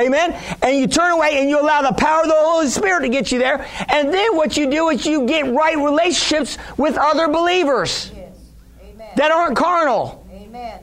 Amen. 0.00 0.32
And 0.62 0.76
you 0.78 0.86
turn 0.86 1.12
away 1.12 1.40
and 1.40 1.50
you 1.50 1.60
allow 1.60 1.82
the 1.82 1.92
power 1.92 2.22
of 2.22 2.28
the 2.28 2.34
Holy 2.36 2.68
Spirit 2.68 3.02
to 3.02 3.08
get 3.08 3.30
you 3.30 3.38
there. 3.38 3.66
And 3.88 4.12
then 4.12 4.36
what 4.36 4.56
you 4.56 4.70
do 4.70 4.88
is 4.88 5.04
you 5.06 5.26
get 5.26 5.52
right 5.52 5.76
relationships 5.76 6.56
with 6.76 6.96
other 6.96 7.28
believers 7.28 8.10
Yes. 8.14 8.32
Amen. 8.82 9.08
that 9.16 9.30
aren't 9.30 9.56
carnal, 9.56 10.26
Amen. 10.32 10.80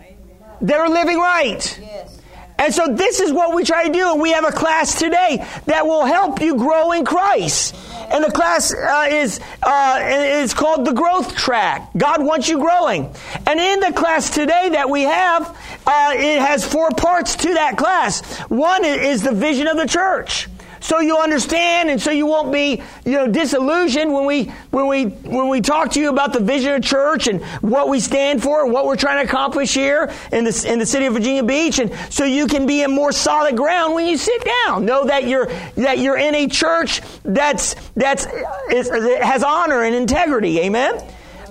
that 0.61 0.78
are 0.80 0.89
living 0.89 1.18
right. 1.18 1.80
Yes. 1.82 2.20
And 2.59 2.74
so 2.74 2.88
this 2.88 3.20
is 3.20 3.32
what 3.32 3.53
we 3.55 3.63
try 3.63 3.86
to 3.86 3.93
do. 3.93 4.11
And 4.13 4.22
we 4.22 4.32
have 4.32 4.43
a 4.43 4.51
class 4.51 4.97
today 4.97 5.45
that 5.65 5.86
will 5.86 6.05
help 6.05 6.41
you 6.41 6.55
grow 6.57 6.91
in 6.91 7.05
Christ. 7.05 7.76
And 8.12 8.24
the 8.24 8.32
class 8.32 8.74
uh, 8.74 9.08
is 9.10 9.39
uh, 9.64 9.99
is 10.03 10.53
called 10.53 10.86
the 10.86 10.93
growth 10.93 11.36
track. 11.36 11.89
God 11.97 12.24
wants 12.24 12.47
you 12.47 12.58
growing. 12.58 13.14
And 13.45 13.60
in 13.60 13.80
the 13.80 13.93
class 13.93 14.30
today 14.30 14.70
that 14.70 14.89
we 14.89 15.03
have, 15.03 15.49
uh, 15.86 16.14
it 16.16 16.39
has 16.39 16.66
four 16.66 16.89
parts 16.91 17.36
to 17.38 17.53
that 17.53 17.78
class. 17.78 18.22
One 18.49 18.86
is 18.86 19.24
the 19.24 19.34
vision 19.34 19.68
of 19.68 19.78
the 19.78 19.88
church 19.88 20.47
so 20.80 20.99
you 20.99 21.17
understand 21.17 21.89
and 21.89 22.01
so 22.01 22.11
you 22.11 22.25
won't 22.25 22.51
be 22.51 22.82
you 23.05 23.11
know 23.11 23.28
disillusioned 23.28 24.11
when 24.11 24.25
we 24.25 24.45
when 24.71 24.88
we 24.88 25.05
when 25.05 25.49
we 25.49 25.61
talk 25.61 25.91
to 25.91 25.99
you 25.99 26.09
about 26.09 26.34
the 26.34 26.39
vision 26.39 26.73
of 26.73 26.84
church 26.84 27.28
and 27.28 27.43
what 27.61 27.89
we 27.89 27.99
stand 27.99 28.41
for 28.41 28.63
and 28.63 28.73
what 28.73 28.86
we're 28.86 28.95
trying 28.95 29.25
to 29.25 29.30
accomplish 29.30 29.73
here 29.73 30.11
in 30.32 30.43
the 30.43 30.65
in 30.67 30.80
the 30.80 30.86
city 30.86 31.05
of 31.05 31.13
Virginia 31.13 31.43
Beach. 31.43 31.80
And 31.80 31.93
so 32.09 32.25
you 32.25 32.47
can 32.47 32.65
be 32.65 32.84
in 32.84 32.91
more 32.91 33.11
solid 33.11 33.55
ground 33.55 33.93
when 33.93 34.07
you 34.07 34.17
sit 34.17 34.43
down. 34.65 34.86
Know 34.86 35.05
that 35.05 35.28
you're 35.28 35.47
that 35.75 35.99
you're 35.99 36.17
in 36.17 36.36
a 36.36 36.47
church 36.47 37.01
that's 37.23 37.75
that's 37.95 38.28
is, 38.71 38.89
has 39.21 39.43
honor 39.43 39.84
and 39.84 39.95
integrity. 39.95 40.59
Amen? 40.61 41.01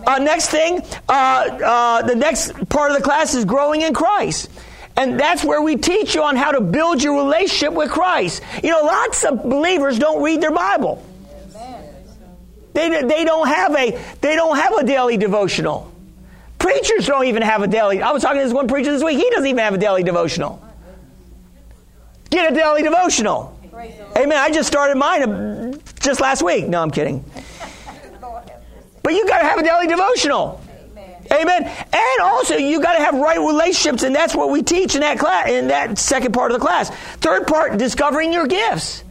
Uh, 0.06 0.18
next 0.18 0.50
thing 0.50 0.82
uh, 1.08 1.12
uh, 1.12 2.02
the 2.02 2.14
next 2.14 2.52
part 2.68 2.92
of 2.92 2.96
the 2.96 3.02
class 3.02 3.34
is 3.34 3.44
growing 3.44 3.80
in 3.80 3.92
Christ 3.92 4.48
and 4.96 5.20
that's 5.20 5.44
where 5.44 5.60
we 5.60 5.76
teach 5.76 6.14
you 6.14 6.22
on 6.22 6.36
how 6.36 6.52
to 6.52 6.60
build 6.60 7.02
your 7.02 7.16
relationship 7.16 7.72
with 7.72 7.90
Christ. 7.90 8.42
You 8.62 8.70
know, 8.70 8.82
lots 8.82 9.24
of 9.24 9.42
believers 9.42 9.98
don't 9.98 10.22
read 10.22 10.40
their 10.40 10.52
Bible. 10.52 11.04
They, 12.72 12.88
they 12.88 13.24
don't 13.24 13.48
have 13.48 13.74
a 13.74 13.98
they 14.20 14.36
don't 14.36 14.56
have 14.56 14.72
a 14.74 14.84
daily 14.84 15.16
devotional. 15.16 15.90
Preachers 16.58 17.06
don't 17.06 17.24
even 17.26 17.42
have 17.42 17.62
a 17.62 17.66
daily. 17.66 18.02
I 18.02 18.10
was 18.12 18.22
talking 18.22 18.38
to 18.38 18.44
this 18.44 18.52
one 18.52 18.68
preacher 18.68 18.92
this 18.92 19.02
week. 19.02 19.16
He 19.16 19.28
doesn't 19.30 19.46
even 19.46 19.58
have 19.58 19.74
a 19.74 19.78
daily 19.78 20.02
devotional. 20.02 20.62
Get 22.30 22.52
a 22.52 22.54
daily 22.54 22.82
devotional. 22.82 23.58
Amen. 24.16 24.36
I 24.36 24.50
just 24.50 24.68
started 24.68 24.96
mine 24.96 25.22
uh, 25.22 25.78
just 26.00 26.20
last 26.20 26.42
week. 26.42 26.68
No, 26.68 26.82
I'm 26.82 26.90
kidding. 26.90 27.24
But 29.02 29.14
you 29.14 29.24
got 29.28 29.38
to 29.38 29.44
have 29.44 29.60
a 29.60 29.62
daily 29.62 29.86
devotional. 29.86 30.60
Amen. 31.32 31.64
And 31.64 32.20
also, 32.22 32.56
you 32.56 32.80
got 32.80 32.94
to 32.94 33.04
have 33.04 33.14
right 33.14 33.38
relationships, 33.38 34.02
and 34.02 34.14
that's 34.14 34.34
what 34.34 34.50
we 34.50 34.62
teach 34.62 34.94
in 34.94 35.00
that 35.00 35.18
class, 35.18 35.48
in 35.48 35.68
that 35.68 35.98
second 35.98 36.32
part 36.32 36.52
of 36.52 36.60
the 36.60 36.64
class. 36.64 36.90
Third 37.16 37.46
part, 37.46 37.78
discovering 37.78 38.32
your 38.32 38.46
gifts. 38.46 39.04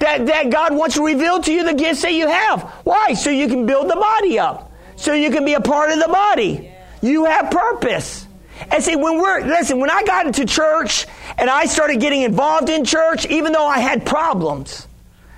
That, 0.00 0.26
that 0.26 0.50
God 0.50 0.74
wants 0.74 0.96
to 0.96 1.06
reveal 1.06 1.40
to 1.40 1.52
you 1.52 1.64
the 1.64 1.74
gifts 1.74 2.02
that 2.02 2.12
you 2.12 2.26
have. 2.26 2.62
Why? 2.84 3.14
So 3.14 3.30
you 3.30 3.48
can 3.48 3.66
build 3.66 3.88
the 3.88 3.94
body 3.94 4.38
up. 4.38 4.72
So 4.96 5.14
you 5.14 5.30
can 5.30 5.44
be 5.44 5.54
a 5.54 5.60
part 5.60 5.92
of 5.92 6.00
the 6.00 6.08
body. 6.08 6.72
You 7.02 7.24
have 7.24 7.50
purpose. 7.50 8.26
And 8.70 8.82
see, 8.82 8.96
when 8.96 9.18
we're, 9.18 9.44
listen, 9.44 9.78
when 9.80 9.90
I 9.90 10.02
got 10.02 10.26
into 10.26 10.44
church 10.44 11.06
and 11.38 11.48
I 11.48 11.66
started 11.66 12.00
getting 12.00 12.22
involved 12.22 12.68
in 12.68 12.84
church, 12.84 13.26
even 13.26 13.52
though 13.52 13.66
I 13.66 13.78
had 13.78 14.06
problems, 14.06 14.86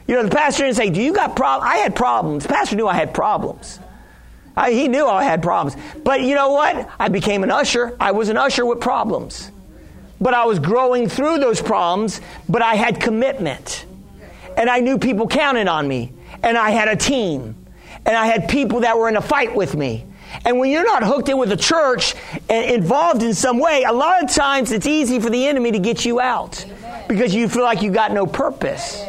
you 0.07 0.15
know, 0.15 0.23
the 0.23 0.31
pastor 0.31 0.65
didn't 0.65 0.77
say, 0.77 0.91
Do 0.91 1.01
you 1.01 1.15
got 1.15 1.35
problems? 1.37 1.73
I 1.73 1.79
had 1.79 1.97
problems. 1.97 2.45
The 2.45 2.51
pastor 2.51 2.77
knew 2.77 2.87
I 2.87 2.95
had 2.95 3.15
problems. 3.15 3.81
I, 4.57 4.73
he 4.73 4.89
knew 4.89 5.07
I 5.07 5.25
had 5.25 5.43
problems. 5.43 5.81
But 6.03 6.23
you 6.23 6.35
know 6.35 6.51
what? 6.51 6.89
I 6.99 7.09
became 7.09 7.43
an 7.43 7.51
usher. 7.51 7.97
I 8.01 8.13
was 8.13 8.29
an 8.29 8.37
usher 8.37 8.65
with 8.65 8.81
problems. 8.81 9.51
But 10.21 10.35
I 10.35 10.45
was 10.45 10.59
growing 10.59 11.09
through 11.09 11.39
those 11.39 11.61
problems, 11.61 12.21
but 12.49 12.63
I 12.63 12.75
had 12.75 13.01
commitment. 13.01 13.85
And 14.57 14.71
I 14.71 14.81
knew 14.81 14.99
people 14.99 15.27
counted 15.27 15.67
on 15.67 15.89
me. 15.89 16.13
And 16.43 16.57
I 16.57 16.71
had 16.71 16.89
a 16.89 16.97
team. 16.97 17.57
And 18.07 18.17
I 18.17 18.27
had 18.27 18.49
people 18.49 18.81
that 18.81 18.97
were 18.97 19.09
in 19.09 19.17
a 19.17 19.23
fight 19.23 19.55
with 19.55 19.75
me. 19.75 20.07
And 20.45 20.59
when 20.59 20.71
you're 20.71 20.85
not 20.85 21.03
hooked 21.03 21.29
in 21.29 21.39
with 21.39 21.53
a 21.53 21.57
church 21.57 22.15
and 22.49 22.71
involved 22.71 23.23
in 23.23 23.35
some 23.35 23.59
way, 23.59 23.85
a 23.85 23.93
lot 23.93 24.23
of 24.23 24.31
times 24.31 24.73
it's 24.73 24.87
easy 24.87 25.21
for 25.21 25.31
the 25.31 25.47
enemy 25.47 25.73
to 25.73 25.79
get 25.79 26.05
you 26.05 26.21
out 26.21 26.65
because 27.09 27.35
you 27.35 27.49
feel 27.49 27.63
like 27.63 27.83
you 27.83 27.91
got 27.91 28.13
no 28.13 28.27
purpose. 28.27 29.05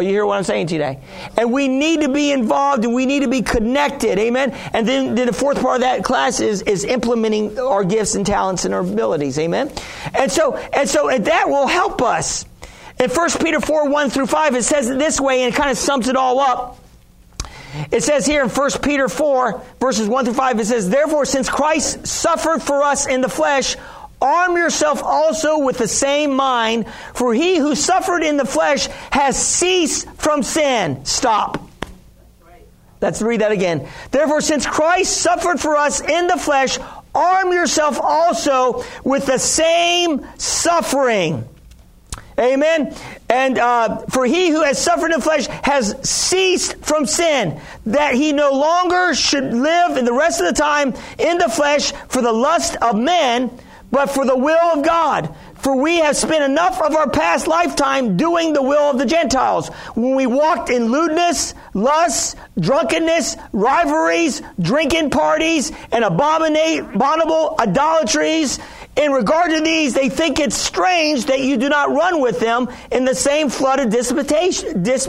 Are 0.00 0.02
you 0.02 0.08
hear 0.08 0.24
what 0.24 0.38
I'm 0.38 0.44
saying 0.44 0.68
today? 0.68 0.98
And 1.36 1.52
we 1.52 1.68
need 1.68 2.00
to 2.00 2.08
be 2.08 2.32
involved 2.32 2.86
and 2.86 2.94
we 2.94 3.04
need 3.04 3.20
to 3.20 3.28
be 3.28 3.42
connected. 3.42 4.18
Amen. 4.18 4.52
And 4.72 4.88
then, 4.88 5.14
then 5.14 5.26
the 5.26 5.32
fourth 5.34 5.60
part 5.60 5.76
of 5.76 5.80
that 5.82 6.02
class 6.04 6.40
is, 6.40 6.62
is 6.62 6.84
implementing 6.84 7.58
our 7.58 7.84
gifts 7.84 8.14
and 8.14 8.24
talents 8.24 8.64
and 8.64 8.72
our 8.72 8.80
abilities. 8.80 9.38
Amen. 9.38 9.70
And 10.14 10.32
so, 10.32 10.56
and 10.56 10.88
so 10.88 11.10
and 11.10 11.26
that 11.26 11.50
will 11.50 11.66
help 11.66 12.00
us. 12.00 12.46
In 12.98 13.10
1 13.10 13.30
Peter 13.42 13.60
4, 13.60 13.90
1 13.90 14.08
through 14.08 14.26
5, 14.26 14.54
it 14.54 14.62
says 14.62 14.88
it 14.88 14.98
this 14.98 15.20
way 15.20 15.42
and 15.42 15.52
it 15.52 15.56
kind 15.56 15.70
of 15.70 15.76
sums 15.76 16.08
it 16.08 16.16
all 16.16 16.40
up. 16.40 16.78
It 17.92 18.02
says 18.02 18.24
here 18.24 18.42
in 18.42 18.48
1 18.48 18.70
Peter 18.82 19.06
4, 19.06 19.62
verses 19.80 20.08
1 20.08 20.24
through 20.24 20.32
5, 20.32 20.60
it 20.60 20.64
says, 20.64 20.88
Therefore, 20.88 21.26
since 21.26 21.50
Christ 21.50 22.06
suffered 22.06 22.62
for 22.62 22.82
us 22.82 23.06
in 23.06 23.20
the 23.20 23.28
flesh, 23.28 23.76
Arm 24.20 24.56
yourself 24.56 25.02
also 25.02 25.58
with 25.58 25.78
the 25.78 25.88
same 25.88 26.34
mind, 26.34 26.86
for 27.14 27.32
he 27.32 27.56
who 27.56 27.74
suffered 27.74 28.22
in 28.22 28.36
the 28.36 28.44
flesh 28.44 28.86
has 29.10 29.40
ceased 29.42 30.10
from 30.16 30.42
sin. 30.42 31.04
Stop. 31.04 31.66
Let's 33.00 33.22
read 33.22 33.40
that 33.40 33.50
again. 33.50 33.88
Therefore, 34.10 34.42
since 34.42 34.66
Christ 34.66 35.16
suffered 35.16 35.58
for 35.58 35.76
us 35.76 36.02
in 36.02 36.26
the 36.26 36.36
flesh, 36.36 36.78
arm 37.14 37.52
yourself 37.52 37.98
also 37.98 38.84
with 39.04 39.24
the 39.24 39.38
same 39.38 40.26
suffering. 40.36 41.48
Amen. 42.38 42.94
And 43.30 43.58
uh, 43.58 44.04
for 44.06 44.26
he 44.26 44.50
who 44.50 44.62
has 44.62 44.82
suffered 44.82 45.12
in 45.12 45.20
flesh 45.22 45.46
has 45.46 45.96
ceased 46.08 46.76
from 46.84 47.06
sin, 47.06 47.58
that 47.86 48.14
he 48.14 48.32
no 48.32 48.52
longer 48.52 49.14
should 49.14 49.52
live 49.54 49.96
in 49.96 50.04
the 50.04 50.12
rest 50.12 50.40
of 50.40 50.46
the 50.46 50.60
time 50.60 50.94
in 51.18 51.38
the 51.38 51.48
flesh 51.48 51.92
for 52.08 52.20
the 52.20 52.32
lust 52.32 52.76
of 52.76 52.96
men 52.96 53.50
but 53.90 54.10
for 54.10 54.24
the 54.24 54.36
will 54.36 54.78
of 54.78 54.84
God. 54.84 55.34
For 55.56 55.76
we 55.76 55.98
have 55.98 56.16
spent 56.16 56.42
enough 56.42 56.80
of 56.80 56.96
our 56.96 57.10
past 57.10 57.46
lifetime 57.46 58.16
doing 58.16 58.52
the 58.52 58.62
will 58.62 58.90
of 58.90 58.98
the 58.98 59.04
Gentiles. 59.04 59.68
When 59.94 60.14
we 60.14 60.26
walked 60.26 60.70
in 60.70 60.86
lewdness, 60.90 61.54
lust, 61.74 62.36
drunkenness, 62.58 63.36
rivalries, 63.52 64.40
drinking 64.58 65.10
parties, 65.10 65.70
and 65.92 66.02
abominable 66.02 67.56
idolatries. 67.58 68.58
In 68.96 69.12
regard 69.12 69.50
to 69.50 69.60
these, 69.60 69.94
they 69.94 70.08
think 70.08 70.40
it's 70.40 70.56
strange 70.56 71.26
that 71.26 71.40
you 71.40 71.56
do 71.56 71.68
not 71.68 71.90
run 71.90 72.20
with 72.20 72.40
them 72.40 72.68
in 72.90 73.04
the 73.04 73.14
same 73.14 73.48
flood 73.48 73.80
of 73.80 73.90
dissipation, 73.90 74.82
dis, 74.82 75.08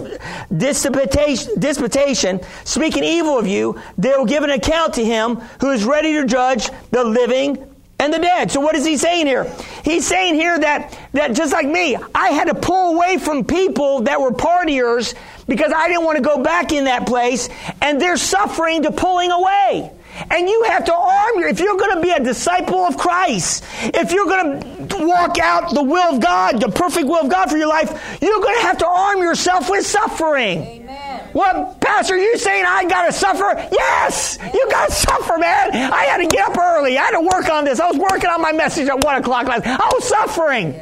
dissipation, 0.56 1.60
dissipation, 1.60 2.42
speaking 2.64 3.04
evil 3.04 3.38
of 3.38 3.48
you. 3.48 3.80
They 3.98 4.10
will 4.10 4.26
give 4.26 4.44
an 4.44 4.52
account 4.52 4.96
to 4.96 5.06
him 5.06 5.38
who 5.62 5.72
is 5.72 5.84
ready 5.84 6.14
to 6.14 6.26
judge 6.26 6.70
the 6.92 7.04
living 7.04 7.71
and 8.02 8.12
the 8.12 8.18
dead. 8.18 8.52
So 8.52 8.60
what 8.60 8.76
is 8.76 8.84
he 8.84 8.97
saying 8.97 9.28
here? 9.28 9.45
He's 9.86 10.08
saying 10.08 10.34
here 10.34 10.58
that, 10.58 10.97
that 11.14 11.34
just 11.34 11.54
like 11.54 11.68
me, 11.68 11.95
I 12.16 12.30
had 12.30 12.47
to 12.47 12.56
pull 12.56 12.95
away 12.95 13.20
from 13.20 13.45
people 13.45 14.02
that 14.02 14.20
were 14.20 14.32
partiers 14.32 15.14
because 15.47 15.72
I 15.72 15.88
didn't 15.88 16.04
want 16.04 16.18
to 16.18 16.24
go 16.24 16.41
back 16.41 16.72
in 16.72 16.86
that 16.86 17.06
place 17.06 17.47
and 17.80 18.02
they're 18.02 18.18
suffering 18.18 18.84
to 18.84 18.91
pulling 18.91 19.32
away. 19.32 19.91
And 20.30 20.48
you 20.48 20.64
have 20.68 20.86
to 20.86 20.94
arm 20.94 21.40
your, 21.40 21.48
if 21.50 21.60
you're 21.60 21.78
going 21.78 21.96
to 21.96 22.02
be 22.02 22.12
a 22.12 22.20
disciple 22.20 22.80
of 22.80 22.98
Christ, 22.98 23.64
if 23.82 24.12
you're 24.12 24.26
going 24.26 24.88
to 24.88 25.06
walk 25.06 25.40
out 25.40 25.74
the 25.74 25.84
will 25.84 26.16
of 26.16 26.22
God, 26.22 26.60
the 26.60 26.70
perfect 26.70 27.08
will 27.08 27.22
of 27.22 27.30
God 27.30 27.50
for 27.50 27.58
your 27.58 27.70
life, 27.70 28.20
you're 28.22 28.40
going 28.40 28.56
to 28.58 28.64
have 28.64 28.78
to 28.80 28.88
arm 28.88 29.20
yourself 29.20 29.70
with 29.70 29.86
suffering. 29.86 30.60
Amen. 30.60 31.30
What, 31.34 31.80
Pastor, 31.80 32.18
you 32.18 32.38
saying 32.38 32.66
I 32.68 32.86
got 32.86 33.06
to 33.06 33.14
suffer? 33.14 33.68
Yes, 33.72 34.38
you 34.54 34.68
got 34.70 34.90
to 34.90 34.94
suffer, 34.94 35.38
man. 35.38 35.74
I 35.74 36.04
had 36.04 36.18
to 36.18 36.28
get 36.28 36.50
up 36.50 36.58
early. 36.58 36.98
I 36.98 37.04
had 37.04 37.12
to 37.12 37.22
work 37.22 37.50
on 37.50 37.64
this. 37.64 37.80
I 37.80 37.88
was 37.88 37.98
working 37.98 38.30
on 38.30 38.42
my 38.42 38.52
message 38.52 38.90
at 38.90 39.04
1 39.04 39.16
o'clock 39.22 39.48
last 39.48 39.66
I 39.66 39.90
was 39.94 40.08
suffering. 40.08 40.74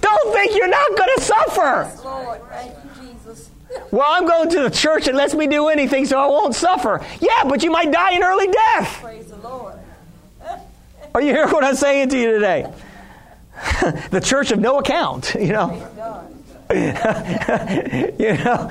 Don't 0.00 0.32
think 0.32 0.56
you're 0.56 0.68
not 0.68 0.96
going 0.96 1.10
to 1.16 1.22
suffer. 1.22 2.87
Well, 3.90 4.06
I'm 4.06 4.26
going 4.26 4.50
to 4.50 4.62
the 4.62 4.70
church 4.70 5.06
that 5.06 5.14
lets 5.14 5.34
me 5.34 5.46
do 5.46 5.68
anything 5.68 6.06
so 6.06 6.18
I 6.18 6.26
won't 6.26 6.54
suffer. 6.54 7.04
Yeah, 7.20 7.44
but 7.44 7.62
you 7.62 7.70
might 7.70 7.90
die 7.90 8.14
in 8.14 8.22
early 8.22 8.46
death. 8.48 8.98
Praise 9.00 9.26
the 9.26 9.36
Lord. 9.36 9.74
Are 11.14 11.22
you 11.22 11.32
hearing 11.32 11.50
what 11.50 11.64
I'm 11.64 11.76
saying 11.76 12.10
to 12.10 12.18
you 12.18 12.32
today? 12.32 12.72
the 14.10 14.20
church 14.20 14.52
of 14.52 14.60
no 14.60 14.78
account, 14.78 15.34
you 15.40 15.52
know. 15.52 15.88
you 16.70 16.92
know, 18.36 18.68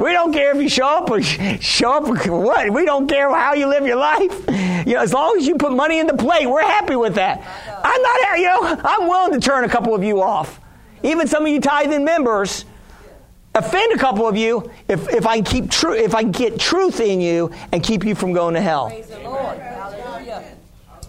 we 0.00 0.12
don't 0.12 0.32
care 0.32 0.50
if 0.54 0.60
you 0.60 0.68
show 0.68 0.88
up 0.88 1.08
or 1.08 1.22
show 1.22 1.92
up 1.92 2.26
or 2.26 2.40
what. 2.40 2.70
We 2.70 2.84
don't 2.84 3.06
care 3.06 3.30
how 3.32 3.54
you 3.54 3.68
live 3.68 3.86
your 3.86 3.96
life. 3.96 4.46
You 4.84 4.94
know, 4.94 5.00
as 5.00 5.12
long 5.12 5.36
as 5.38 5.46
you 5.46 5.56
put 5.56 5.72
money 5.72 6.00
in 6.00 6.08
the 6.08 6.16
plate, 6.16 6.46
we're 6.46 6.62
happy 6.62 6.96
with 6.96 7.14
that. 7.14 7.38
I'm 7.84 8.02
not, 8.02 8.38
you 8.38 8.46
know, 8.46 8.80
I'm 8.84 9.08
willing 9.08 9.40
to 9.40 9.40
turn 9.40 9.62
a 9.62 9.68
couple 9.68 9.94
of 9.94 10.02
you 10.02 10.20
off. 10.20 10.58
Even 11.02 11.28
some 11.28 11.44
of 11.44 11.48
you 11.52 11.60
tithing 11.60 12.04
members, 12.04 12.64
offend 13.54 13.92
a 13.92 13.98
couple 13.98 14.26
of 14.26 14.36
you 14.36 14.70
if, 14.88 15.08
if 15.08 15.26
I 15.26 15.36
can 15.36 15.44
keep 15.44 15.70
true 15.70 15.94
if 15.94 16.14
I 16.14 16.22
can 16.22 16.32
get 16.32 16.58
truth 16.58 17.00
in 17.00 17.20
you 17.20 17.50
and 17.72 17.82
keep 17.82 18.04
you 18.04 18.14
from 18.14 18.32
going 18.32 18.54
to 18.54 18.60
hell. 18.60 18.88
Praise 18.88 19.06
the 19.06 19.20
Lord. 19.20 19.58
Hallelujah. 19.58 20.44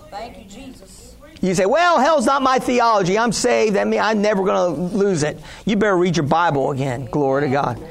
Thank 0.09 0.37
you, 0.37 0.45
Jesus. 0.45 1.15
You 1.41 1.55
say, 1.55 1.65
well, 1.65 1.99
hell's 1.99 2.27
not 2.27 2.43
my 2.43 2.59
theology. 2.59 3.17
I'm 3.17 3.31
saved. 3.31 3.75
That 3.75 3.87
means 3.87 4.01
I'm 4.03 4.21
never 4.21 4.43
going 4.43 4.75
to 4.75 4.95
lose 4.95 5.23
it. 5.23 5.39
You 5.65 5.75
better 5.75 5.97
read 5.97 6.15
your 6.15 6.25
Bible 6.25 6.69
again. 6.71 7.05
Glory 7.05 7.43
to 7.43 7.49
God. 7.49 7.83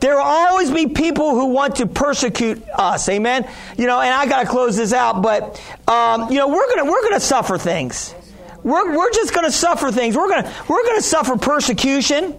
There 0.00 0.14
will 0.14 0.22
always 0.22 0.70
be 0.70 0.86
people 0.86 1.30
who 1.30 1.46
want 1.46 1.76
to 1.76 1.86
persecute 1.86 2.62
us. 2.72 3.08
Amen. 3.08 3.50
You 3.76 3.86
know, 3.86 4.00
and 4.00 4.14
I 4.14 4.26
got 4.26 4.42
to 4.42 4.48
close 4.48 4.76
this 4.76 4.92
out, 4.92 5.22
but 5.22 5.60
um, 5.88 6.30
you 6.30 6.38
know, 6.38 6.46
we're 6.46 6.68
gonna 6.68 6.88
we're 6.88 7.02
gonna 7.02 7.18
suffer 7.18 7.58
things. 7.58 8.14
We're, 8.62 8.96
we're 8.96 9.12
just 9.12 9.34
going 9.34 9.46
to 9.46 9.52
suffer 9.52 9.90
things. 9.90 10.16
We're 10.16 10.28
going 10.28 10.42
to 10.42 10.54
we're 10.68 10.84
going 10.84 10.98
to 10.98 11.02
suffer 11.02 11.36
persecution. 11.36 12.38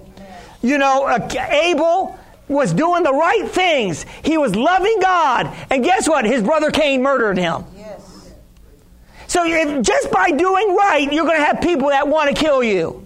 You 0.62 0.78
know, 0.78 1.06
uh, 1.06 1.28
Abel 1.52 2.20
was 2.48 2.74
doing 2.74 3.04
the 3.04 3.14
right 3.14 3.48
things. 3.50 4.06
He 4.24 4.38
was 4.38 4.56
loving 4.56 4.98
God, 5.02 5.56
and 5.70 5.84
guess 5.84 6.10
what? 6.10 6.26
His 6.26 6.42
brother 6.42 6.72
Cain 6.72 7.02
murdered 7.02 7.38
him. 7.38 7.64
Yes. 7.76 8.34
So 9.28 9.46
if, 9.46 9.86
just 9.86 10.12
by 10.12 10.32
doing 10.32 10.76
right, 10.76 11.08
you're 11.12 11.26
going 11.26 11.38
to 11.38 11.46
have 11.46 11.62
people 11.62 11.90
that 11.90 12.08
want 12.08 12.36
to 12.36 12.42
kill 12.42 12.64
you. 12.64 13.06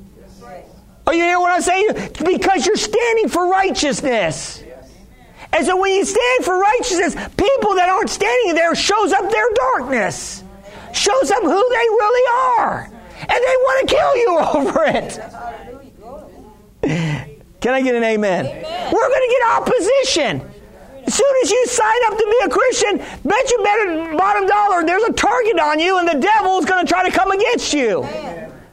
Are 1.05 1.13
you 1.13 1.23
hear 1.23 1.39
what 1.39 1.51
I'm 1.51 1.61
saying? 1.61 1.89
Because 2.25 2.65
you're 2.65 2.77
standing 2.77 3.27
for 3.27 3.49
righteousness. 3.49 4.63
Yes. 4.65 4.89
And 5.51 5.65
so 5.65 5.79
when 5.79 5.93
you 5.93 6.05
stand 6.05 6.45
for 6.45 6.57
righteousness, 6.57 7.13
people 7.13 7.75
that 7.75 7.89
aren't 7.89 8.09
standing 8.09 8.55
there 8.55 8.73
shows 8.73 9.11
up 9.11 9.29
their 9.29 9.49
darkness. 9.53 10.43
Shows 10.93 11.31
up 11.31 11.43
who 11.43 11.49
they 11.49 11.75
really 11.75 12.59
are. 12.59 12.89
And 13.19 13.29
they 13.29 13.35
want 13.35 13.89
to 13.89 13.95
kill 13.95 14.17
you 14.17 14.39
over 14.53 14.83
it. 14.85 15.19
Can 17.63 17.73
I 17.73 17.81
get 17.81 17.95
an 17.95 18.03
amen? 18.03 18.45
Amen. 18.45 18.93
We're 18.93 19.07
going 19.07 19.29
to 19.29 19.35
get 19.39 19.57
opposition. 19.57 20.51
As 21.07 21.13
soon 21.13 21.35
as 21.43 21.49
you 21.49 21.65
sign 21.67 21.95
up 22.07 22.17
to 22.17 22.25
be 22.25 22.45
a 22.45 22.49
Christian, 22.49 22.97
bet 22.97 23.51
you 23.51 23.63
better 23.63 24.17
bottom 24.17 24.45
dollar 24.47 24.85
there's 24.85 25.03
a 25.03 25.13
target 25.13 25.57
on 25.59 25.79
you, 25.79 25.97
and 25.97 26.05
the 26.05 26.19
devil 26.19 26.59
is 26.59 26.65
going 26.65 26.85
to 26.85 26.91
try 26.91 27.09
to 27.09 27.17
come 27.17 27.31
against 27.31 27.73
you. 27.73 28.05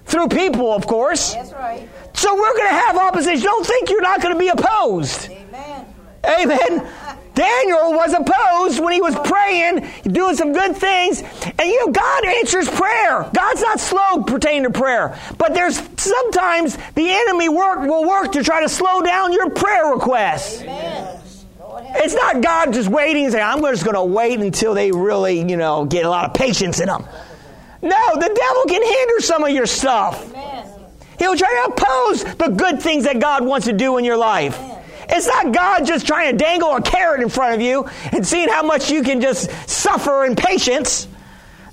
Through 0.07 0.27
people, 0.27 0.73
of 0.73 0.89
course. 0.89 1.35
That's 1.35 1.53
right. 1.53 1.89
So 2.15 2.35
we're 2.35 2.57
going 2.57 2.69
to 2.69 2.75
have 2.75 2.97
opposition. 2.97 3.45
Don't 3.45 3.65
think 3.65 3.91
you're 3.91 4.03
not 4.03 4.21
going 4.21 4.35
to 4.35 4.41
be 4.41 4.49
opposed. 4.49 5.31
Amen. 5.31 5.87
Amen. 6.25 6.89
Daniel 7.35 7.93
was 7.93 8.13
opposed 8.13 8.81
when 8.81 8.93
he 8.93 9.01
was 9.01 9.15
praying, 9.29 9.89
doing 10.05 10.37
some 10.37 10.53
good 10.53 10.77
things. 10.77 11.23
And 11.23 11.69
you 11.69 11.87
know, 11.87 11.93
God 11.93 12.25
answers 12.25 12.69
prayer. 12.69 13.31
God's 13.33 13.61
not 13.61 13.81
slow 13.81 14.23
pertaining 14.25 14.65
to 14.65 14.71
prayer. 14.71 15.19
But 15.39 15.55
there's 15.55 15.77
sometimes 15.97 16.77
the 16.95 17.09
enemy 17.09 17.49
work 17.49 17.81
will 17.81 18.07
work 18.07 18.33
to 18.33 18.43
try 18.43 18.61
to 18.63 18.69
slow 18.69 19.03
down 19.03 19.33
your 19.33 19.51
prayer 19.51 19.87
requests. 19.87 20.63
Amen. 20.63 21.21
It's 21.93 22.15
not 22.15 22.41
God 22.41 22.73
just 22.73 22.89
waiting 22.89 23.25
and 23.25 23.33
saying, 23.33 23.45
I'm 23.45 23.61
just 23.63 23.85
going 23.85 23.95
to 23.95 24.05
wait 24.05 24.39
until 24.39 24.75
they 24.75 24.93
really, 24.93 25.39
you 25.49 25.57
know, 25.57 25.85
get 25.85 26.05
a 26.05 26.11
lot 26.11 26.25
of 26.27 26.35
patience 26.35 26.79
in 26.79 26.87
them. 26.87 27.05
No, 27.83 28.15
the 28.15 28.21
devil 28.21 28.65
can 28.69 28.83
hinder 28.83 29.21
some 29.21 29.43
of 29.45 29.51
your 29.51 29.67
stuff. 29.67 30.29
Amen. 30.31 30.67
He'll 31.19 31.37
try 31.37 31.65
to 31.67 31.73
oppose 31.73 32.25
the 32.37 32.49
good 32.49 32.81
things 32.81 33.05
that 33.05 33.21
God 33.21 33.45
wants 33.45 33.67
to 33.67 33.73
do 33.73 33.99
in 33.99 34.05
your 34.05 34.17
life. 34.17 34.59
It's 35.13 35.27
not 35.27 35.53
God 35.53 35.87
just 35.87 36.07
trying 36.07 36.33
to 36.33 36.37
dangle 36.37 36.75
a 36.75 36.83
carrot 36.83 37.21
in 37.21 37.29
front 37.29 37.55
of 37.55 37.61
you 37.61 37.89
and 38.13 38.27
seeing 38.27 38.49
how 38.49 38.63
much 38.63 38.91
you 38.91 39.03
can 39.03 39.21
just 39.21 39.51
suffer 39.69 40.25
in 40.25 40.37
patience. 40.37 41.09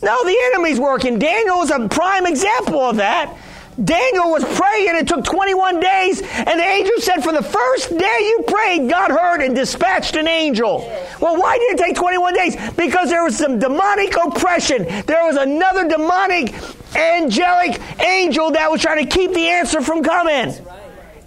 No, 0.01 0.23
the 0.23 0.37
enemy's 0.53 0.79
working. 0.79 1.19
Daniel 1.19 1.61
is 1.61 1.71
a 1.71 1.87
prime 1.87 2.25
example 2.25 2.79
of 2.79 2.97
that. 2.97 3.35
Daniel 3.83 4.31
was 4.31 4.43
praying, 4.43 4.95
it 4.95 5.07
took 5.07 5.23
21 5.23 5.79
days, 5.79 6.21
and 6.21 6.59
the 6.59 6.63
angel 6.63 6.93
said, 6.97 7.23
For 7.23 7.31
the 7.31 7.43
first 7.43 7.95
day 7.95 8.17
you 8.21 8.43
prayed, 8.47 8.89
God 8.89 9.11
heard 9.11 9.41
and 9.41 9.55
dispatched 9.55 10.15
an 10.15 10.27
angel. 10.27 10.79
Well, 11.21 11.39
why 11.39 11.59
did 11.59 11.79
it 11.79 11.83
take 11.83 11.95
21 11.95 12.33
days? 12.33 12.55
Because 12.75 13.09
there 13.09 13.23
was 13.23 13.37
some 13.37 13.59
demonic 13.59 14.15
oppression. 14.17 14.83
There 15.05 15.23
was 15.25 15.35
another 15.35 15.87
demonic, 15.87 16.55
angelic 16.95 17.79
angel 18.01 18.51
that 18.51 18.71
was 18.71 18.81
trying 18.81 19.07
to 19.07 19.15
keep 19.15 19.33
the 19.33 19.47
answer 19.47 19.81
from 19.81 20.01
coming. 20.01 20.55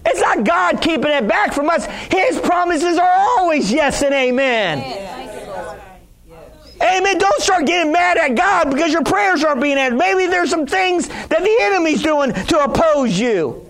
It's 0.06 0.20
not 0.20 0.44
God 0.44 0.80
keeping 0.80 1.10
it 1.10 1.28
back 1.28 1.52
from 1.52 1.68
us. 1.70 1.84
His 2.10 2.38
promises 2.40 2.98
are 2.98 3.10
always 3.10 3.70
yes 3.72 4.02
and 4.02 4.14
amen. 4.14 4.80
Thank. 4.80 5.20
Amen. 6.82 7.18
Don't 7.18 7.42
start 7.42 7.66
getting 7.66 7.92
mad 7.92 8.16
at 8.16 8.34
God 8.34 8.70
because 8.70 8.90
your 8.92 9.04
prayers 9.04 9.44
aren't 9.44 9.60
being 9.60 9.76
answered. 9.76 9.98
Maybe 9.98 10.26
there's 10.26 10.48
some 10.48 10.66
things 10.66 11.08
that 11.08 11.28
the 11.42 11.56
enemy's 11.60 12.02
doing 12.02 12.32
to 12.32 12.64
oppose 12.64 13.18
you. 13.18 13.66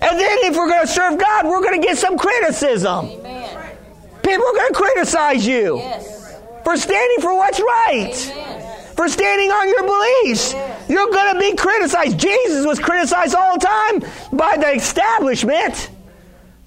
And 0.00 0.18
then 0.18 0.38
if 0.40 0.56
we're 0.56 0.68
going 0.68 0.80
to 0.80 0.92
serve 0.92 1.20
God, 1.20 1.46
we're 1.46 1.60
going 1.62 1.80
to 1.80 1.86
get 1.86 1.96
some 1.96 2.18
criticism. 2.18 3.06
Amen. 3.06 3.76
People 4.24 4.44
are 4.44 4.52
going 4.54 4.72
to 4.72 4.78
criticize 4.78 5.46
you 5.46 5.76
Yes. 5.78 6.36
for 6.64 6.76
standing 6.76 7.18
for 7.20 7.36
what's 7.36 7.60
right, 7.60 8.32
Amen. 8.32 8.94
for 8.96 9.08
standing 9.08 9.50
on 9.52 9.68
your 9.68 9.82
beliefs. 9.84 10.54
You're 10.92 11.10
going 11.10 11.32
to 11.32 11.40
be 11.40 11.56
criticized. 11.56 12.18
Jesus 12.18 12.66
was 12.66 12.78
criticized 12.78 13.34
all 13.34 13.58
the 13.58 13.66
time 13.66 14.00
by 14.30 14.58
the 14.58 14.74
establishment. 14.74 15.88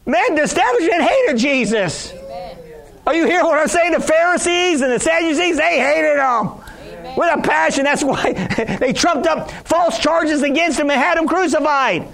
Man, 0.08 0.34
the 0.34 0.42
establishment 0.42 1.04
hated 1.04 1.38
Jesus. 1.38 2.12
Amen. 2.12 2.58
Are 3.06 3.14
you 3.14 3.28
hearing 3.28 3.46
what 3.46 3.60
I'm 3.60 3.68
saying? 3.68 3.92
The 3.92 4.00
Pharisees 4.00 4.82
and 4.82 4.92
the 4.92 5.00
Sadducees, 5.00 5.58
they 5.58 5.80
hated 5.80 6.18
him 6.18 7.16
with 7.16 7.38
a 7.38 7.42
passion. 7.44 7.84
That's 7.84 8.04
why 8.04 8.34
they 8.80 8.94
trumped 8.94 9.28
up 9.28 9.52
false 9.68 10.00
charges 10.00 10.42
against 10.42 10.80
him 10.80 10.90
and 10.90 11.00
had 11.00 11.20
him 11.20 11.28
crucified. 11.28 12.08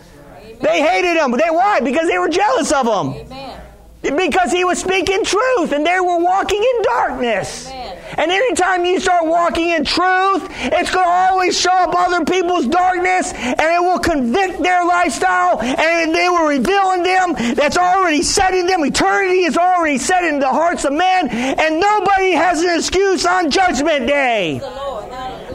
They 0.59 0.81
hated 0.81 1.15
him. 1.15 1.31
They 1.31 1.49
why? 1.49 1.79
Because 1.79 2.09
they 2.09 2.17
were 2.17 2.27
jealous 2.27 2.73
of 2.73 2.87
him. 2.87 3.21
Amen. 3.21 3.61
Because 4.01 4.51
he 4.51 4.65
was 4.65 4.79
speaking 4.79 5.23
truth 5.23 5.71
and 5.71 5.85
they 5.85 5.99
were 5.99 6.17
walking 6.17 6.61
in 6.61 6.81
darkness. 6.83 7.67
Amen. 7.67 7.97
And 8.17 8.31
anytime 8.31 8.83
you 8.83 8.99
start 8.99 9.25
walking 9.25 9.69
in 9.69 9.85
truth, 9.85 10.47
it's 10.49 10.91
going 10.91 11.05
to 11.05 11.11
always 11.11 11.59
show 11.59 11.71
up 11.71 11.93
other 11.95 12.25
people's 12.25 12.67
darkness 12.67 13.31
and 13.33 13.59
it 13.59 13.81
will 13.81 13.99
convict 13.99 14.61
their 14.61 14.83
lifestyle 14.85 15.61
and 15.61 16.13
they 16.13 16.27
will 16.29 16.47
reveal 16.47 16.91
in 16.91 17.03
them 17.03 17.55
that's 17.55 17.77
already 17.77 18.23
set 18.23 18.53
in 18.53 18.65
them. 18.65 18.83
Eternity 18.83 19.43
is 19.43 19.55
already 19.55 19.97
set 19.97 20.23
in 20.23 20.39
the 20.39 20.49
hearts 20.49 20.83
of 20.83 20.93
men 20.93 21.29
and 21.29 21.79
nobody 21.79 22.31
has 22.31 22.61
an 22.61 22.75
excuse 22.77 23.25
on 23.25 23.49
Judgment 23.51 24.07
Day. 24.07 24.59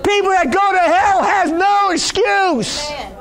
People 0.04 0.30
that 0.30 0.52
go 0.52 0.72
to 0.72 0.78
hell 0.78 1.22
has 1.22 1.50
no 1.50 1.90
excuse. 1.90 2.90
Amen. 2.90 3.15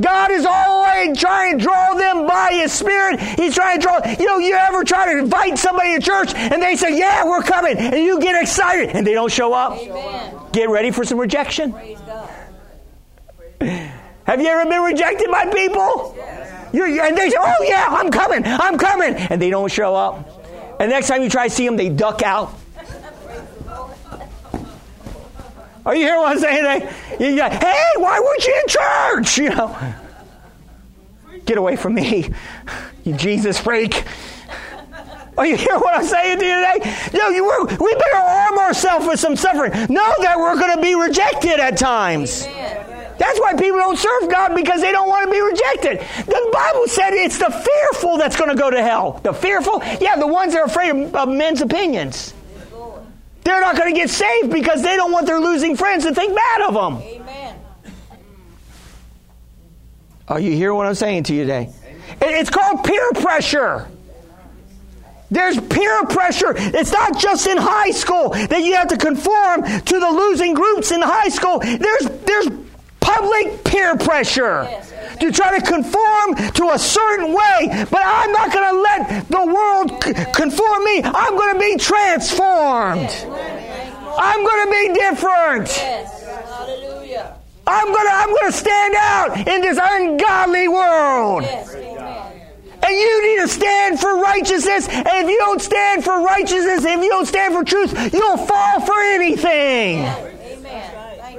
Thank 0.00 0.08
you, 0.08 0.10
Lord. 0.10 0.28
God 0.28 0.30
is 0.30 0.46
always 0.46 1.18
trying 1.18 1.58
to 1.58 1.64
draw 1.64 1.94
them 1.94 2.26
by 2.26 2.50
His 2.52 2.72
Spirit. 2.72 3.20
He's 3.20 3.54
trying 3.54 3.80
to 3.80 3.82
draw. 3.82 4.00
You 4.18 4.26
know, 4.26 4.38
you 4.38 4.54
ever 4.54 4.84
try 4.84 5.12
to 5.12 5.18
invite 5.18 5.58
somebody 5.58 5.94
to 5.96 6.00
church 6.00 6.34
and 6.34 6.62
they 6.62 6.76
say, 6.76 6.96
Yeah, 6.96 7.24
we're 7.24 7.42
coming, 7.42 7.76
and 7.76 7.96
you 7.96 8.20
get 8.20 8.40
excited 8.40 8.90
and 8.90 9.06
they 9.06 9.14
don't 9.14 9.32
show 9.32 9.52
up? 9.52 9.78
Amen. 9.78 10.36
Get 10.52 10.68
ready 10.68 10.90
for 10.90 11.04
some 11.04 11.18
rejection. 11.18 11.72
Have 13.60 14.40
you 14.40 14.46
ever 14.46 14.68
been 14.68 14.82
rejected 14.82 15.30
by 15.30 15.46
people? 15.46 16.16
You're, 16.72 16.86
and 16.86 17.16
they 17.16 17.30
say, 17.30 17.36
Oh, 17.38 17.64
yeah, 17.66 17.86
I'm 17.88 18.10
coming, 18.10 18.42
I'm 18.44 18.78
coming, 18.78 19.14
and 19.14 19.40
they 19.40 19.50
don't 19.50 19.70
show 19.72 19.94
up. 19.94 20.34
And 20.80 20.90
next 20.90 21.08
time 21.08 21.22
you 21.22 21.30
try 21.30 21.48
to 21.48 21.54
see 21.54 21.66
them, 21.66 21.76
they 21.76 21.88
duck 21.88 22.22
out. 22.22 22.54
Are 25.88 25.96
you 25.96 26.04
hearing 26.04 26.20
what 26.20 26.32
I'm 26.32 26.38
saying? 26.38 26.64
They, 27.18 27.30
you 27.30 27.42
hey, 27.42 27.84
why 27.96 28.20
weren't 28.20 28.46
you 28.46 28.62
in 28.62 28.68
church? 28.68 29.38
You 29.38 29.48
know, 29.48 29.94
get 31.46 31.56
away 31.56 31.76
from 31.76 31.94
me, 31.94 32.30
you 33.04 33.14
Jesus 33.14 33.58
freak. 33.58 34.04
Are 35.38 35.46
you 35.46 35.56
hearing 35.56 35.80
what 35.80 35.98
I'm 35.98 36.04
saying 36.04 36.40
to 36.40 36.44
you 36.44 36.54
today? 36.56 36.94
No, 37.14 37.30
you 37.30 37.42
were, 37.42 37.64
we 37.64 37.94
better 37.94 38.16
arm 38.16 38.58
ourselves 38.58 39.06
with 39.06 39.18
some 39.18 39.34
suffering. 39.34 39.72
Know 39.72 40.12
that 40.20 40.34
we're 40.36 40.58
going 40.58 40.76
to 40.76 40.82
be 40.82 40.94
rejected 40.94 41.58
at 41.58 41.78
times. 41.78 42.44
Amen. 42.44 43.14
That's 43.16 43.40
why 43.40 43.54
people 43.54 43.78
don't 43.78 43.98
serve 43.98 44.30
God 44.30 44.54
because 44.54 44.82
they 44.82 44.92
don't 44.92 45.08
want 45.08 45.24
to 45.24 45.32
be 45.32 45.40
rejected. 45.40 46.06
The 46.26 46.50
Bible 46.52 46.86
said 46.86 47.14
it's 47.14 47.38
the 47.38 47.50
fearful 47.50 48.18
that's 48.18 48.36
going 48.36 48.50
to 48.50 48.56
go 48.56 48.68
to 48.70 48.82
hell. 48.82 49.20
The 49.22 49.32
fearful? 49.32 49.82
Yeah, 50.02 50.16
the 50.16 50.26
ones 50.26 50.52
that 50.52 50.60
are 50.60 50.66
afraid 50.66 50.90
of, 50.90 51.14
of 51.14 51.28
men's 51.30 51.62
opinions. 51.62 52.34
They're 53.48 53.62
not 53.62 53.76
going 53.78 53.94
to 53.94 53.98
get 53.98 54.10
saved 54.10 54.52
because 54.52 54.82
they 54.82 54.94
don't 54.94 55.10
want 55.10 55.26
their 55.26 55.40
losing 55.40 55.74
friends 55.74 56.04
to 56.04 56.14
think 56.14 56.34
bad 56.34 56.60
of 56.68 56.74
them. 56.74 56.96
Amen. 56.96 57.56
Are 60.28 60.38
you 60.38 60.52
hearing 60.52 60.76
what 60.76 60.86
I'm 60.86 60.94
saying 60.94 61.22
to 61.24 61.34
you 61.34 61.44
today? 61.44 61.72
It's 62.20 62.50
called 62.50 62.84
peer 62.84 63.10
pressure. 63.12 63.88
There's 65.30 65.58
peer 65.58 66.04
pressure. 66.04 66.52
It's 66.56 66.92
not 66.92 67.18
just 67.18 67.46
in 67.46 67.56
high 67.56 67.90
school 67.92 68.30
that 68.30 68.62
you 68.62 68.74
have 68.74 68.88
to 68.88 68.98
conform 68.98 69.62
to 69.62 69.98
the 69.98 70.10
losing 70.10 70.52
groups 70.52 70.90
in 70.90 71.00
high 71.00 71.30
school. 71.30 71.58
There's 71.58 72.08
there's 72.26 72.48
public 73.18 73.64
peer 73.64 73.96
pressure 73.96 74.66
Yes, 74.68 74.92
to 75.20 75.32
try 75.32 75.58
to 75.58 75.64
conform 75.64 76.36
to 76.52 76.70
a 76.72 76.78
certain 76.78 77.32
way. 77.32 77.86
But 77.90 78.02
I'm 78.04 78.32
not 78.32 78.52
going 78.52 78.74
to 78.74 78.80
let 78.80 79.28
the 79.28 79.44
world 79.46 80.04
c- 80.04 80.14
conform 80.32 80.84
me. 80.84 81.02
I'm 81.02 81.36
going 81.36 81.54
to 81.54 81.60
be 81.60 81.76
transformed. 81.76 83.10
Lord. 83.26 84.18
I'm 84.20 84.44
going 84.44 84.66
to 84.66 84.70
be 84.70 84.94
different. 84.94 85.68
Yes. 85.68 86.24
Hallelujah. 86.24 87.36
I'm 87.66 87.86
going 87.86 88.06
to 88.06 88.12
I'm 88.12 88.28
going 88.28 88.52
to 88.52 88.58
stand 88.58 88.94
out 88.96 89.36
in 89.48 89.60
this 89.60 89.78
ungodly 89.80 90.68
world. 90.68 91.42
Yes. 91.42 91.74
And 92.80 92.96
you 92.96 93.36
need 93.36 93.42
to 93.42 93.48
stand 93.48 94.00
for 94.00 94.16
righteousness. 94.20 94.88
And 94.88 95.06
if 95.06 95.28
you 95.28 95.36
don't 95.38 95.60
stand 95.60 96.04
for 96.04 96.22
righteousness, 96.22 96.84
if 96.84 97.02
you 97.02 97.08
don't 97.08 97.26
stand 97.26 97.54
for 97.54 97.64
truth, 97.64 98.14
you'll 98.14 98.36
fall 98.38 98.80
for 98.80 98.98
anything. 99.00 100.37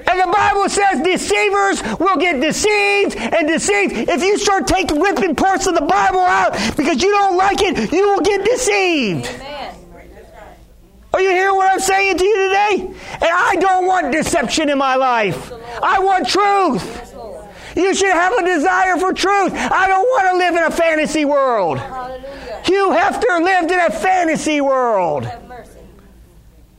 Amen. 0.09 0.17
Thank 0.17 0.17
you. 0.17 0.21
And 0.21 0.21
the 0.21 0.33
Bible 0.33 0.69
says 0.69 1.01
deceivers 1.01 1.99
will 1.99 2.17
get 2.17 2.41
deceived 2.41 3.15
and 3.15 3.47
deceived. 3.47 4.09
If 4.09 4.23
you 4.23 4.37
start 4.37 4.67
taking 4.67 4.99
ripping 4.99 5.35
parts 5.35 5.67
of 5.67 5.75
the 5.75 5.85
Bible 5.85 6.21
out 6.21 6.53
because 6.75 7.01
you 7.01 7.11
don't 7.11 7.37
like 7.37 7.61
it, 7.61 7.91
you 7.91 8.09
will 8.09 8.21
get 8.21 8.43
deceived. 8.45 9.27
Amen. 9.27 9.75
Are 11.13 11.19
Are 11.19 11.21
you 11.21 11.31
hearing 11.31 11.55
what 11.57 11.69
I'm 11.69 11.81
saying 11.81 12.17
to 12.17 12.23
you 12.23 12.47
today? 12.47 12.93
And 13.13 13.29
I 13.29 13.57
don't 13.59 13.85
want 13.85 14.13
deception 14.13 14.69
in 14.69 14.77
my 14.77 14.95
life. 14.95 15.51
I 15.83 15.99
want 15.99 16.29
truth. 16.29 17.13
You 17.75 17.93
should 17.93 18.13
have 18.13 18.31
a 18.33 18.45
desire 18.45 18.95
for 18.95 19.11
truth. 19.11 19.51
I 19.53 19.87
don't 19.89 20.05
want 20.05 20.31
to 20.31 20.37
live 20.37 20.55
in 20.55 20.63
a 20.63 20.71
fantasy 20.71 21.25
world. 21.25 21.79
Hallelujah. 21.79 22.61
Hugh 22.63 22.89
Hefner 22.91 23.43
lived 23.43 23.69
in 23.69 23.79
a 23.81 23.89
fantasy 23.89 24.61
world. 24.61 25.29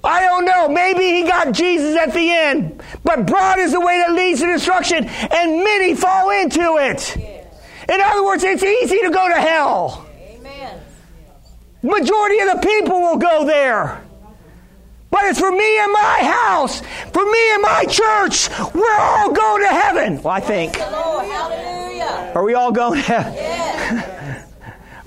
I 0.03 0.21
don't 0.21 0.45
know. 0.45 0.69
Maybe 0.69 1.13
he 1.13 1.23
got 1.25 1.53
Jesus 1.53 1.97
at 1.97 2.13
the 2.13 2.31
end. 2.31 2.83
But 3.05 3.27
broad 3.27 3.59
is 3.59 3.73
the 3.73 3.81
way 3.81 3.99
that 3.99 4.13
leads 4.13 4.41
to 4.41 4.47
destruction, 4.47 5.05
and 5.07 5.65
many 5.65 5.95
fall 5.95 6.31
into 6.31 6.79
it. 6.79 7.17
In 7.89 8.01
other 8.01 8.25
words, 8.25 8.45
it's 8.45 8.63
easy 8.63 8.99
to 9.01 9.11
go 9.11 9.29
to 9.29 9.35
hell. 9.35 10.07
Amen. 10.31 10.81
Majority 11.83 12.39
of 12.41 12.61
the 12.61 12.67
people 12.67 13.01
will 13.01 13.17
go 13.17 13.45
there. 13.45 14.03
But 15.11 15.25
it's 15.25 15.41
for 15.41 15.51
me 15.51 15.79
and 15.81 15.93
my 15.93 16.19
house, 16.23 16.81
for 17.13 17.25
me 17.25 17.53
and 17.53 17.63
my 17.63 17.85
church. 17.89 18.49
We're 18.73 18.99
all 18.99 19.33
going 19.33 19.63
to 19.63 19.69
heaven. 19.69 20.23
Well, 20.23 20.35
I 20.35 20.41
think. 20.41 20.77
Hallelujah. 20.77 22.33
Are 22.35 22.45
we 22.45 22.55
all 22.55 22.71
going 22.71 23.03
to 23.03 23.07
heaven? 23.07 23.80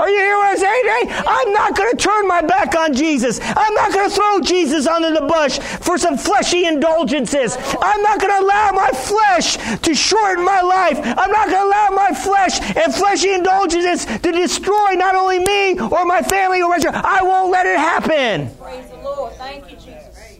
Are 0.03 0.09
you 0.09 0.17
hearing 0.17 0.37
what 0.37 0.51
I'm 0.51 0.57
saying 0.57 0.83
today? 0.83 1.23
I'm 1.25 1.53
not 1.53 1.77
going 1.77 1.91
to 1.91 1.95
turn 1.95 2.27
my 2.27 2.41
back 2.41 2.75
on 2.75 2.93
Jesus. 2.93 3.39
I'm 3.41 3.73
not 3.73 3.93
going 3.93 4.09
to 4.09 4.13
throw 4.13 4.41
Jesus 4.41 4.85
under 4.85 5.13
the 5.13 5.25
bush 5.25 5.59
for 5.59 5.97
some 5.97 6.17
fleshy 6.17 6.65
indulgences. 6.65 7.55
I'm 7.81 8.01
not 8.01 8.19
going 8.19 8.33
to 8.37 8.45
allow 8.45 8.73
my 8.73 8.89
flesh 8.89 9.55
to 9.79 9.95
shorten 9.95 10.43
my 10.43 10.59
life. 10.59 10.99
I'm 10.99 11.31
not 11.31 11.47
going 11.47 11.61
to 11.61 11.67
allow 11.69 11.89
my 11.91 12.13
flesh 12.13 12.59
and 12.75 12.93
fleshy 12.93 13.31
indulgences 13.31 14.03
to 14.03 14.31
destroy 14.33 14.91
not 14.95 15.15
only 15.15 15.39
me 15.39 15.79
or 15.79 16.03
my 16.03 16.21
family 16.21 16.61
or 16.61 16.67
my 16.67 16.79
church. 16.79 16.95
I 16.95 17.23
won't 17.23 17.49
let 17.53 17.65
it 17.65 17.77
happen 17.77 18.53
Praise 18.59 18.89
the 18.89 18.97
Lord. 18.97 19.31
Thank 19.35 19.71
you, 19.71 19.77
Jesus. 19.77 20.39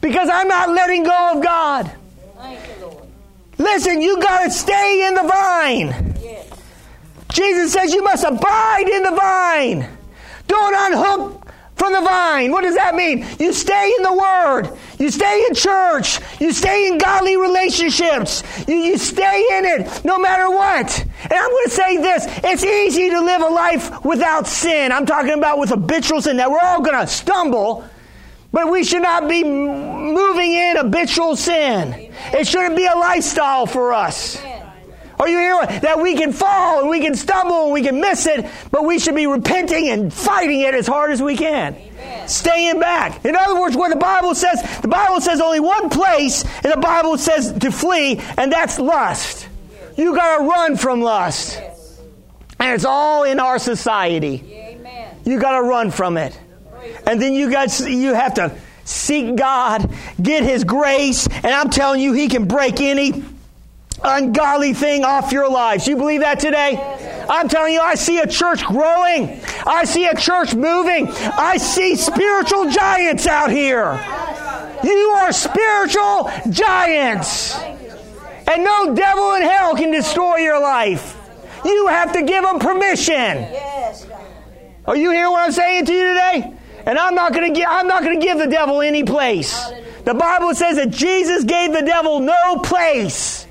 because 0.00 0.30
I'm 0.32 0.48
not 0.48 0.70
letting 0.70 1.02
go 1.02 1.32
of 1.34 1.42
God. 1.42 1.92
Thank 2.38 2.60
you, 2.66 2.86
Lord. 2.86 3.04
Listen, 3.58 4.00
you 4.00 4.18
got 4.22 4.44
to 4.44 4.50
stay 4.50 5.06
in 5.06 5.14
the 5.14 5.24
vine. 5.24 6.14
Yes. 6.22 6.53
Jesus 7.34 7.72
says 7.72 7.92
you 7.92 8.02
must 8.02 8.24
abide 8.24 8.88
in 8.88 9.02
the 9.02 9.10
vine. 9.10 9.88
Don't 10.46 10.92
unhook 10.92 11.44
from 11.74 11.92
the 11.92 12.00
vine. 12.00 12.52
What 12.52 12.62
does 12.62 12.76
that 12.76 12.94
mean? 12.94 13.26
You 13.40 13.52
stay 13.52 13.92
in 13.96 14.02
the 14.04 14.14
Word. 14.14 14.70
You 14.98 15.10
stay 15.10 15.44
in 15.48 15.54
church. 15.54 16.20
You 16.40 16.52
stay 16.52 16.86
in 16.86 16.98
godly 16.98 17.36
relationships. 17.36 18.44
You, 18.68 18.76
you 18.76 18.98
stay 18.98 19.46
in 19.58 19.64
it 19.64 20.04
no 20.04 20.16
matter 20.18 20.48
what. 20.48 21.00
And 21.00 21.32
I'm 21.32 21.50
going 21.50 21.64
to 21.64 21.70
say 21.70 21.96
this 21.96 22.24
it's 22.44 22.64
easy 22.64 23.10
to 23.10 23.20
live 23.20 23.42
a 23.42 23.48
life 23.48 24.04
without 24.04 24.46
sin. 24.46 24.92
I'm 24.92 25.04
talking 25.04 25.32
about 25.32 25.58
with 25.58 25.70
habitual 25.70 26.22
sin 26.22 26.36
that 26.36 26.50
we're 26.50 26.60
all 26.60 26.82
going 26.82 26.98
to 26.98 27.06
stumble. 27.06 27.84
But 28.52 28.70
we 28.70 28.84
should 28.84 29.02
not 29.02 29.28
be 29.28 29.42
moving 29.42 30.52
in 30.52 30.76
habitual 30.76 31.34
sin. 31.34 32.12
It 32.32 32.46
shouldn't 32.46 32.76
be 32.76 32.86
a 32.86 32.94
lifestyle 32.94 33.66
for 33.66 33.92
us. 33.92 34.40
Amen. 34.40 34.53
Are 35.18 35.28
you 35.28 35.38
hearing 35.38 35.80
that 35.80 36.00
we 36.00 36.16
can 36.16 36.32
fall 36.32 36.80
and 36.80 36.88
we 36.88 37.00
can 37.00 37.14
stumble 37.14 37.64
and 37.64 37.72
we 37.72 37.82
can 37.82 38.00
miss 38.00 38.26
it, 38.26 38.46
but 38.70 38.84
we 38.84 38.98
should 38.98 39.14
be 39.14 39.26
repenting 39.26 39.88
and 39.88 40.12
fighting 40.12 40.60
it 40.60 40.74
as 40.74 40.86
hard 40.86 41.10
as 41.10 41.22
we 41.22 41.36
can. 41.36 41.76
Staying 42.26 42.80
back. 42.80 43.24
In 43.24 43.36
other 43.36 43.60
words, 43.60 43.76
what 43.76 43.90
the 43.90 43.96
Bible 43.96 44.34
says, 44.34 44.62
the 44.80 44.88
Bible 44.88 45.20
says 45.20 45.40
only 45.40 45.60
one 45.60 45.90
place, 45.90 46.44
and 46.62 46.72
the 46.72 46.80
Bible 46.80 47.18
says 47.18 47.52
to 47.52 47.70
flee, 47.70 48.20
and 48.38 48.52
that's 48.52 48.78
lust. 48.78 49.48
You 49.96 50.14
gotta 50.14 50.44
run 50.44 50.76
from 50.76 51.00
lust. 51.00 51.60
And 52.58 52.72
it's 52.72 52.84
all 52.84 53.24
in 53.24 53.40
our 53.40 53.58
society. 53.58 54.42
Amen. 54.54 55.16
You 55.24 55.40
got 55.40 55.58
to 55.60 55.62
run 55.62 55.90
from 55.90 56.16
it. 56.16 56.38
And 57.06 57.20
then 57.20 57.34
you 57.34 57.50
got 57.50 57.78
you 57.80 58.14
have 58.14 58.34
to 58.34 58.56
seek 58.84 59.36
God, 59.36 59.90
get 60.20 60.42
his 60.42 60.64
grace, 60.64 61.26
and 61.26 61.46
I'm 61.46 61.70
telling 61.70 62.00
you 62.00 62.12
he 62.12 62.28
can 62.28 62.46
break 62.46 62.80
any 62.80 63.24
ungodly 64.02 64.74
thing 64.74 65.04
off 65.04 65.32
your 65.32 65.50
lives. 65.50 65.86
You 65.86 65.96
believe 65.96 66.20
that 66.20 66.40
today? 66.40 66.76
I'm 67.28 67.48
telling 67.48 67.72
you 67.72 67.80
I 67.80 67.94
see 67.94 68.18
a 68.18 68.26
church 68.26 68.64
growing. 68.64 69.40
I 69.66 69.84
see 69.84 70.06
a 70.06 70.14
church 70.14 70.54
moving. 70.54 71.08
I 71.08 71.56
see 71.56 71.96
spiritual 71.96 72.70
giants 72.70 73.26
out 73.26 73.50
here. 73.50 73.98
You 74.82 75.14
are 75.16 75.32
spiritual 75.32 76.30
giants. 76.50 77.58
And 78.46 78.62
no 78.62 78.94
devil 78.94 79.34
in 79.34 79.42
hell 79.42 79.74
can 79.74 79.90
destroy 79.90 80.36
your 80.36 80.60
life. 80.60 81.18
You 81.64 81.86
have 81.86 82.12
to 82.12 82.22
give 82.22 82.44
them 82.44 82.58
permission. 82.58 83.48
Are 84.86 84.96
you 84.96 85.10
hearing 85.12 85.30
what 85.30 85.46
I'm 85.46 85.52
saying 85.52 85.86
to 85.86 85.92
you 85.92 86.08
today? 86.08 86.54
And 86.86 86.98
I'm 86.98 87.14
not 87.14 87.32
going 87.32 87.52
to 87.52 87.58
give 87.58 87.66
I'm 87.68 87.86
not 87.86 88.02
going 88.02 88.20
to 88.20 88.26
give 88.26 88.36
the 88.36 88.46
devil 88.46 88.82
any 88.82 89.02
place. 89.02 89.70
The 90.04 90.12
Bible 90.12 90.54
says 90.54 90.76
that 90.76 90.90
Jesus 90.90 91.44
gave 91.44 91.72
the 91.72 91.80
devil 91.80 92.20
no 92.20 92.58
place. 92.58 93.43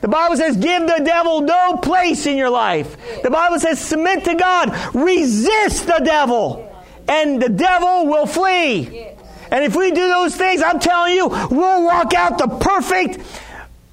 The 0.00 0.08
Bible 0.08 0.36
says 0.36 0.56
give 0.56 0.82
the 0.82 1.02
devil 1.04 1.40
no 1.40 1.76
place 1.76 2.26
in 2.26 2.36
your 2.36 2.50
life. 2.50 3.22
The 3.22 3.30
Bible 3.30 3.58
says 3.58 3.80
submit 3.80 4.24
to 4.24 4.34
God, 4.34 4.94
resist 4.94 5.86
the 5.86 6.00
devil, 6.04 6.72
and 7.08 7.42
the 7.42 7.48
devil 7.48 8.06
will 8.06 8.26
flee. 8.26 9.08
And 9.50 9.64
if 9.64 9.74
we 9.74 9.90
do 9.90 10.08
those 10.08 10.36
things, 10.36 10.62
I'm 10.62 10.78
telling 10.78 11.14
you, 11.14 11.28
we'll 11.28 11.84
walk 11.84 12.14
out 12.14 12.38
the 12.38 12.48
perfect 12.48 13.18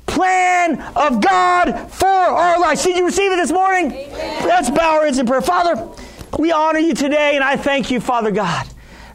plan 0.05 0.81
of 0.95 1.21
God 1.21 1.91
for 1.91 2.07
our 2.07 2.59
lives. 2.59 2.83
Did 2.83 2.97
you 2.97 3.05
receive 3.05 3.31
it 3.31 3.37
this 3.37 3.51
morning? 3.51 3.89
Let's 3.89 4.69
bow 4.69 4.97
our 4.97 5.05
heads 5.05 5.17
in 5.17 5.25
prayer. 5.25 5.41
Father, 5.41 5.89
we 6.37 6.51
honor 6.51 6.79
you 6.79 6.93
today, 6.93 7.35
and 7.35 7.43
I 7.43 7.55
thank 7.55 7.89
you, 7.89 7.99
Father 7.99 8.31
God. 8.31 8.67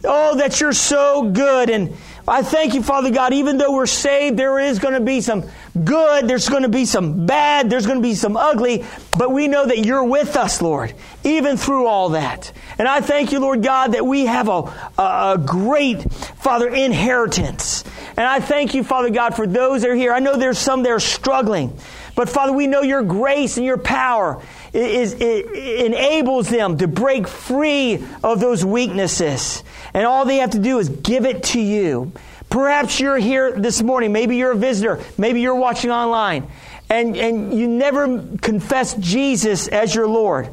Oh, 0.02 0.36
that 0.38 0.60
you're 0.60 0.72
so 0.72 1.30
good. 1.30 1.68
And 1.68 1.94
I 2.28 2.42
thank 2.42 2.74
you, 2.74 2.82
Father 2.82 3.10
God, 3.10 3.32
even 3.32 3.58
though 3.58 3.72
we're 3.72 3.86
saved, 3.86 4.36
there 4.36 4.58
is 4.58 4.78
going 4.78 4.94
to 4.94 5.00
be 5.00 5.20
some 5.20 5.44
good, 5.84 6.28
there's 6.28 6.48
going 6.48 6.62
to 6.62 6.68
be 6.68 6.84
some 6.84 7.26
bad, 7.26 7.70
there's 7.70 7.86
going 7.86 7.98
to 7.98 8.02
be 8.02 8.14
some 8.14 8.36
ugly, 8.36 8.84
but 9.18 9.32
we 9.32 9.48
know 9.48 9.66
that 9.66 9.78
you're 9.78 10.04
with 10.04 10.36
us, 10.36 10.60
Lord, 10.60 10.94
even 11.24 11.56
through 11.56 11.86
all 11.86 12.10
that. 12.10 12.52
And 12.78 12.86
I 12.86 13.00
thank 13.00 13.32
you, 13.32 13.40
Lord 13.40 13.62
God, 13.62 13.92
that 13.92 14.06
we 14.06 14.26
have 14.26 14.48
a, 14.48 14.62
a, 14.98 15.34
a 15.34 15.42
great, 15.44 16.12
Father, 16.12 16.68
inheritance. 16.68 17.84
And 18.16 18.26
I 18.26 18.40
thank 18.40 18.74
you, 18.74 18.84
Father 18.84 19.10
God, 19.10 19.34
for 19.34 19.46
those 19.46 19.82
that 19.82 19.90
are 19.90 19.94
here. 19.94 20.12
I 20.12 20.18
know 20.18 20.36
there's 20.36 20.58
some 20.58 20.82
that 20.82 20.90
are 20.90 21.00
struggling. 21.00 21.76
But 22.14 22.28
Father, 22.28 22.52
we 22.52 22.66
know 22.66 22.82
your 22.82 23.02
grace 23.02 23.56
and 23.56 23.64
your 23.64 23.78
power 23.78 24.42
is, 24.72 25.14
is, 25.14 25.84
enables 25.86 26.48
them 26.48 26.78
to 26.78 26.88
break 26.88 27.26
free 27.26 28.04
of 28.22 28.40
those 28.40 28.64
weaknesses. 28.64 29.64
And 29.94 30.06
all 30.06 30.24
they 30.24 30.36
have 30.36 30.50
to 30.50 30.58
do 30.58 30.78
is 30.78 30.88
give 30.88 31.24
it 31.24 31.42
to 31.44 31.60
you. 31.60 32.12
Perhaps 32.48 32.98
you're 33.00 33.18
here 33.18 33.52
this 33.52 33.82
morning. 33.82 34.12
Maybe 34.12 34.36
you're 34.36 34.52
a 34.52 34.56
visitor. 34.56 35.00
Maybe 35.16 35.40
you're 35.40 35.54
watching 35.54 35.90
online. 35.90 36.50
And, 36.88 37.16
and 37.16 37.56
you 37.56 37.68
never 37.68 38.22
confess 38.42 38.94
Jesus 38.94 39.68
as 39.68 39.94
your 39.94 40.08
Lord. 40.08 40.52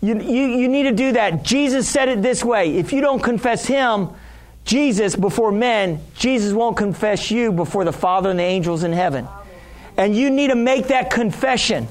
You, 0.00 0.20
you, 0.20 0.46
you 0.46 0.68
need 0.68 0.84
to 0.84 0.92
do 0.92 1.12
that. 1.12 1.42
Jesus 1.42 1.88
said 1.88 2.08
it 2.08 2.22
this 2.22 2.44
way 2.44 2.76
if 2.76 2.92
you 2.92 3.00
don't 3.00 3.22
confess 3.22 3.66
Him, 3.66 4.10
Jesus, 4.64 5.16
before 5.16 5.50
men, 5.50 6.00
Jesus 6.16 6.52
won't 6.52 6.76
confess 6.76 7.30
you 7.30 7.52
before 7.52 7.84
the 7.84 7.92
Father 7.92 8.30
and 8.30 8.38
the 8.38 8.44
angels 8.44 8.84
in 8.84 8.92
heaven. 8.92 9.26
And 9.96 10.16
you 10.16 10.30
need 10.30 10.48
to 10.48 10.54
make 10.54 10.88
that 10.88 11.10
confession 11.10 11.88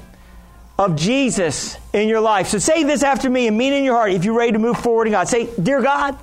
of 0.86 0.96
Jesus 0.96 1.78
in 1.94 2.10
your 2.10 2.22
life. 2.22 2.48
So 2.48 2.58
say 2.58 2.84
this 2.84 3.04
after 3.04 3.30
me 3.30 3.48
and 3.48 3.56
mean 3.56 3.72
it 3.72 3.78
in 3.78 3.84
your 3.84 3.96
heart 3.96 4.12
if 4.12 4.26
you're 4.26 4.38
ready 4.38 4.54
to 4.54 4.60
move 4.60 4.78
forward 4.78 5.06
in 5.06 5.14
God. 5.14 5.28
Say, 5.28 5.48
Dear 5.62 5.82
God, 5.82 6.18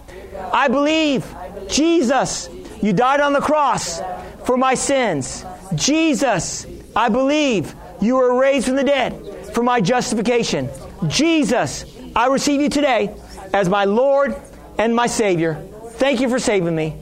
I 0.52 0.66
believe 0.66 1.24
Jesus, 1.68 2.48
you 2.82 2.92
died 2.92 3.20
on 3.20 3.32
the 3.32 3.40
cross 3.40 4.00
for 4.44 4.56
my 4.56 4.74
sins. 4.74 5.44
Jesus, 5.76 6.66
I 6.96 7.08
believe 7.08 7.72
you 8.00 8.16
were 8.16 8.38
raised 8.38 8.66
from 8.66 8.74
the 8.74 8.84
dead 8.84 9.54
for 9.54 9.62
my 9.62 9.80
justification. 9.80 10.68
Jesus, 11.06 11.84
I 12.16 12.26
receive 12.26 12.60
you 12.60 12.68
today 12.68 13.14
as 13.52 13.68
my 13.68 13.84
Lord 13.84 14.34
and 14.76 14.94
my 14.94 15.06
Savior. 15.06 15.54
Thank 15.92 16.20
you 16.20 16.28
for 16.28 16.40
saving 16.40 16.74
me. 16.74 17.00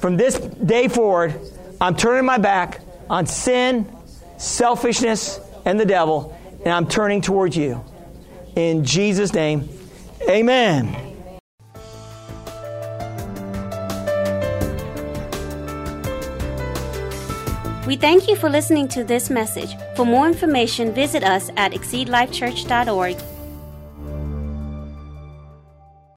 From 0.00 0.16
this 0.16 0.38
day 0.38 0.88
forward, 0.88 1.38
I'm 1.78 1.94
turning 1.94 2.24
my 2.24 2.38
back 2.38 2.80
on 3.10 3.26
sin, 3.26 3.86
selfishness, 4.38 5.40
and 5.66 5.78
the 5.78 5.84
devil, 5.84 6.35
and 6.66 6.74
I'm 6.74 6.88
turning 6.88 7.20
towards 7.20 7.56
you. 7.56 7.80
In 8.56 8.84
Jesus' 8.84 9.32
name, 9.32 9.68
amen. 10.28 10.96
We 17.86 17.94
thank 17.94 18.26
you 18.26 18.34
for 18.34 18.50
listening 18.50 18.88
to 18.88 19.04
this 19.04 19.30
message. 19.30 19.76
For 19.94 20.04
more 20.04 20.26
information, 20.26 20.92
visit 20.92 21.22
us 21.22 21.50
at 21.56 21.70
exceedlifechurch.org 21.70 23.35